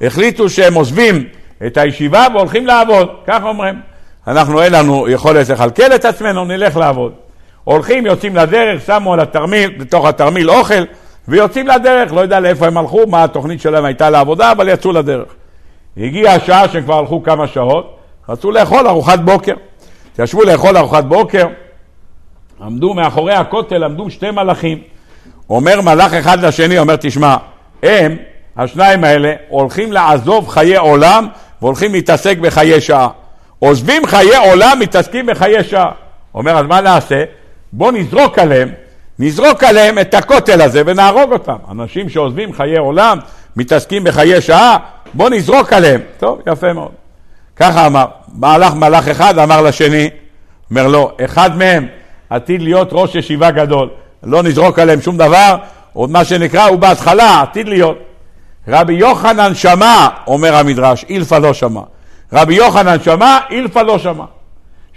החליטו 0.00 0.48
שהם 0.48 0.74
עוזבים 0.74 1.24
את 1.66 1.76
הישיבה 1.76 2.26
והולכים 2.34 2.66
לעבוד, 2.66 3.08
כך 3.26 3.42
אומרים. 3.42 3.95
אנחנו 4.26 4.62
אין 4.62 4.72
לנו 4.72 5.08
יכולת 5.08 5.48
לכלכל 5.48 5.94
את 5.94 6.04
עצמנו, 6.04 6.44
נלך 6.44 6.76
לעבוד. 6.76 7.12
הולכים, 7.64 8.06
יוצאים 8.06 8.36
לדרך, 8.36 8.86
שמו 8.86 9.12
על 9.12 9.20
התרמיל, 9.20 9.70
בתוך 9.78 10.06
התרמיל 10.06 10.50
אוכל, 10.50 10.84
ויוצאים 11.28 11.66
לדרך, 11.66 12.12
לא 12.12 12.20
יודע 12.20 12.40
לאיפה 12.40 12.66
הם 12.66 12.78
הלכו, 12.78 13.06
מה 13.06 13.24
התוכנית 13.24 13.60
שלהם 13.60 13.84
הייתה 13.84 14.10
לעבודה, 14.10 14.52
אבל 14.52 14.68
יצאו 14.68 14.92
לדרך. 14.92 15.28
הגיעה 15.96 16.34
השעה 16.34 16.68
שהם 16.68 16.82
כבר 16.82 16.98
הלכו 16.98 17.22
כמה 17.22 17.46
שעות, 17.46 17.96
רצו 18.28 18.50
לאכול 18.50 18.86
ארוחת 18.86 19.18
בוקר. 19.18 19.54
ישבו 20.18 20.44
לאכול 20.44 20.76
ארוחת 20.76 21.04
בוקר, 21.04 21.46
עמדו 22.62 22.94
מאחורי 22.94 23.34
הכותל, 23.34 23.84
עמדו 23.84 24.10
שתי 24.10 24.30
מלאכים. 24.30 24.78
אומר 25.50 25.80
מלאך 25.80 26.14
אחד 26.14 26.40
לשני, 26.40 26.78
אומר, 26.78 26.96
תשמע, 26.96 27.36
הם, 27.82 28.16
השניים 28.56 29.04
האלה, 29.04 29.34
הולכים 29.48 29.92
לעזוב 29.92 30.48
חיי 30.48 30.76
עולם 30.76 31.26
והולכים 31.62 31.92
להתעסק 31.92 32.38
בחיי 32.38 32.80
שעה. 32.80 33.08
עוזבים 33.58 34.06
חיי 34.06 34.36
עולם, 34.36 34.78
מתעסקים 34.80 35.26
בחיי 35.26 35.64
שעה. 35.64 35.90
אומר, 36.34 36.58
אז 36.58 36.66
מה 36.66 36.80
נעשה? 36.80 37.24
בוא 37.72 37.92
נזרוק 37.92 38.38
עליהם, 38.38 38.68
נזרוק 39.18 39.64
עליהם 39.64 39.98
את 39.98 40.14
הכותל 40.14 40.62
הזה 40.62 40.82
ונהרוג 40.86 41.32
אותם. 41.32 41.56
אנשים 41.70 42.08
שעוזבים 42.08 42.52
חיי 42.52 42.76
עולם, 42.76 43.18
מתעסקים 43.56 44.04
בחיי 44.04 44.40
שעה, 44.40 44.76
בוא 45.14 45.30
נזרוק 45.30 45.72
עליהם. 45.72 46.00
טוב, 46.18 46.40
יפה 46.46 46.72
מאוד. 46.72 46.92
ככה 47.56 47.86
אמר. 47.86 48.06
מהלך 48.32 48.74
מלאך 48.74 49.08
אחד 49.08 49.38
אמר 49.38 49.62
לשני, 49.62 50.10
אומר 50.70 50.88
לו, 50.88 51.10
אחד 51.24 51.56
מהם 51.56 51.86
עתיד 52.30 52.62
להיות 52.62 52.88
ראש 52.92 53.14
ישיבה 53.14 53.50
גדול. 53.50 53.88
לא 54.22 54.42
נזרוק 54.42 54.78
עליהם 54.78 55.00
שום 55.00 55.16
דבר, 55.16 55.56
עוד 55.92 56.10
מה 56.10 56.24
שנקרא, 56.24 56.64
הוא 56.64 56.78
בהתחלה 56.78 57.42
עתיד 57.42 57.68
להיות. 57.68 57.98
רבי 58.68 58.92
יוחנן 58.92 59.54
שמע, 59.54 60.08
אומר 60.26 60.56
המדרש, 60.56 61.04
אילפא 61.08 61.34
לא 61.34 61.54
שמע. 61.54 61.80
רבי 62.32 62.54
יוחנן 62.54 62.96
שמע, 63.02 63.38
אילפא 63.50 63.78
לא 63.78 63.98
שמע. 63.98 64.24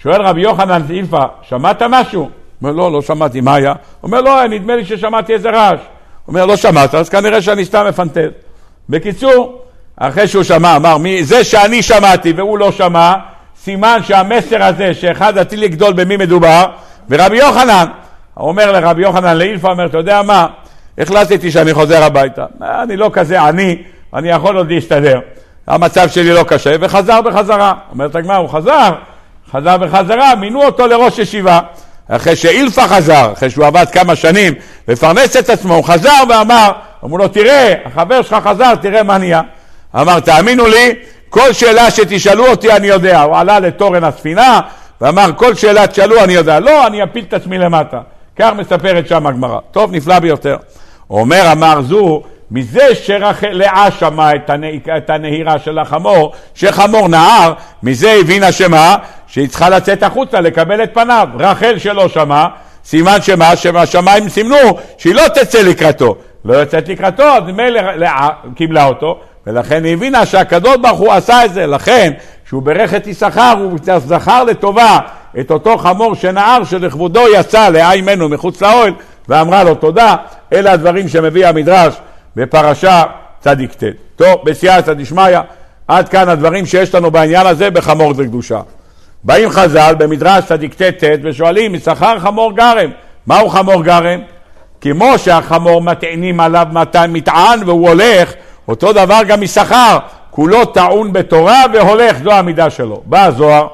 שואל 0.03 0.21
רבי 0.21 0.41
יוחנן 0.41 0.81
אילפא, 0.89 1.25
שמעת 1.41 1.81
משהו? 1.81 2.29
אומר, 2.61 2.71
לא, 2.71 2.91
לא 2.91 3.01
שמעתי, 3.01 3.41
מה 3.41 3.55
היה? 3.55 3.73
אומר, 4.03 4.21
לא, 4.21 4.47
נדמה 4.47 4.75
לי 4.75 4.85
ששמעתי 4.85 5.33
איזה 5.33 5.49
רעש. 5.49 5.79
אומר, 6.27 6.45
לא 6.45 6.55
שמעת, 6.55 6.95
אז 6.95 7.09
כנראה 7.09 7.41
שאני 7.41 7.65
סתם 7.65 7.85
מפנטז. 7.89 8.29
בקיצור, 8.89 9.61
אחרי 9.97 10.27
שהוא 10.27 10.43
שמע, 10.43 10.75
אמר, 10.75 10.97
מי, 10.97 11.23
זה 11.23 11.43
שאני 11.43 11.81
שמעתי 11.81 12.31
והוא 12.31 12.57
לא 12.57 12.71
שמע, 12.71 13.13
סימן 13.63 13.99
שהמסר 14.03 14.63
הזה, 14.63 14.93
שאחד 14.93 15.37
עתיד 15.37 15.59
לגדול 15.59 15.93
במי 15.93 16.17
מדובר, 16.17 16.65
ורבי 17.09 17.37
יוחנן, 17.37 17.85
אומר 18.37 18.71
לרבי 18.71 19.01
יוחנן 19.01 19.37
לאילפה, 19.37 19.71
אומר, 19.71 19.85
אתה 19.85 19.97
יודע 19.97 20.21
מה, 20.21 20.47
החלטתי 20.97 21.51
שאני 21.51 21.73
חוזר 21.73 22.03
הביתה. 22.03 22.45
אני 22.61 22.97
לא 22.97 23.09
כזה 23.13 23.41
עני, 23.41 23.81
אני 24.13 24.29
יכול 24.29 24.57
עוד 24.57 24.71
להסתדר. 24.71 25.19
המצב 25.69 26.09
שלי 26.09 26.33
לא 26.33 26.43
קשה, 26.43 26.75
וחזר 26.79 27.21
בחזרה. 27.21 27.73
אומרת 27.91 28.15
הגמרא, 28.15 28.37
הוא 28.37 28.49
חזר, 28.49 28.93
חזר 29.51 29.77
בחזרה, 29.77 30.35
מינו 30.35 30.63
אותו 30.65 30.87
לראש 30.87 31.19
ישיבה. 31.19 31.59
אחרי 32.07 32.35
שאילפה 32.35 32.87
חזר, 32.87 33.33
אחרי 33.33 33.49
שהוא 33.49 33.65
עבד 33.65 33.85
כמה 33.91 34.15
שנים 34.15 34.53
לפרנס 34.87 35.37
את 35.37 35.49
עצמו, 35.49 35.75
הוא 35.75 35.83
חזר 35.83 36.23
ואמר, 36.29 36.71
אמרו 37.05 37.17
לו, 37.17 37.27
תראה, 37.27 37.73
החבר 37.85 38.21
שלך 38.21 38.47
חזר, 38.47 38.75
תראה 38.75 39.03
מה 39.03 39.17
נהיה. 39.17 39.41
אמר, 39.95 40.19
תאמינו 40.19 40.67
לי, 40.67 40.93
כל 41.29 41.53
שאלה 41.53 41.91
שתשאלו 41.91 42.47
אותי 42.47 42.71
אני 42.71 42.87
יודע. 42.87 43.21
הוא 43.21 43.37
עלה 43.37 43.59
לתורן 43.59 44.03
הספינה 44.03 44.59
ואמר, 45.01 45.31
כל 45.35 45.55
שאלה 45.55 45.87
תשאלו 45.87 46.23
אני 46.23 46.33
יודע. 46.33 46.59
לא, 46.59 46.87
אני 46.87 47.03
אפיל 47.03 47.25
את 47.27 47.33
עצמי 47.33 47.57
למטה. 47.57 47.99
כך 48.39 48.51
מספרת 48.57 49.07
שם 49.07 49.27
הגמרא. 49.27 49.59
טוב, 49.71 49.91
נפלא 49.91 50.19
ביותר. 50.19 50.57
אומר 51.09 51.51
אמר 51.51 51.81
זו, 51.81 52.23
מזה 52.51 52.95
שלאה 52.95 53.87
שמע 53.99 54.35
את, 54.35 54.49
הנה, 54.49 54.67
את 54.97 55.09
הנהירה 55.09 55.59
של 55.59 55.79
החמור, 55.79 56.33
שחמור 56.55 57.07
נהר, 57.07 57.53
מזה 57.83 58.11
הבינה 58.11 58.51
שמה? 58.51 58.95
שהיא 59.27 59.49
צריכה 59.49 59.69
לצאת 59.69 60.03
החוצה 60.03 60.41
לקבל 60.41 60.83
את 60.83 60.93
פניו. 60.93 61.27
רחל 61.39 61.77
שלא 61.77 62.09
שמע, 62.09 62.45
סימן 62.85 63.21
שמה? 63.21 63.55
שהשמיים 63.55 64.29
סימנו 64.29 64.57
שהיא 64.97 65.15
לא 65.15 65.27
תצא 65.27 65.61
לקראתו. 65.61 66.15
לא 66.45 66.53
יוצאת 66.53 66.87
לקראתו, 66.87 67.23
אז 67.23 67.43
ממילא 67.47 67.81
לאה 67.95 68.29
קיבלה 68.55 68.85
אותו, 68.85 69.19
ולכן 69.47 69.83
היא 69.83 69.93
הבינה 69.93 70.25
שהקדוש 70.25 70.77
ברוך 70.81 70.99
הוא 70.99 71.13
עשה 71.13 71.45
את 71.45 71.53
זה. 71.53 71.67
לכן, 71.67 72.13
כשהוא 72.45 72.63
ברך 72.63 72.93
את 72.93 73.07
יששכר, 73.07 73.53
הוא 73.59 73.77
זכר 73.97 74.43
לטובה 74.43 74.99
את 75.39 75.51
אותו 75.51 75.77
חמור 75.77 76.15
שנער 76.15 76.63
שלכבודו 76.63 77.21
יצא 77.35 77.69
לאה 77.69 77.91
אימנו 77.91 78.29
מחוץ 78.29 78.61
לאוהל 78.61 78.93
ואמרה 79.29 79.63
לו 79.63 79.75
תודה. 79.75 80.15
אלה 80.53 80.71
הדברים 80.71 81.07
שמביא 81.07 81.47
המדרש 81.47 81.93
בפרשה 82.35 83.03
צדיק 83.39 83.73
ט'. 83.73 83.83
טוב, 84.15 84.41
בסייעתא 84.43 84.93
דשמיא, 84.93 85.39
עד 85.87 86.09
כאן 86.09 86.29
הדברים 86.29 86.65
שיש 86.65 86.95
לנו 86.95 87.11
בעניין 87.11 87.47
הזה 87.47 87.69
בחמור 87.69 88.13
וקדושה. 88.17 88.59
באים 89.23 89.49
חז"ל 89.49 89.95
במדרש 89.97 90.45
צדיק 90.45 90.73
ט' 90.73 91.03
ושואלים, 91.23 91.75
יששכר 91.75 92.19
חמור 92.19 92.51
גרם. 92.55 92.91
מהו 93.27 93.49
חמור 93.49 93.83
גרם? 93.83 94.19
כמו 94.81 95.17
שהחמור 95.17 95.81
מטענים 95.81 96.39
עליו 96.39 96.67
מטען 97.07 97.63
והוא 97.65 97.89
הולך, 97.89 98.33
אותו 98.67 98.93
דבר 98.93 99.19
גם 99.27 99.43
יששכר, 99.43 99.97
כולו 100.31 100.65
טעון 100.65 101.13
בתורה 101.13 101.63
והולך, 101.73 102.17
זו 102.23 102.31
המידה 102.31 102.69
שלו. 102.69 103.01
בא 103.05 103.25
הזוהר 103.25 103.67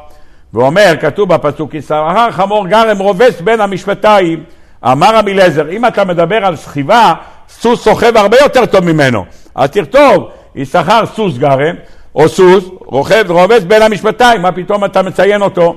ואומר, 0.54 0.94
כתוב 1.02 1.34
בפסוק, 1.34 1.74
יששכר 1.74 2.32
חמור 2.32 2.68
גרם 2.68 2.98
רובץ 2.98 3.42
בין 3.42 3.62
המשפטיים. 3.62 4.44
אמר 4.84 5.16
רבי 5.16 5.32
אליעזר, 5.32 5.70
אם 5.70 5.86
אתה 5.86 6.06
מדבר 6.06 6.46
על 6.46 6.56
סחיבה, 6.56 7.14
סוס 7.60 7.84
סוחב 7.84 8.18
הרבה 8.18 8.38
יותר 8.42 8.66
טוב 8.66 8.84
ממנו. 8.84 9.26
אז 9.56 9.70
תכתוב, 9.70 10.28
יששכר 10.56 11.04
סוס 11.16 11.38
גרם, 11.38 11.76
או 12.16 12.30
סוס, 12.30 12.64
רוכב, 12.86 13.26
רובץ 13.30 13.64
בין 13.64 13.82
המשפטיים, 13.82 14.42
מה 14.42 14.52
פתאום 14.52 14.86
אתה 14.86 15.02
מציין 15.02 15.42
אותו? 15.42 15.76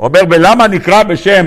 אומר, 0.00 0.20
ולמה 0.30 0.66
נקרא 0.66 1.02
בשם 1.02 1.46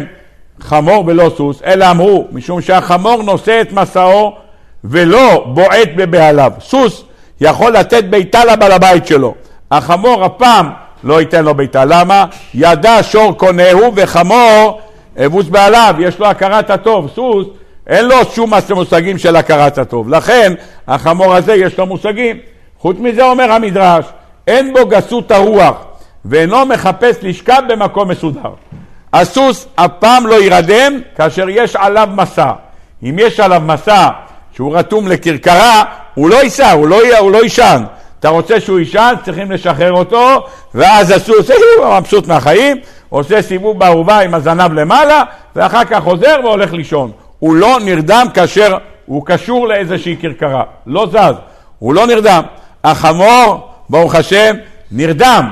חמור 0.59 1.03
ולא 1.07 1.31
סוס? 1.37 1.61
אלא 1.65 1.91
אמרו, 1.91 2.27
משום 2.31 2.61
שהחמור 2.61 3.23
נושא 3.23 3.61
את 3.61 3.71
מסעו 3.71 4.35
ולא 4.83 5.45
בועט 5.47 5.89
בבעליו. 5.95 6.51
סוס 6.59 7.03
יכול 7.41 7.71
לתת 7.71 8.03
ביתה 8.03 8.45
לבעל 8.45 8.71
הבית 8.71 9.07
שלו. 9.07 9.33
החמור 9.71 10.25
הפעם 10.25 10.69
לא 11.03 11.19
ייתן 11.19 11.45
לו 11.45 11.53
ביתה. 11.53 11.85
למה? 11.85 12.25
ידע 12.53 12.97
שור 13.03 13.33
קונהו 13.37 13.91
וחמור 13.95 14.81
אבוס 15.25 15.45
בעליו, 15.45 15.95
יש 15.99 16.19
לו 16.19 16.25
הכרת 16.25 16.69
הטוב. 16.69 17.11
סוס, 17.15 17.47
אין 17.87 18.05
לו 18.05 18.15
שום 18.33 18.53
מושגים 18.75 19.17
של 19.17 19.35
הכרת 19.35 19.77
הטוב. 19.77 20.09
לכן, 20.09 20.53
החמור 20.87 21.35
הזה 21.35 21.55
יש 21.55 21.77
לו 21.77 21.85
מושגים. 21.85 22.37
חוץ 22.79 22.97
מזה 22.99 23.23
אומר 23.25 23.51
המדרש, 23.51 24.05
אין 24.47 24.73
בו 24.73 24.85
גסות 24.85 25.31
הרוח, 25.31 25.75
ואינו 26.25 26.65
מחפש 26.65 27.15
לשכב 27.21 27.61
במקום 27.67 28.09
מסודר. 28.09 28.49
הסוס 29.13 29.67
אף 29.75 29.91
פעם 29.99 30.27
לא 30.27 30.35
יירדם 30.41 30.99
כאשר 31.15 31.49
יש 31.49 31.75
עליו 31.75 32.09
מסע. 32.15 32.51
אם 33.03 33.15
יש 33.19 33.39
עליו 33.39 33.61
מסע 33.65 34.09
שהוא 34.55 34.77
רתום 34.77 35.07
לכרכרה, 35.07 35.83
הוא 36.13 36.29
לא 36.29 36.35
ייסע, 36.35 36.71
הוא 36.71 36.87
לא, 36.87 37.17
הוא 37.19 37.31
לא 37.31 37.43
יישן. 37.43 37.83
אתה 38.19 38.29
רוצה 38.29 38.59
שהוא 38.59 38.79
יישן, 38.79 39.13
צריכים 39.25 39.51
לשחרר 39.51 39.91
אותו, 39.91 40.45
ואז 40.75 41.11
הסוס, 41.11 41.49
הוא 41.77 41.99
מבסוט 41.99 42.27
מהחיים, 42.27 42.77
עושה 43.09 43.41
סיבוב 43.41 43.79
בערובה 43.79 44.19
עם 44.19 44.33
הזנב 44.33 44.73
למעלה, 44.73 45.23
ואחר 45.55 45.85
כך 45.85 46.03
חוזר 46.03 46.39
והולך 46.43 46.73
לישון. 46.73 47.11
הוא 47.45 47.55
לא 47.55 47.77
נרדם 47.85 48.27
כאשר 48.33 48.77
הוא 49.05 49.25
קשור 49.25 49.67
לאיזושהי 49.67 50.17
כרכרה, 50.21 50.63
לא 50.87 51.07
זז, 51.11 51.35
הוא 51.79 51.93
לא 51.93 52.07
נרדם. 52.07 52.41
החמור, 52.83 53.69
ברוך 53.89 54.15
השם, 54.15 54.55
נרדם 54.91 55.49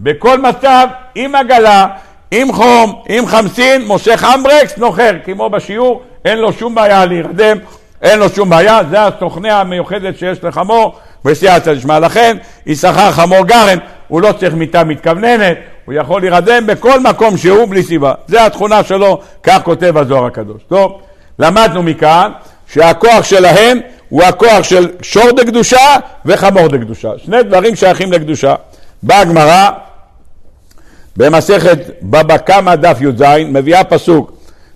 בכל 0.00 0.40
מצב, 0.40 0.86
עם 1.14 1.34
עגלה, 1.34 1.86
עם 2.30 2.52
חום, 2.52 3.02
עם 3.08 3.26
חמסין, 3.26 3.86
מושך 3.86 4.24
אמברקס, 4.34 4.78
נוחר, 4.78 5.10
כמו 5.24 5.50
בשיעור, 5.50 6.02
אין 6.24 6.38
לו 6.38 6.52
שום 6.52 6.74
בעיה 6.74 7.04
להירדם, 7.04 7.58
אין 8.02 8.18
לו 8.18 8.28
שום 8.28 8.50
בעיה, 8.50 8.80
זה 8.90 9.06
התוכניה 9.06 9.60
המיוחדת 9.60 10.18
שיש 10.18 10.44
לחמור 10.44 10.94
בסייעתא 11.24 11.74
דשמיא. 11.74 11.98
לכן, 11.98 12.36
יששכר 12.66 13.12
חמור 13.12 13.46
גרם, 13.46 13.78
הוא 14.08 14.22
לא 14.22 14.32
צריך 14.32 14.54
מיטה 14.54 14.84
מתכווננת, 14.84 15.56
הוא 15.84 15.94
יכול 15.94 16.20
להירדם 16.20 16.66
בכל 16.66 17.00
מקום 17.00 17.36
שהוא 17.36 17.68
בלי 17.68 17.82
סיבה. 17.82 18.14
זה 18.26 18.46
התכונה 18.46 18.84
שלו, 18.84 19.20
כך 19.42 19.62
כותב 19.62 19.98
הזוהר 19.98 20.26
הקדוש. 20.26 20.62
טוב, 20.68 21.00
למדנו 21.38 21.82
מכאן 21.82 22.30
שהכוח 22.72 23.24
שלהם 23.24 23.80
הוא 24.08 24.22
הכוח 24.22 24.62
של 24.62 24.88
שור 25.02 25.32
דקדושה 25.32 25.96
וחמור 26.26 26.68
דקדושה. 26.68 27.10
שני 27.24 27.42
דברים 27.42 27.76
שייכים 27.76 28.12
לקדושה. 28.12 28.54
באה 29.02 29.20
הגמרא 29.20 29.70
במסכת 31.16 31.78
בבא 32.02 32.38
קמא 32.38 32.74
דף 32.74 32.98
י"ז, 33.00 33.22
מביאה 33.48 33.84
פסוק 33.84 34.32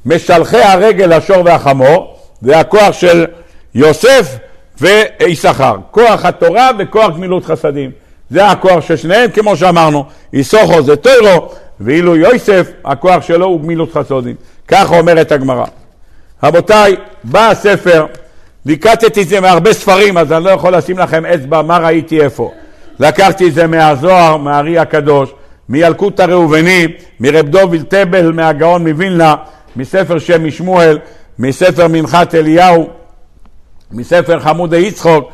משלחי 0.06 0.62
הרגל 0.62 1.12
השור 1.12 1.42
והחמור, 1.44 2.16
זה 2.40 2.58
הכוח 2.58 2.92
של 2.92 3.26
יוסף 3.74 4.36
ויששכר, 4.80 5.76
כוח 5.90 6.24
התורה 6.24 6.70
וכוח 6.78 7.16
גמילות 7.16 7.44
חסדים. 7.44 7.90
זה 8.30 8.46
הכוח 8.46 8.84
של 8.84 8.96
שניהם, 8.96 9.30
כמו 9.30 9.56
שאמרנו, 9.56 10.04
איסוכו 10.32 10.82
זה 10.82 10.96
טוירו, 10.96 11.48
ואילו 11.80 12.16
יוסף, 12.16 12.70
הכוח 12.84 13.22
שלו 13.22 13.46
הוא 13.46 13.60
גמילות 13.60 13.92
חסדים. 13.92 14.34
ככה 14.68 14.98
אומרת 14.98 15.32
הגמרא. 15.32 15.64
רבותיי, 16.42 16.96
בא 17.24 17.50
הספר, 17.50 18.06
ליקטתי 18.66 19.22
את 19.22 19.28
זה 19.28 19.40
מהרבה 19.40 19.72
ספרים, 19.72 20.18
אז 20.18 20.32
אני 20.32 20.44
לא 20.44 20.50
יכול 20.50 20.76
לשים 20.76 20.98
לכם 20.98 21.26
אצבע 21.26 21.62
מה 21.62 21.78
ראיתי 21.78 22.20
איפה. 22.20 22.52
לקחתי 22.98 23.48
את 23.48 23.54
זה 23.54 23.66
מהזוהר, 23.66 24.36
מהארי 24.36 24.78
הקדוש, 24.78 25.30
מילקוט 25.68 26.20
הראובני, 26.20 26.86
מרב 27.20 27.46
דוביל 27.46 27.82
טבל, 27.82 28.32
מהגאון 28.32 28.88
מווילנה, 28.88 29.34
מספר 29.76 30.18
שם 30.18 30.46
משמואל, 30.46 30.98
מספר 31.38 31.88
מנחת 31.88 32.34
אליהו, 32.34 32.88
מספר 33.92 34.40
חמודי 34.40 34.78
יצחוק, 34.78 35.32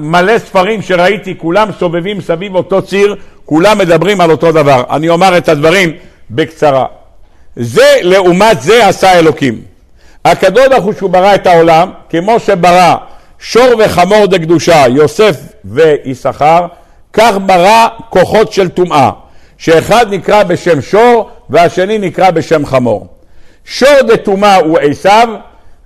מלא 0.00 0.38
ספרים 0.38 0.82
שראיתי, 0.82 1.34
כולם 1.38 1.68
סובבים 1.78 2.20
סביב 2.20 2.54
אותו 2.54 2.82
ציר, 2.82 3.16
כולם 3.44 3.78
מדברים 3.78 4.20
על 4.20 4.30
אותו 4.30 4.52
דבר. 4.52 4.84
אני 4.90 5.08
אומר 5.08 5.38
את 5.38 5.48
הדברים 5.48 5.92
בקצרה. 6.30 6.86
זה 7.56 7.96
לעומת 8.02 8.62
זה 8.62 8.86
עשה 8.88 9.18
אלוקים. 9.18 9.71
הקדוש 10.24 10.68
ברוך 10.68 10.84
הוא 10.84 10.92
שהוא 10.92 11.10
ברא 11.10 11.34
את 11.34 11.46
העולם, 11.46 11.90
כמו 12.10 12.40
שברא 12.40 12.94
שור 13.38 13.74
וחמור 13.78 14.26
דקדושה, 14.26 14.84
יוסף 14.88 15.36
ויששכר, 15.64 16.66
כך 17.12 17.32
ברא 17.46 17.88
כוחות 18.10 18.52
של 18.52 18.68
טומאה, 18.68 19.10
שאחד 19.58 20.06
נקרא 20.10 20.42
בשם 20.42 20.80
שור 20.80 21.30
והשני 21.50 21.98
נקרא 21.98 22.30
בשם 22.30 22.66
חמור. 22.66 23.06
שור 23.64 24.02
דטומאה 24.02 24.56
הוא 24.56 24.78
עשיו 24.78 25.28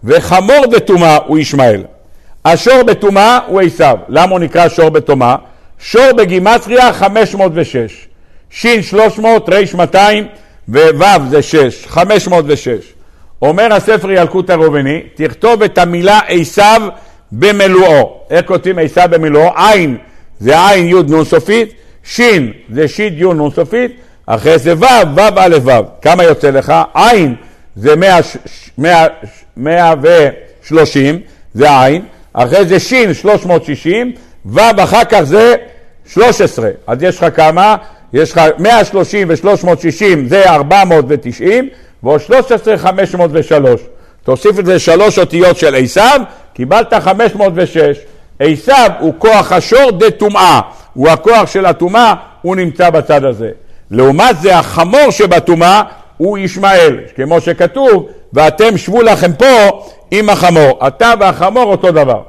וחמור 0.05 0.67
דטומאה 0.71 1.19
הוא 1.27 1.39
ישמעאל. 1.39 1.83
השור 2.45 2.83
בטומאה 2.83 3.39
הוא 3.47 3.61
עשיו. 3.61 3.97
למה 4.09 4.33
הוא 4.33 4.41
נקרא 4.41 4.69
שור 4.69 4.89
בטומאה? 4.89 5.37
שור 5.79 6.13
בגימטריה 6.17 6.93
506. 6.93 8.09
שין 8.51 8.83
300, 8.83 9.49
ריש 9.49 9.75
200 9.75 10.27
ווו 10.69 11.07
זה 11.31 11.43
6, 11.43 11.87
506. 11.87 12.69
אומר 13.43 13.73
הספר 13.75 14.11
ילקוט 14.11 14.51
הראובני, 14.51 15.03
תכתוב 15.15 15.63
את 15.63 15.79
המילה 15.79 16.21
עשיו 16.29 16.83
במלואו. 17.33 18.21
איך 18.31 18.47
כותבים 18.47 18.79
עיסה 18.79 19.07
במלואו? 19.07 19.51
עין 19.57 19.97
זה 20.41 20.69
עין 20.69 20.87
י' 20.87 20.95
נ' 20.95 21.25
סופית, 21.25 21.73
שין 22.05 22.53
זה 22.71 22.89
שיד 22.89 23.21
י' 23.21 23.25
נ' 23.25 23.51
סופית, 23.55 23.97
אחרי 24.27 24.59
זה 24.59 24.75
ו', 24.77 24.85
ו' 25.17 25.21
א' 25.37 25.57
ו'. 25.65 25.71
כמה 26.03 26.25
יוצא 26.25 26.51
לך? 26.51 26.73
עין 26.95 27.35
זה 27.77 27.95
130, 29.57 31.21
זה 31.55 31.81
עין, 31.81 32.03
אחרי 32.33 32.65
זה 32.65 32.81
שין 32.81 33.15
360, 33.15 34.13
ו' 34.47 34.61
אחר 34.77 35.05
כך 35.05 35.23
זה 35.23 35.55
13. 36.07 36.71
אז 36.87 37.03
יש 37.03 37.17
לך 37.23 37.37
כמה? 37.37 37.77
יש 38.13 38.33
לך 38.33 38.41
130 38.59 39.29
ו-360 39.31 40.29
זה 40.29 40.51
490, 40.51 41.69
ועוד 42.03 42.21
13, 42.21 42.79
503. 42.79 43.81
תוסיף 44.25 44.59
את 44.59 44.67
זה 44.67 44.79
שלוש 44.79 45.19
אותיות 45.19 45.57
של 45.57 45.75
עשיו, 45.75 46.21
קיבלת 46.55 46.95
506. 46.95 47.99
עשיו 48.41 48.91
הוא 49.01 49.15
כוח 49.19 49.53
השור 49.53 49.91
דה 49.91 50.11
טומאה, 50.11 50.61
הוא 50.95 51.09
הכוח 51.09 51.51
של 51.51 51.67
הטומאה, 51.67 52.15
הוא 52.43 52.57
נמצא 52.57 52.91
בצד 52.91 53.25
הזה. 53.25 53.51
לעומת 53.91 54.41
זה 54.41 54.59
החמור 54.59 55.11
שבטומאה 55.11 55.83
הוא 56.17 56.39
ישמעאל, 56.39 56.99
כמו 57.17 57.41
שכתוב, 57.41 58.09
ואתם 58.33 58.79
שבו 58.79 59.03
לכם 59.03 59.33
פה 59.33 59.83
עם 60.11 60.31
החמור. 60.31 60.87
אתה 60.87 61.13
והחמור 61.21 61.65
אותו 61.65 61.93
דבר. 61.93 62.21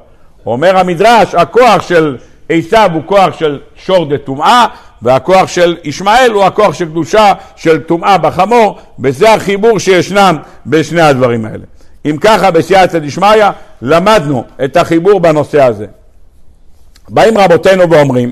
אומר 0.46 0.78
המדרש, 0.78 1.36
הכוח 1.36 1.82
של 1.82 2.18
עשיו 2.50 2.90
הוא 2.94 3.02
כוח 3.06 3.40
של 3.40 3.60
שור 3.76 4.06
דה 4.06 4.18
טומאה, 4.18 4.66
והכוח 5.02 5.48
של 5.48 5.78
ישמעאל 5.84 6.32
הוא 6.32 6.44
הכוח 6.44 6.74
של 6.74 6.86
קדושה 6.86 7.34
של 7.56 7.84
טומאה 7.84 8.18
בחמור, 8.18 8.80
וזה 9.00 9.34
החיבור 9.34 9.80
שישנם 9.80 10.38
בשני 10.66 11.02
הדברים 11.02 11.46
האלה. 11.46 11.64
אם 12.06 12.18
ככה 12.22 12.52
בסייעתא 12.52 13.00
דשמיא 13.00 13.46
למדנו 13.82 14.44
את 14.64 14.78
החיבור 14.78 15.20
בנושא 15.20 15.64
הזה. 15.64 15.86
באים 17.10 17.38
רבותינו 17.38 17.90
ואומרים 17.90 18.32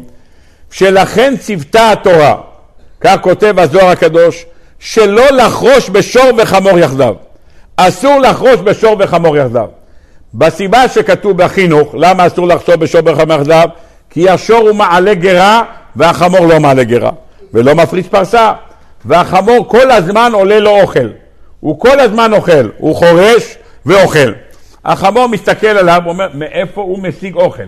שלכן 0.72 1.34
ציוותה 1.38 1.92
התורה, 1.92 2.36
כך 3.02 3.16
כותב 3.22 3.60
הזוהר 3.60 3.88
הקדוש, 3.90 4.46
שלא 4.80 5.30
לחרוש 5.32 5.90
בשור 5.90 6.32
וחמור 6.38 6.80
יחדיו. 6.80 7.16
אסור 7.78 8.20
לחרוש 8.20 8.56
בשור 8.56 8.96
וחמור 9.00 9.38
יחדיו. 9.38 9.68
בסיבה 10.34 10.88
שכתוב 10.88 11.38
בחינוך, 11.38 11.96
למה 11.98 12.28
אסור 12.28 12.48
לחשוב 12.48 12.76
בשור 12.76 13.02
וחמור 13.06 13.36
יחדיו? 13.36 13.70
כי 14.10 14.30
השור 14.30 14.68
הוא 14.68 14.76
מעלה 14.76 15.14
גרה 15.14 15.64
והחמור 15.96 16.46
לא 16.46 16.60
מעלה 16.60 16.84
גרה, 16.84 17.12
ולא 17.54 17.76
מפריץ 17.76 18.08
פרסה. 18.08 18.54
והחמור 19.06 19.68
כל 19.68 19.92
הזמן 19.92 20.32
עולה 20.34 20.60
לו 20.60 20.82
אוכל. 20.82 21.10
הוא 21.60 21.80
כל 21.80 22.00
הזמן 22.00 22.34
אוכל, 22.34 22.70
הוא 22.78 22.96
חורש 22.96 23.58
ואוכל. 23.86 24.32
החמור 24.86 25.28
מסתכל 25.28 25.68
עליו 25.68 26.02
ואומר, 26.06 26.28
מאיפה 26.34 26.82
הוא 26.82 27.00
משיג 27.00 27.36
אוכל? 27.36 27.64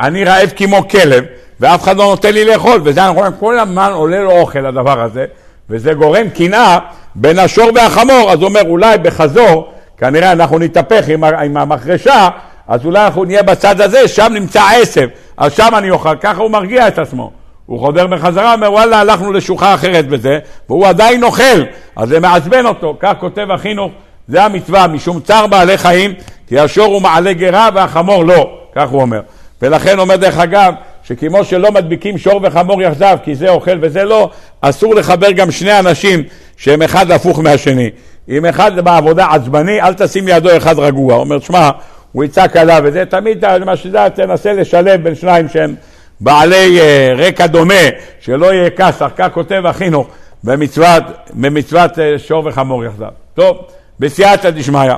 אני 0.00 0.24
רעב 0.24 0.50
כמו 0.56 0.88
כלב, 0.88 1.24
ואף 1.60 1.82
אחד 1.82 1.96
לא 1.96 2.04
נותן 2.04 2.32
לי 2.32 2.44
לאכול, 2.44 2.80
וזה 2.84 3.04
אנחנו 3.04 3.18
רואים, 3.18 3.32
כל 3.40 3.58
הזמן 3.58 3.90
עולה 3.92 4.20
לו 4.20 4.30
אוכל 4.30 4.66
הדבר 4.66 5.00
הזה, 5.00 5.24
וזה 5.70 5.94
גורם 5.94 6.28
קנאה 6.28 6.78
בין 7.14 7.38
השור 7.38 7.70
והחמור, 7.74 8.32
אז 8.32 8.38
הוא 8.38 8.48
אומר, 8.48 8.62
אולי 8.68 8.98
בחזור, 8.98 9.72
כנראה 9.96 10.32
אנחנו 10.32 10.58
נתהפך 10.58 11.08
עם, 11.08 11.24
עם 11.24 11.56
המחרשה, 11.56 12.28
אז 12.68 12.84
אולי 12.84 13.04
אנחנו 13.04 13.24
נהיה 13.24 13.42
בצד 13.42 13.80
הזה, 13.80 14.08
שם 14.08 14.32
נמצא 14.34 14.62
עשב, 14.82 15.08
אז 15.36 15.52
שם 15.52 15.68
אני 15.78 15.90
אוכל, 15.90 16.16
ככה 16.16 16.42
הוא 16.42 16.50
מרגיע 16.50 16.88
את 16.88 16.98
עצמו. 16.98 17.41
הוא 17.72 17.80
חוזר 17.80 18.06
בחזרה, 18.06 18.54
אומר 18.54 18.72
וואלה 18.72 18.98
הלכנו 18.98 19.32
לשוחה 19.32 19.74
אחרת 19.74 20.08
בזה, 20.08 20.38
והוא 20.68 20.86
עדיין 20.86 21.22
אוכל, 21.22 21.62
אז 21.96 22.08
זה 22.08 22.20
מעצבן 22.20 22.66
אותו, 22.66 22.96
כך 23.00 23.12
כותב 23.20 23.50
החינוך, 23.50 23.92
זה 24.28 24.44
המצווה, 24.44 24.86
משום 24.86 25.20
צער 25.20 25.46
בעלי 25.46 25.78
חיים, 25.78 26.14
כי 26.48 26.58
השור 26.58 26.86
הוא 26.86 27.02
מעלה 27.02 27.32
גרה 27.32 27.68
והחמור 27.74 28.24
לא, 28.24 28.50
כך 28.74 28.88
הוא 28.88 29.00
אומר. 29.00 29.20
ולכן 29.62 29.98
אומר 29.98 30.16
דרך 30.16 30.38
אגב, 30.38 30.74
שכמו 31.04 31.44
שלא 31.44 31.72
מדביקים 31.72 32.18
שור 32.18 32.40
וחמור 32.42 32.82
יחדיו, 32.82 33.18
כי 33.24 33.34
זה 33.34 33.48
אוכל 33.48 33.78
וזה 33.80 34.04
לא, 34.04 34.30
אסור 34.60 34.94
לחבר 34.94 35.32
גם 35.32 35.50
שני 35.50 35.78
אנשים 35.78 36.22
שהם 36.56 36.82
אחד 36.82 37.10
הפוך 37.10 37.38
מהשני. 37.38 37.90
אם 38.28 38.46
אחד 38.46 38.80
בעבודה 38.80 39.26
עצבני, 39.30 39.80
אל 39.80 39.94
תשים 39.94 40.26
לידו 40.26 40.56
אחד 40.56 40.78
רגוע. 40.78 41.14
הוא 41.14 41.22
אומר, 41.22 41.40
שמע, 41.40 41.70
הוא 42.12 42.24
יצעק 42.24 42.56
עליו 42.56 42.80
וזה, 42.84 43.04
תמיד, 43.04 43.44
מה 43.64 43.76
שזה, 43.76 43.98
תנסה 44.14 44.52
לשלב 44.52 45.02
בין 45.02 45.14
שניים 45.14 45.48
שהם 45.48 45.74
בעלי 46.22 46.78
uh, 46.80 47.20
רקע 47.20 47.46
דומה, 47.46 47.74
שלא 48.20 48.54
יהיה 48.54 48.70
כסח, 48.70 49.10
כך 49.16 49.28
כותב 49.34 49.62
החינוך 49.66 50.08
במצוות, 50.44 51.02
במצוות 51.32 51.92
uh, 51.92 51.98
שור 52.16 52.46
וחמור 52.46 52.84
יחדיו. 52.84 53.08
טוב, 53.34 53.56
בסייעתא 54.00 54.50
דשמיא. 54.50 54.92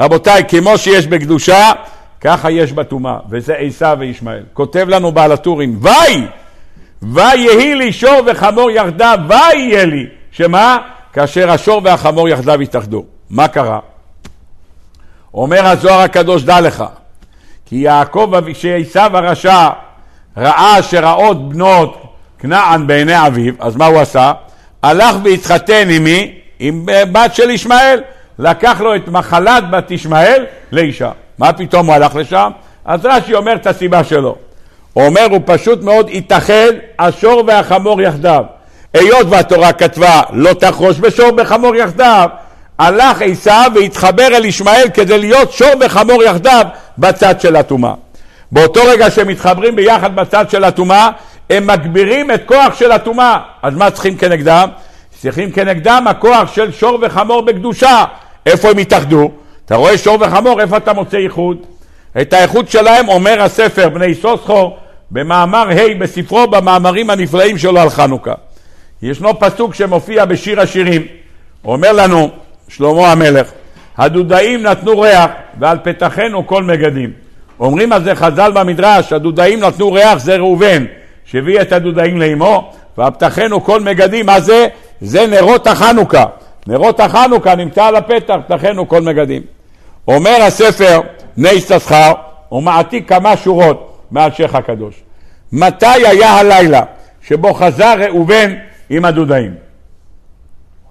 רבותיי, 0.00 0.42
כמו 0.48 0.78
שיש 0.78 1.06
בקדושה, 1.06 1.72
ככה 2.20 2.50
יש 2.50 2.72
בטומאה, 2.72 3.16
וזה 3.30 3.54
עשיו 3.54 3.96
וישמעאל. 4.00 4.42
כותב 4.52 4.86
לנו 4.88 5.12
בעל 5.12 5.32
הטורים, 5.32 5.78
ויהי, 5.80 6.26
ויהי 7.02 7.74
לי 7.74 7.92
שור 7.92 8.20
וחמור 8.26 8.70
יחדיו, 8.70 9.18
ויהיה 9.28 9.84
לי, 9.84 10.06
שמה? 10.30 10.78
כאשר 11.12 11.50
השור 11.50 11.80
והחמור 11.84 12.28
יחדיו 12.28 12.62
יתאחדו. 12.62 13.04
מה 13.30 13.48
קרה? 13.48 13.78
אומר 15.34 15.66
הזוהר 15.66 16.00
הקדוש, 16.00 16.42
דע 16.42 16.60
לך, 16.60 16.84
כי 17.66 17.76
יעקב, 17.76 18.32
שעשיו 18.52 19.16
הרשע 19.16 19.68
ראה 20.38 20.82
שרעות 20.82 21.48
בנות 21.48 22.02
כנען 22.38 22.86
בעיני 22.86 23.26
אביו, 23.26 23.54
אז 23.58 23.76
מה 23.76 23.86
הוא 23.86 24.00
עשה? 24.00 24.32
הלך 24.82 25.16
והתחתן 25.24 25.88
עם 25.90 26.04
מי? 26.04 26.34
עם 26.58 26.86
בת 26.86 27.34
של 27.34 27.50
ישמעאל. 27.50 28.00
לקח 28.38 28.80
לו 28.80 28.96
את 28.96 29.08
מחלת 29.08 29.70
בת 29.70 29.90
ישמעאל 29.90 30.44
לאישה. 30.72 31.10
מה 31.38 31.52
פתאום 31.52 31.86
הוא 31.86 31.94
הלך 31.94 32.14
לשם? 32.14 32.50
אז 32.84 33.00
רש"י 33.04 33.34
אומר 33.34 33.54
את 33.54 33.66
הסיבה 33.66 34.04
שלו. 34.04 34.36
הוא 34.92 35.06
אומר, 35.06 35.26
הוא 35.30 35.40
פשוט 35.44 35.82
מאוד 35.82 36.10
התאחד 36.12 36.72
השור 36.98 37.44
והחמור 37.46 38.02
יחדיו. 38.02 38.44
היות 38.94 39.26
והתורה 39.30 39.72
כתבה 39.72 40.20
לא 40.32 40.52
תחרוש 40.52 40.98
בשור 40.98 41.30
בחמור 41.30 41.76
יחדיו, 41.76 42.28
הלך 42.78 43.22
עשיו 43.22 43.70
והתחבר 43.74 44.26
אל 44.26 44.44
ישמעאל 44.44 44.88
כדי 44.94 45.18
להיות 45.18 45.52
שור 45.52 45.70
וחמור 45.80 46.22
יחדיו 46.22 46.66
בצד 46.98 47.40
של 47.40 47.56
הטומאה. 47.56 47.94
באותו 48.52 48.80
רגע 48.84 49.10
שהם 49.10 49.28
מתחברים 49.28 49.76
ביחד 49.76 50.16
בצד 50.16 50.50
של 50.50 50.64
הטומאה, 50.64 51.10
הם 51.50 51.66
מגבירים 51.66 52.30
את 52.30 52.42
כוח 52.46 52.74
של 52.74 52.92
הטומאה. 52.92 53.38
אז 53.62 53.74
מה 53.74 53.90
צריכים 53.90 54.16
כנגדם? 54.16 54.68
צריכים 55.10 55.50
כנגדם 55.52 56.04
הכוח 56.10 56.54
של 56.54 56.72
שור 56.72 56.98
וחמור 57.02 57.42
בקדושה. 57.42 58.04
איפה 58.46 58.70
הם 58.70 58.78
התאחדו? 58.78 59.30
אתה 59.64 59.76
רואה 59.76 59.98
שור 59.98 60.18
וחמור, 60.20 60.60
איפה 60.60 60.76
אתה 60.76 60.92
מוצא 60.92 61.16
איחוד? 61.16 61.56
את 62.20 62.32
האיחוד 62.32 62.68
שלהם 62.68 63.08
אומר 63.08 63.42
הספר 63.42 63.88
בני 63.88 64.14
סוסחו 64.14 64.76
במאמר 65.10 65.68
ה' 65.70 65.94
בספרו 65.98 66.46
במאמרים 66.46 67.10
הנפלאים 67.10 67.58
שלו 67.58 67.80
על 67.80 67.90
חנוכה. 67.90 68.34
ישנו 69.02 69.40
פסוק 69.40 69.74
שמופיע 69.74 70.24
בשיר 70.24 70.60
השירים, 70.60 71.06
אומר 71.64 71.92
לנו 71.92 72.30
שלמה 72.68 73.12
המלך, 73.12 73.50
הדודאים 73.98 74.62
נתנו 74.62 75.00
ריח 75.00 75.30
ועל 75.58 75.78
פתחנו 75.84 76.46
כל 76.46 76.62
מגדים. 76.62 77.27
אומרים 77.60 77.92
על 77.92 78.04
זה 78.04 78.14
חז"ל 78.14 78.52
במדרש, 78.54 79.12
הדודאים 79.12 79.60
נתנו 79.60 79.92
ריח 79.92 80.18
זה 80.18 80.36
ראובן, 80.36 80.84
שהביא 81.24 81.60
את 81.60 81.72
הדודאים 81.72 82.20
לאמו, 82.20 82.72
והפתחנו 82.98 83.64
כל 83.64 83.80
מגדים, 83.80 84.26
מה 84.26 84.40
זה? 84.40 84.66
זה 85.00 85.26
נרות 85.26 85.66
החנוכה. 85.66 86.24
נרות 86.66 87.00
החנוכה 87.00 87.54
נמצא 87.54 87.84
על 87.84 87.96
הפתח, 87.96 88.34
פתחנו 88.46 88.88
כל 88.88 89.00
מגדים. 89.00 89.42
אומר 90.08 90.42
הספר 90.42 91.00
בני 91.36 91.48
יששכר, 91.48 92.12
הוא 92.48 92.62
מעתיק 92.62 93.08
כמה 93.08 93.36
שורות 93.36 93.98
מאלשיך 94.10 94.54
הקדוש. 94.54 94.94
מתי 95.52 95.86
היה 95.86 96.30
הלילה 96.30 96.82
שבו 97.22 97.54
חזר 97.54 97.94
ראובן 97.98 98.54
עם 98.90 99.04
הדודאים? 99.04 99.54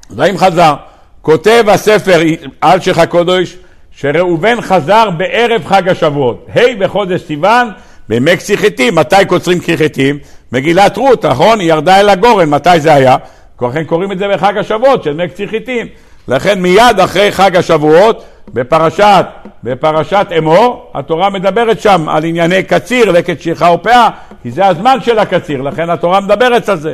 הדודאים 0.09 0.37
חזר. 0.37 0.73
כותב 1.21 1.63
הספר 1.67 2.21
אלשיך 2.63 2.97
הקדוש 2.97 3.57
שראובן 3.99 4.61
חזר 4.61 5.09
בערב 5.09 5.65
חג 5.65 5.89
השבועות, 5.89 6.47
ה' 6.55 6.75
בחודש 6.79 7.21
סיוון, 7.21 7.69
בימי 8.09 8.37
כסי 8.37 8.57
חיטים. 8.57 8.95
מתי 8.95 9.25
קוצרים 9.27 9.59
כסי 9.59 9.77
חיטים? 9.77 10.19
מגילת 10.51 10.97
רות, 10.97 11.25
נכון? 11.25 11.59
היא 11.59 11.69
ירדה 11.69 11.99
אל 11.99 12.09
הגורן, 12.09 12.49
מתי 12.49 12.79
זה 12.79 12.93
היה? 12.93 13.15
לכן 13.61 13.83
קוראים 13.83 14.11
את 14.11 14.19
זה 14.19 14.27
בחג 14.27 14.57
השבועות 14.57 15.03
של 15.03 15.13
מי 15.13 15.47
חיטים. 15.47 15.87
לכן 16.27 16.61
מיד 16.61 16.99
אחרי 17.03 17.31
חג 17.31 17.55
השבועות, 17.55 18.25
בפרשת, 18.53 19.25
בפרשת 19.63 20.27
אמור, 20.37 20.91
התורה 20.93 21.29
מדברת 21.29 21.81
שם 21.81 22.09
על 22.09 22.23
ענייני 22.25 22.63
קציר, 22.63 23.11
לקט 23.11 23.41
שכחה 23.41 23.71
ופאה, 23.71 24.09
כי 24.43 24.51
זה 24.51 24.65
הזמן 24.65 24.97
של 25.01 25.19
הקציר, 25.19 25.61
לכן 25.61 25.89
התורה 25.89 26.19
מדברת 26.19 26.69
על 26.69 26.77
זה. 26.77 26.93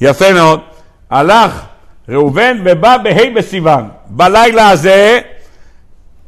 יפה 0.00 0.32
מאוד. 0.32 0.60
הלך 1.10 1.62
ראובן 2.08 2.58
ובא 2.64 2.96
בה' 2.96 3.30
בסיוון. 3.34 3.88
בלילה 4.06 4.70
הזה, 4.70 5.20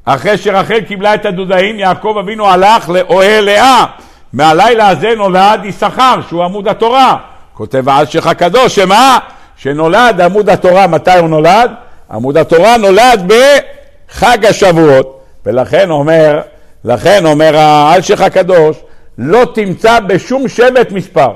אחרי 0.05 0.39
שרחל 0.39 0.81
קיבלה 0.81 1.15
את 1.15 1.27
הדודאים, 1.27 1.79
יעקב 1.79 2.17
אבינו 2.21 2.49
הלך 2.49 2.89
לאוהל 2.89 3.45
לאה. 3.45 3.85
מהלילה 4.33 4.89
הזה 4.89 5.09
נולד 5.17 5.61
יששכר, 5.65 6.15
שהוא 6.29 6.45
עמוד 6.45 6.69
התורה. 6.69 7.17
כותב 7.55 7.89
האלשיך 7.89 8.27
הקדוש, 8.27 8.75
שמה? 8.75 9.19
שנולד 9.57 10.21
עמוד 10.21 10.51
התורה, 10.51 10.87
מתי 10.87 11.19
הוא 11.19 11.29
נולד? 11.29 11.71
עמוד 12.11 12.37
התורה 12.37 12.77
נולד 12.77 13.33
בחג 13.33 14.47
השבועות, 14.47 15.21
ולכן 15.47 15.91
אומר 15.91 16.41
לכן 16.85 17.27
אומר 17.27 17.57
האלשיך 17.57 18.21
הקדוש, 18.21 18.77
לא 19.19 19.45
תמצא 19.55 20.01
בשום 20.01 20.49
שבט 20.49 20.93
מספר. 20.93 21.31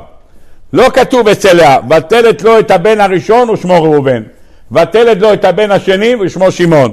לא 0.73 0.89
כתוב 0.95 1.29
אצל 1.29 1.53
לאה, 1.53 1.79
ותלת 1.91 2.43
לו 2.43 2.59
את 2.59 2.71
הבן 2.71 3.01
הראשון 3.01 3.51
ושמו 3.51 3.83
ראובן, 3.83 4.23
ותלת 4.73 5.21
לו 5.21 5.33
את 5.33 5.45
הבן 5.45 5.71
השני 5.71 6.15
ושמו 6.15 6.53
שמעון. 6.53 6.93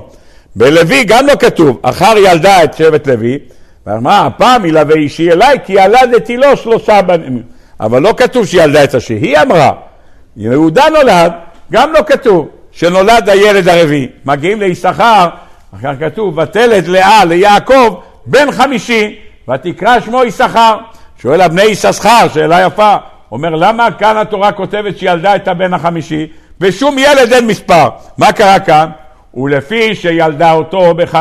בלוי 0.55 1.03
גם 1.03 1.27
לא 1.27 1.33
כתוב, 1.39 1.79
אחר 1.81 2.13
ילדה 2.17 2.63
את 2.63 2.73
שבט 2.73 3.07
לוי, 3.07 3.39
ואמרה, 3.87 4.25
הפעם 4.25 4.65
ילווה 4.65 4.95
אישי 4.95 5.31
אליי, 5.31 5.57
כי 5.65 5.73
ילדתי 5.73 6.37
לו 6.37 6.57
שלושה 6.57 7.01
בנים. 7.01 7.43
אבל 7.79 8.01
לא 8.01 8.13
כתוב 8.17 8.45
שילדה 8.45 8.83
את 8.83 8.95
השני, 8.95 9.17
היא 9.17 9.37
אמרה. 9.37 9.71
יהודה 10.37 10.85
נולד, 10.89 11.31
גם 11.71 11.93
לא 11.93 11.99
כתוב 12.07 12.47
שנולד 12.71 13.29
הילד 13.29 13.69
הרביעי. 13.69 14.07
מגיעים 14.25 14.59
ליששכר, 14.59 15.27
אחר 15.75 15.91
כתוב, 15.99 16.37
ותלת 16.37 16.87
לאה 16.87 17.25
ליעקב 17.25 17.99
בן 18.25 18.51
חמישי, 18.51 19.15
ותקרא 19.49 19.99
שמו 19.99 20.23
יששכר. 20.23 20.77
שואל 21.21 21.41
הבני 21.41 21.63
יששכר, 21.63 22.27
שאלה 22.33 22.61
יפה, 22.61 22.95
אומר 23.31 23.49
למה 23.49 23.91
כאן 23.91 24.17
התורה 24.17 24.51
כותבת 24.51 24.97
שילדה 24.97 25.35
את 25.35 25.47
הבן 25.47 25.73
החמישי 25.73 26.27
ושום 26.61 26.97
ילד 26.99 27.33
אין 27.33 27.47
מספר? 27.47 27.89
מה 28.17 28.31
קרה 28.31 28.59
כאן? 28.59 28.89
ולפי 29.33 29.95
שילדה 29.95 30.51
אותו 30.51 30.93
בח... 30.93 31.15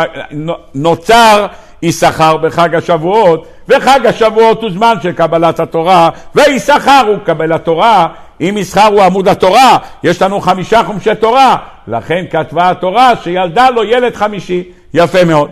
נוצר 0.75 1.47
יששכר 1.83 2.37
בחג 2.37 2.75
השבועות, 2.75 3.47
וחג 3.69 4.07
השבועות 4.07 4.63
הוא 4.63 4.71
זמן 4.71 4.95
של 5.03 5.13
קבלת 5.13 5.61
התורה, 5.61 6.11
ויששכר 6.35 7.05
הוא 7.09 7.17
קבל 7.25 7.53
התורה, 7.53 8.07
אם 8.41 8.55
יששכר 8.59 8.87
הוא 8.87 9.03
עמוד 9.03 9.29
התורה, 9.29 9.79
יש 10.05 10.23
לנו 10.23 10.41
חמישה 10.41 10.83
חומשי 10.87 11.15
תורה, 11.21 11.57
לכן 11.89 12.25
כתבה 12.31 12.71
התורה 12.71 13.13
שילדה 13.23 13.71
לו 13.71 13.85
ילד 13.85 14.15
חמישי, 14.15 14.65
יפה 14.95 15.25
מאוד. 15.25 15.51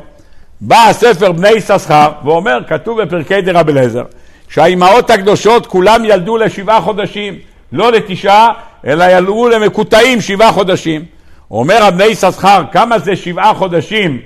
בא 0.60 0.86
הספר 0.88 1.32
בני 1.32 1.50
יששכר 1.50 2.10
ואומר, 2.24 2.58
כתוב 2.68 3.02
בפרקי 3.02 3.40
דרב 3.40 3.68
אליעזר, 3.68 4.04
שהאימהות 4.48 5.10
הקדושות 5.10 5.66
כולם 5.66 6.04
ילדו 6.04 6.36
לשבעה 6.36 6.80
חודשים, 6.80 7.34
לא 7.72 7.92
לתשעה, 7.92 8.52
אלא 8.86 9.04
ילדו 9.04 9.48
למקוטעים 9.48 10.20
שבעה 10.20 10.52
חודשים. 10.52 11.19
אומר 11.50 11.84
הבני 11.84 12.04
יששכר, 12.04 12.62
כמה 12.72 12.98
זה 12.98 13.16
שבעה 13.16 13.54
חודשים 13.54 14.18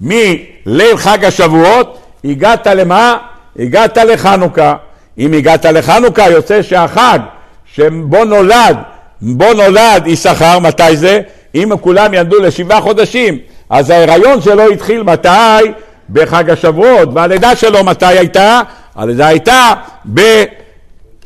מליל 0.00 0.96
חג 0.96 1.24
השבועות, 1.24 1.98
הגעת 2.24 2.66
למה? 2.66 3.16
הגעת 3.58 3.96
לחנוכה. 3.96 4.74
אם 5.18 5.32
הגעת 5.32 5.64
לחנוכה, 5.64 6.30
יוצא 6.30 6.62
שהחג 6.62 7.18
שבו 7.74 8.24
נולד, 8.24 8.76
בו 9.20 9.52
נולד 9.52 10.06
יששכר, 10.06 10.58
מתי 10.58 10.96
זה? 10.96 11.20
אם 11.54 11.76
כולם 11.80 12.14
ילדו 12.14 12.40
לשבעה 12.40 12.80
חודשים, 12.80 13.38
אז 13.70 13.90
ההיריון 13.90 14.40
שלו 14.40 14.68
התחיל 14.68 15.02
מתי? 15.02 15.28
בחג 16.10 16.50
השבועות, 16.50 17.08
והלידה 17.14 17.56
שלו 17.56 17.84
מתי 17.84 18.06
הייתה? 18.06 18.60
הלידה 18.96 19.26
הייתה 19.26 19.72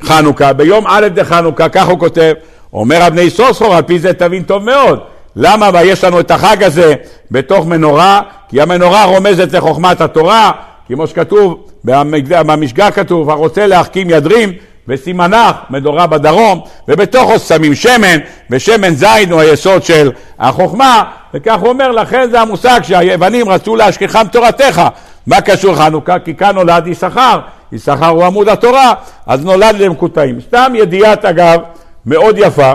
בחנוכה, 0.03 0.53
ביום 0.53 0.84
א' 0.86 1.09
דחנוכה, 1.09 1.68
כך 1.68 1.88
הוא 1.88 1.99
כותב. 1.99 2.32
אומר 2.73 3.07
אבני 3.07 3.31
סוסחור, 3.31 3.75
על 3.75 3.83
פי 3.83 3.99
זה 3.99 4.12
תבין 4.12 4.43
טוב 4.43 4.64
מאוד. 4.64 5.01
למה 5.37 5.83
יש 5.83 6.05
לנו 6.05 6.20
את 6.20 6.31
החג 6.31 6.62
הזה 6.62 6.95
בתוך 7.31 7.66
מנורה? 7.66 8.20
כי 8.49 8.61
המנורה 8.61 9.05
רומזת 9.05 9.53
לחוכמת 9.53 10.01
התורה, 10.01 10.51
כמו 10.89 11.07
שכתוב, 11.07 11.64
במשגה 11.85 12.91
כתוב, 12.91 13.31
הרוצה 13.31 13.66
להחכים 13.66 14.11
ידרים 14.11 14.53
וסימנך, 14.89 15.57
מדורה 15.70 16.07
בדרום, 16.07 16.61
ובתוכו 16.89 17.39
שמים 17.39 17.75
שמן, 17.75 18.18
ושמן 18.51 18.95
זין 18.95 19.33
הוא 19.33 19.41
היסוד 19.41 19.83
של 19.83 20.11
החוכמה, 20.39 21.05
וכך 21.35 21.59
הוא 21.61 21.68
אומר, 21.68 21.91
לכן 21.91 22.31
זה 22.31 22.41
המושג 22.41 22.81
שהיוונים 22.83 23.49
רצו 23.49 23.77
להשכיחם 23.77 24.27
תורתך. 24.33 24.83
מה 25.27 25.41
קשור 25.41 25.77
חנוכה? 25.77 26.18
כי 26.18 26.35
כאן 26.35 26.55
נולד 26.55 26.87
יששכר, 26.87 27.41
יששכר 27.73 28.09
הוא 28.09 28.25
עמוד 28.25 28.49
התורה, 28.49 28.93
אז 29.27 29.45
נולד 29.45 29.75
למקוטעים. 29.79 30.41
סתם 30.41 30.73
ידיעת 30.77 31.25
אגב 31.25 31.61
מאוד 32.07 32.38
יפה, 32.38 32.74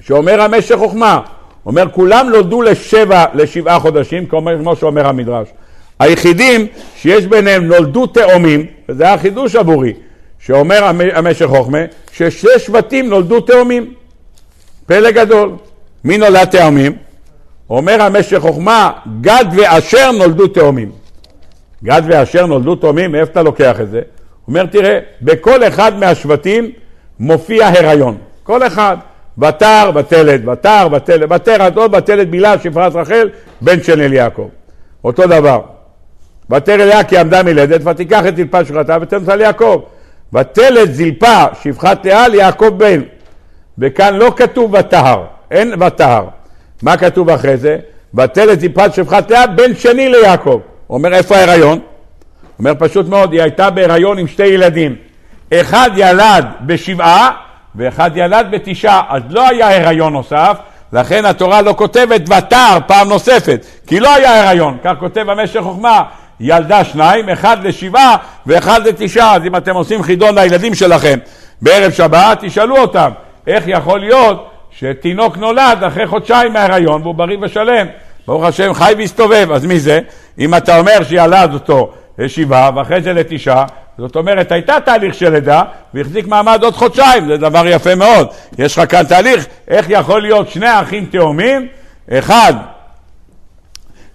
שאומר 0.00 0.40
המשך 0.40 0.76
חוכמה, 0.76 1.20
אומר 1.66 1.84
כולם 1.92 2.28
נולדו 2.30 2.62
לשבע, 2.62 3.24
לשבעה 3.34 3.80
חודשים, 3.80 4.26
כמו 4.26 4.76
שאומר 4.76 5.06
המדרש. 5.06 5.48
היחידים 5.98 6.66
שיש 6.96 7.26
ביניהם 7.26 7.64
נולדו 7.64 8.06
תאומים, 8.06 8.66
וזה 8.88 9.04
היה 9.04 9.18
חידוש 9.18 9.56
עבורי, 9.56 9.92
שאומר 10.38 10.84
המשך 11.14 11.46
חוכמה, 11.46 11.78
ששני 12.12 12.58
שבטים 12.58 13.08
נולדו 13.08 13.40
תאומים. 13.40 13.94
פלא 14.86 15.10
גדול. 15.10 15.50
מי 16.04 16.18
נולד 16.18 16.44
תאומים? 16.44 16.96
אומר 17.70 18.02
המשך 18.02 18.38
חוכמה, 18.38 18.92
גד 19.20 19.44
ואשר 19.56 20.10
נולדו 20.10 20.48
תאומים. 20.48 20.92
גד 21.84 22.02
ואשר 22.06 22.46
נולדו 22.46 22.76
תאומים, 22.76 23.12
מאיפה 23.12 23.32
אתה 23.32 23.42
לוקח 23.42 23.80
את 23.80 23.90
זה? 23.90 24.00
אומר, 24.48 24.66
תראה, 24.66 24.98
בכל 25.22 25.64
אחד 25.64 25.98
מהשבטים 25.98 26.70
מופיע 27.20 27.68
הריון. 27.68 28.18
כל 28.42 28.66
אחד. 28.66 28.96
בתר, 29.38 29.90
בתלת, 29.90 30.44
בתר, 30.44 30.88
בתלת, 30.88 31.28
בתר, 31.28 31.68
עוד 31.74 31.92
בתלת 31.92 32.30
בילה, 32.30 32.58
שפרת 32.58 32.94
רחל, 32.94 33.30
בן 33.60 33.82
של 33.82 34.00
אל 34.00 34.12
יעקב. 34.12 34.48
אותו 35.04 35.26
דבר. 35.26 35.60
ותר 36.50 36.74
אליה 36.74 37.04
כי 37.04 37.18
עמדה 37.18 37.42
מלדת, 37.42 37.80
ותיקח 37.86 38.26
את 38.28 38.36
זלפה 38.36 38.64
שכרתה 38.64 38.96
ותן 39.00 39.16
אותה 39.16 39.36
ליעקב. 39.36 39.80
ותלת 40.32 40.94
זלפה 40.94 41.44
שפחת 41.62 42.06
לאה 42.06 42.28
ליעקב 42.28 42.68
בן. 42.68 43.00
וכאן 43.78 44.14
לא 44.14 44.32
כתוב 44.36 44.74
ותהר, 44.74 45.24
אין 45.50 45.82
ותהר. 45.82 46.24
מה 46.82 46.96
כתוב 46.96 47.30
אחרי 47.30 47.56
זה? 47.56 47.78
ותלת 48.14 48.60
זלפת 48.60 48.90
שפחת 48.94 49.30
לאה 49.30 49.46
בן 49.46 49.74
שני 49.74 50.08
ליעקב. 50.08 50.60
אומר 50.90 51.14
איפה 51.14 51.36
ההיריון? 51.36 51.78
אומר 52.58 52.72
פשוט 52.78 53.08
מאוד, 53.08 53.32
היא 53.32 53.42
הייתה 53.42 53.70
בהיריון 53.70 54.18
עם 54.18 54.26
שתי 54.26 54.46
ילדים. 54.46 54.96
אחד 55.52 55.90
ילד 55.96 56.44
בשבעה 56.60 57.30
ואחד 57.74 58.10
ילד 58.14 58.46
בתשעה, 58.50 59.02
אז 59.08 59.22
לא 59.28 59.48
היה 59.48 59.86
הריון 59.86 60.12
נוסף, 60.12 60.56
לכן 60.92 61.24
התורה 61.24 61.62
לא 61.62 61.74
כותבת 61.78 62.20
ותר 62.26 62.78
פעם 62.86 63.08
נוספת, 63.08 63.66
כי 63.86 64.00
לא 64.00 64.14
היה 64.14 64.48
הריון, 64.48 64.78
כך 64.84 64.92
כותב 64.98 65.30
המשך 65.30 65.60
חוכמה, 65.60 66.02
ילדה 66.40 66.84
שניים, 66.84 67.28
אחד 67.28 67.66
לשבעה 67.66 68.16
ואחד 68.46 68.86
לתשעה, 68.86 69.36
אז 69.36 69.42
אם 69.46 69.56
אתם 69.56 69.74
עושים 69.74 70.02
חידון 70.02 70.38
לילדים 70.38 70.74
שלכם 70.74 71.18
בערב 71.62 71.92
שבת, 71.92 72.38
תשאלו 72.40 72.76
אותם, 72.76 73.10
איך 73.46 73.64
יכול 73.66 74.00
להיות 74.00 74.50
שתינוק 74.70 75.36
נולד 75.36 75.84
אחרי 75.86 76.06
חודשיים 76.06 76.52
מההריון 76.52 77.02
והוא 77.02 77.14
בריא 77.14 77.36
ושלם, 77.42 77.86
ברוך 78.26 78.44
השם 78.44 78.74
חי 78.74 78.94
והסתובב, 78.98 79.48
אז 79.52 79.66
מי 79.66 79.78
זה? 79.78 80.00
אם 80.38 80.54
אתה 80.54 80.78
אומר 80.78 81.04
שילד 81.08 81.50
אותו 81.54 81.92
לשבעה 82.18 82.70
ואחרי 82.74 83.02
זה 83.02 83.12
לתשעה, 83.12 83.64
זאת 83.98 84.16
אומרת, 84.16 84.52
הייתה 84.52 84.76
תהליך 84.84 85.14
של 85.14 85.32
לידה 85.32 85.62
והחזיק 85.94 86.26
מעמד 86.26 86.62
עוד 86.62 86.74
חודשיים, 86.74 87.26
זה 87.26 87.36
דבר 87.36 87.66
יפה 87.66 87.94
מאוד. 87.94 88.28
יש 88.58 88.78
לך 88.78 88.90
כאן 88.90 89.02
תהליך, 89.02 89.46
איך 89.68 89.86
יכול 89.88 90.22
להיות 90.22 90.48
שני 90.48 90.80
אחים 90.80 91.06
תאומים, 91.06 91.68
אחד 92.10 92.54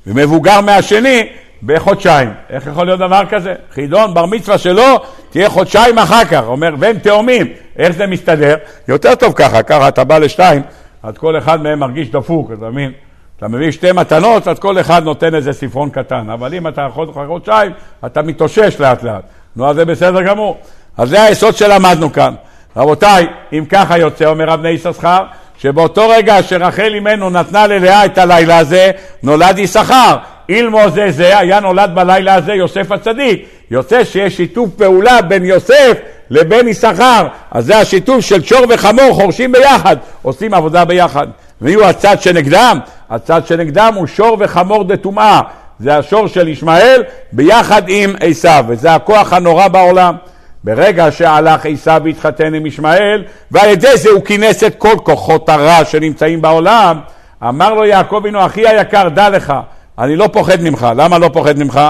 מבוגר 0.08 0.62
מהשני 0.62 1.30
בחודשיים. 1.64 2.30
איך 2.50 2.68
יכול 2.68 2.86
להיות 2.86 3.00
דבר 3.00 3.22
כזה? 3.30 3.54
חידון 3.74 4.14
בר 4.14 4.26
מצווה 4.26 4.58
שלו 4.58 5.00
תהיה 5.30 5.50
חודשיים 5.50 5.98
אחר 5.98 6.26
כך, 6.26 6.44
אומר, 6.48 6.76
והם 6.80 7.00
תאומים, 7.00 7.48
איך 7.78 7.92
זה 7.92 8.08
מסתדר? 8.08 8.56
יותר 8.88 9.16
טוב 9.16 9.34
ככה, 9.34 9.64
ככה 9.64 9.88
אתה 9.88 10.04
בא 10.04 10.18
לשתיים, 10.18 10.62
אז 11.04 11.18
כל 11.18 11.38
אחד 11.38 11.62
מהם 11.62 11.80
מרגיש 11.80 12.12
דפוק, 12.12 12.52
אתה 12.52 12.70
מבין? 12.70 12.92
אתה 13.38 13.48
מביא 13.48 13.72
שתי 13.72 13.92
מתנות, 13.92 14.48
אז 14.48 14.60
כל 14.60 14.80
אחד 14.80 15.04
נותן 15.04 15.36
איזה 15.36 15.54
ספרון 15.54 15.90
קטן, 15.90 16.30
אבל 16.30 16.54
אם 16.54 16.68
אתה 16.68 16.88
חודשיים, 17.28 17.72
אתה 18.06 18.22
מתאושש 18.22 18.76
לאט 18.80 19.04
לאט. 19.04 19.24
נו, 19.56 19.70
אז 19.70 19.76
זה 19.76 19.86
בסדר 19.86 20.22
גמור. 20.22 20.58
אז 20.98 21.10
זה 21.10 21.24
היסוד 21.24 21.56
שלמדנו 21.56 22.14
כאן. 22.14 22.34
רבותיי, 22.78 23.28
אם 23.54 23.66
ככה 23.70 23.98
יוצא, 23.98 24.26
אומר 24.26 24.46
רב 24.46 24.66
יששכר, 24.66 25.24
שבאותו 25.58 26.10
רגע 26.10 26.44
שרחל 26.44 26.92
אימנו 26.94 27.30
נתנה 27.30 27.68
ללאה 27.68 28.06
את 28.06 28.18
הלילה 28.18 28.58
הזה, 28.58 28.92
נולד 29.24 29.60
יששכר. 29.60 30.16
אילמו 30.50 30.90
זה 30.90 31.12
זה, 31.12 31.38
היה 31.38 31.60
נולד 31.60 31.92
בלילה 31.94 32.36
הזה 32.36 32.54
יוסף 32.54 32.92
הצדיק. 32.92 33.46
יוצא 33.72 34.04
שיש 34.04 34.38
שיתוף 34.38 34.70
פעולה 34.70 35.22
בין 35.22 35.46
יוסף 35.46 35.98
לבין 36.30 36.68
יששכר. 36.68 37.28
אז 37.52 37.66
זה 37.66 37.78
השיתוף 37.78 38.20
של 38.20 38.44
שור 38.44 38.66
וחמור, 38.70 39.14
חורשים 39.14 39.52
ביחד, 39.52 39.96
עושים 40.22 40.54
עבודה 40.54 40.86
ביחד. 40.86 41.28
מי 41.62 41.74
הוא 41.74 41.84
הצד 41.84 42.22
שנגדם? 42.22 42.80
הצד 43.10 43.48
שנגדם 43.48 43.94
הוא 43.96 44.08
שור 44.08 44.38
וחמור 44.40 44.84
דטומאה. 44.84 45.42
זה 45.80 45.98
השור 45.98 46.28
של 46.28 46.48
ישמעאל 46.48 47.04
ביחד 47.32 47.82
עם 47.88 48.16
עשיו, 48.20 48.66
וזה 48.68 48.96
הכוח 48.96 49.34
הנורא 49.34 49.68
בעולם. 49.68 50.16
ברגע 50.64 51.12
שהלך 51.12 51.66
עשיו 51.66 52.02
והתחתן 52.06 52.54
עם 52.54 52.66
ישמעאל, 52.66 53.24
ועל 53.52 53.70
ידי 53.70 53.98
זה 53.98 54.10
הוא 54.10 54.26
כינס 54.26 54.64
את 54.64 54.76
כל 54.76 54.96
כוחות 55.04 55.50
הרע 55.50 55.86
שנמצאים 55.86 56.42
בעולם, 56.42 57.00
אמר 57.44 57.74
לו 57.74 57.86
יעקב 57.86 58.16
אבינו, 58.16 58.46
אחי 58.46 58.68
היקר, 58.68 59.10
דע 59.10 59.30
לך, 59.30 59.54
אני 60.00 60.16
לא 60.16 60.30
פוחד 60.34 60.62
ממך. 60.62 60.88
למה 60.96 61.18
לא 61.18 61.30
פוחד 61.34 61.60
ממך? 61.60 61.82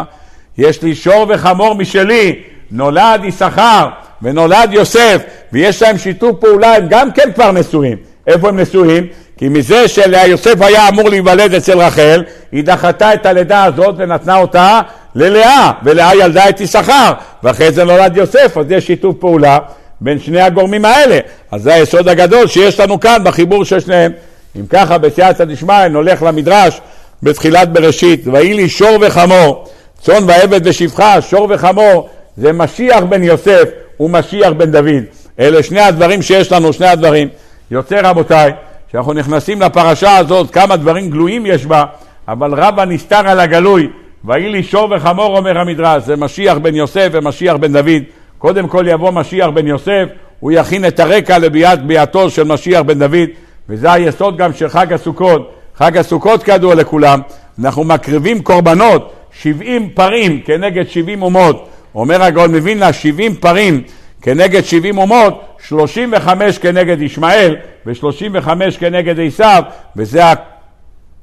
יש 0.58 0.84
לי 0.84 0.96
שור 0.96 1.26
וחמור 1.30 1.76
משלי, 1.76 2.36
נולד 2.72 3.22
יששכר 3.24 3.90
ונולד 4.22 4.74
יוסף, 4.74 5.24
ויש 5.54 5.82
להם 5.82 5.98
שיתוף 5.98 6.40
פעולה, 6.40 6.76
הם 6.76 6.86
גם 6.90 7.12
כן 7.12 7.32
כבר 7.36 7.52
נשואים. 7.52 7.98
איפה 8.28 8.50
הם 8.50 8.60
נשואים? 8.60 9.08
כי 9.40 9.50
מזה 9.50 9.88
שיוסף 9.88 10.62
היה 10.62 10.90
אמור 10.90 11.10
להיוולד 11.10 11.54
אצל 11.54 11.78
רחל, 11.78 12.24
היא 12.52 12.64
דחתה 12.64 13.14
את 13.14 13.26
הלידה 13.26 13.64
הזאת 13.64 13.96
ונתנה 13.98 14.38
אותה 14.38 14.82
ללאה, 15.16 15.72
ולאה 15.84 16.16
ילדה 16.16 16.50
את 16.50 16.62
יששכר, 16.62 17.14
ואחרי 17.44 17.72
זה 17.72 17.84
נולד 17.84 18.18
יוסף, 18.18 18.58
אז 18.58 18.66
יש 18.70 18.88
שיתוף 18.88 19.16
פעולה 19.20 19.58
בין 20.02 20.20
שני 20.20 20.42
הגורמים 20.42 20.86
האלה. 20.86 21.20
אז 21.52 21.62
זה 21.62 21.74
היסוד 21.74 22.08
הגדול 22.08 22.48
שיש 22.48 22.80
לנו 22.80 23.00
כאן 23.00 23.22
בחיבור 23.24 23.66
של 23.66 23.80
שניהם. 23.80 24.12
אם 24.60 24.66
ככה, 24.70 24.98
בסייעתא 24.98 25.44
דשמיא 25.44 25.88
נולך 25.88 26.24
למדרש 26.24 26.82
בתחילת 27.24 27.74
בראשית, 27.74 28.28
ויהי 28.28 28.54
לי 28.54 28.70
שור 28.70 28.98
וחמור, 29.02 29.68
צאן 30.02 30.24
ועבד 30.28 30.68
ושפחה, 30.68 31.22
שור 31.22 31.48
וחמור, 31.50 32.10
זה 32.38 32.54
משיח 32.54 33.04
בן 33.10 33.24
יוסף 33.24 33.64
ומשיח 34.00 34.50
בן 34.58 34.72
דוד. 34.72 35.04
אלה 35.40 35.64
שני 35.64 35.82
הדברים 35.82 36.22
שיש 36.22 36.52
לנו, 36.52 36.74
שני 36.74 36.88
הדברים. 36.88 37.28
יוצא 37.72 38.00
רבותיי, 38.04 38.52
כשאנחנו 38.90 39.14
נכנסים 39.14 39.62
לפרשה 39.62 40.18
הזאת, 40.18 40.52
כמה 40.52 40.76
דברים 40.76 41.10
גלויים 41.10 41.46
יש 41.46 41.66
בה, 41.66 41.86
אבל 42.28 42.54
רבא 42.54 42.86
נסתר 42.86 43.28
על 43.28 43.40
הגלוי. 43.40 43.90
ויהי 44.26 44.50
לי 44.50 44.64
שור 44.64 44.94
וחמור, 44.96 45.38
אומר 45.38 45.58
המדרש, 45.58 46.04
זה 46.04 46.16
משיח 46.16 46.58
בן 46.58 46.76
יוסף 46.76 47.10
ומשיח 47.12 47.56
בן 47.56 47.74
דוד. 47.74 48.04
קודם 48.38 48.68
כל 48.68 48.86
יבוא 48.88 49.12
משיח 49.12 49.48
בן 49.48 49.68
יוסף, 49.68 50.06
הוא 50.40 50.52
יכין 50.52 50.88
את 50.88 51.00
הרקע 51.00 51.38
לביאת 51.38 51.86
ביאתו 51.86 52.30
של 52.30 52.44
משיח 52.44 52.82
בן 52.82 53.00
דוד, 53.00 53.30
וזה 53.70 53.92
היסוד 53.92 54.38
גם 54.38 54.54
של 54.54 54.70
חג 54.70 54.94
הסוכות. 54.94 55.54
חג 55.76 55.98
הסוכות 55.98 56.44
כידוע 56.44 56.76
לכולם, 56.76 57.22
אנחנו 57.60 57.84
מקריבים 57.84 58.42
קורבנות, 58.44 59.14
70 59.32 59.90
פרים 59.90 60.42
כנגד 60.46 60.90
70 60.90 61.22
אומות. 61.22 61.70
אומר 61.96 62.24
הגאון 62.24 62.56
מווילנה, 62.56 62.94
70 62.94 63.36
פרים 63.36 63.82
כנגד 64.22 64.64
70 64.64 64.98
אומות, 64.98 65.42
35 65.70 66.58
כנגד 66.58 67.02
ישמעאל 67.02 67.56
ו-35 67.86 68.50
כנגד 68.80 69.20
עשיו, 69.20 69.64
וזה 69.96 70.22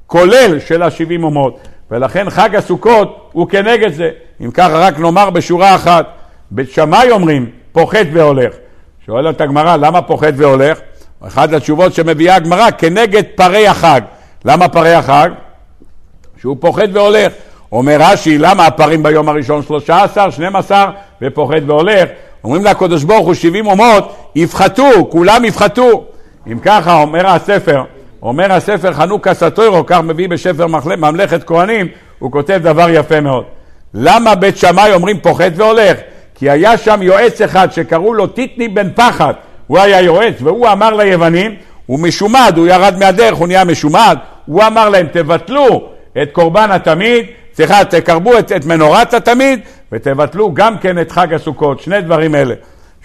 הכולל 0.05 0.59
של 0.59 0.83
ה-70 0.83 1.23
אומות. 1.23 1.59
ולכן 1.91 2.29
חג 2.29 2.55
הסוכות 2.55 3.29
הוא 3.31 3.49
כנגד 3.49 3.93
זה. 3.93 4.09
אם 4.41 4.51
ככה 4.51 4.79
רק 4.79 4.99
נאמר 4.99 5.29
בשורה 5.29 5.75
אחת, 5.75 6.05
בית 6.51 6.71
שמאי 6.71 7.11
אומרים 7.11 7.49
פוחת 7.71 8.05
והולך. 8.13 8.53
שואלת 9.05 9.41
הגמרא 9.41 9.75
למה 9.75 10.01
פוחת 10.01 10.33
והולך? 10.37 10.79
אחת 11.21 11.53
התשובות 11.53 11.93
שמביאה 11.93 12.35
הגמרא 12.35 12.71
כנגד 12.77 13.23
פרי 13.35 13.67
החג. 13.67 14.01
למה 14.45 14.69
פרי 14.69 14.93
החג? 14.93 15.29
שהוא 16.41 16.57
פוחת 16.59 16.89
והולך. 16.93 17.33
אומר 17.71 17.97
רש"י, 17.99 18.37
למה 18.37 18.67
הפרים 18.67 19.03
ביום 19.03 19.29
הראשון 19.29 19.63
13, 19.63 20.31
12 20.31 20.91
ופוחת 21.21 21.61
והולך? 21.65 22.09
אומרים 22.43 22.65
לקדוש 22.65 23.03
ברוך 23.03 23.25
הוא 23.25 23.33
70 23.33 23.67
אומות, 23.67 24.15
יפחתו, 24.35 25.09
כולם 25.09 25.45
יפחתו. 25.45 26.05
אם 26.51 26.59
ככה, 26.59 27.01
אומר 27.01 27.27
הספר, 27.27 27.83
אומר 28.21 28.53
הספר 28.53 28.93
חנוכה 28.93 29.33
סטוירו, 29.33 29.85
כך 29.85 29.99
מביא 30.03 30.29
בספר 30.29 30.67
ממלכת 30.97 31.43
כהנים, 31.43 31.87
הוא 32.19 32.31
כותב 32.31 32.59
דבר 32.63 32.89
יפה 32.89 33.21
מאוד. 33.21 33.43
למה 33.93 34.35
בית 34.35 34.57
שמאי 34.57 34.93
אומרים 34.93 35.19
פוחת 35.19 35.51
והולך? 35.55 35.97
כי 36.35 36.49
היה 36.49 36.77
שם 36.77 37.01
יועץ 37.01 37.41
אחד 37.41 37.71
שקראו 37.71 38.13
לו 38.13 38.27
טיטני 38.27 38.67
בן 38.67 38.89
פחד, 38.95 39.33
הוא 39.67 39.79
היה 39.79 40.01
יועץ, 40.01 40.33
והוא 40.39 40.67
אמר 40.67 40.93
ליוונים, 40.93 41.55
הוא 41.85 41.99
משומד, 41.99 42.53
הוא 42.57 42.67
ירד 42.67 42.95
מהדרך, 42.99 43.37
הוא 43.37 43.47
נהיה 43.47 43.63
משומד, 43.63 44.17
הוא 44.45 44.63
אמר 44.63 44.89
להם, 44.89 45.07
תבטלו 45.11 45.89
את 46.21 46.29
קורבן 46.31 46.71
התמיד, 46.71 47.25
סליחה, 47.53 47.85
תקרבו 47.85 48.39
את, 48.39 48.51
את 48.51 48.65
מנורת 48.65 49.13
התמיד, 49.13 49.59
ותבטלו 49.91 50.53
גם 50.53 50.77
כן 50.77 50.99
את 50.99 51.11
חג 51.11 51.33
הסוכות, 51.33 51.79
שני 51.79 52.01
דברים 52.01 52.35
אלה. 52.35 52.55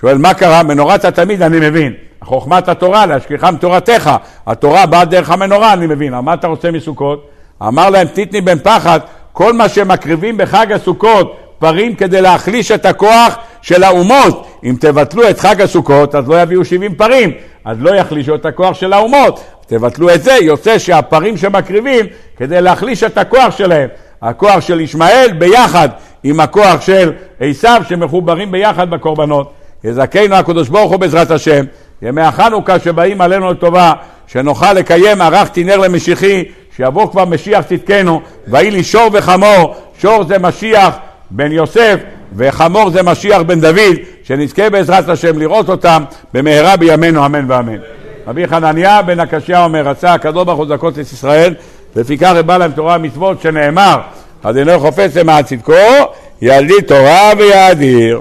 שואל, 0.00 0.18
מה 0.18 0.34
קרה? 0.34 0.62
מנורת 0.62 1.04
התמיד 1.04 1.42
אני 1.42 1.68
מבין. 1.68 1.92
חוכמת 2.24 2.68
התורה, 2.68 3.06
להשכיחם 3.06 3.54
תורתך. 3.60 4.10
התורה 4.46 4.86
באה 4.86 5.04
דרך 5.04 5.30
המנורה, 5.30 5.72
אני 5.72 5.86
מבין. 5.86 6.14
מה 6.14 6.34
אתה 6.34 6.46
רוצה 6.46 6.70
מסוכות? 6.70 7.28
אמר 7.62 7.90
להם 7.90 8.06
טיטני 8.06 8.40
בן 8.40 8.58
פחד, 8.58 9.00
כל 9.32 9.52
מה 9.52 9.68
שמקריבים 9.68 10.36
בחג 10.36 10.72
הסוכות, 10.72 11.36
פרים 11.58 11.94
כדי 11.94 12.20
להחליש 12.20 12.70
את 12.70 12.86
הכוח 12.86 13.36
של 13.62 13.82
האומות. 13.82 14.58
אם 14.64 14.76
תבטלו 14.80 15.30
את 15.30 15.40
חג 15.40 15.60
הסוכות, 15.60 16.14
אז 16.14 16.28
לא 16.28 16.42
יביאו 16.42 16.64
70 16.64 16.94
פרים, 16.94 17.30
אז 17.64 17.76
לא 17.80 17.94
יחלישו 17.94 18.34
את 18.34 18.46
הכוח 18.46 18.74
של 18.74 18.92
האומות. 18.92 19.44
תבטלו 19.66 20.14
את 20.14 20.22
זה, 20.22 20.32
יוצא 20.32 20.78
שהפרים 20.78 21.36
שמקריבים 21.36 22.06
כדי 22.36 22.60
להחליש 22.60 23.02
את 23.02 23.18
הכוח 23.18 23.56
שלהם. 23.56 23.88
הכוח 24.22 24.60
של 24.60 24.80
ישמעאל 24.80 25.32
ביחד 25.38 25.88
עם 26.24 26.40
הכוח 26.40 26.80
של 26.80 27.12
עשיו 27.40 27.82
שמחוברים 27.88 28.50
ביחד 28.50 28.90
בקורבנות. 28.90 29.52
יזכנו 29.84 30.34
הקדוש 30.34 30.68
ברוך 30.68 30.90
הוא 30.90 31.00
בעזרת 31.00 31.30
השם, 31.30 31.64
ימי 32.02 32.22
החנוכה 32.22 32.78
שבאים 32.78 33.20
עלינו 33.20 33.50
לטובה, 33.50 33.92
שנוכל 34.26 34.72
לקיים 34.72 35.20
ערכתי 35.20 35.64
נר 35.64 35.76
למשיחי, 35.76 36.44
שיבוא 36.76 37.10
כבר 37.10 37.24
משיח 37.24 37.64
צדקנו, 37.64 38.20
ויהי 38.48 38.70
לי 38.70 38.84
שור 38.84 39.10
וחמור, 39.12 39.74
שור 39.98 40.24
זה 40.24 40.38
משיח 40.38 40.96
בן 41.34 41.52
יוסף, 41.52 41.96
וחמור 42.36 42.90
זה 42.90 43.02
משיח 43.02 43.42
בן 43.42 43.60
דוד, 43.60 43.96
שנזכה 44.24 44.70
בעזרת 44.70 45.08
השם 45.08 45.38
לראות 45.38 45.68
אותם 45.68 46.04
במהרה 46.34 46.76
בימינו 46.76 47.26
אמן 47.26 47.50
ואמן. 47.50 47.78
רבי 48.26 48.48
חנניה 48.48 49.02
בן 49.02 49.20
הקשיא 49.20 49.58
אומר, 49.58 49.88
רצה 49.88 50.14
הקדוש 50.14 50.44
ברוך 50.44 50.58
הוא 50.58 50.66
זכות 50.66 50.94
את 50.94 50.98
ישראל, 50.98 51.54
לפיכך 51.96 52.32
הבא 52.36 52.56
להם 52.56 52.72
תורה 52.72 52.96
ומצוות 52.96 53.42
שנאמר, 53.42 53.98
אז 54.44 54.56
אינו 54.56 54.80
חופץ 54.80 55.16
למען 55.16 55.42
צדקו, 55.42 55.72
ילדי 56.42 56.82
תורה 56.86 57.32
ויאדיר. 57.38 58.20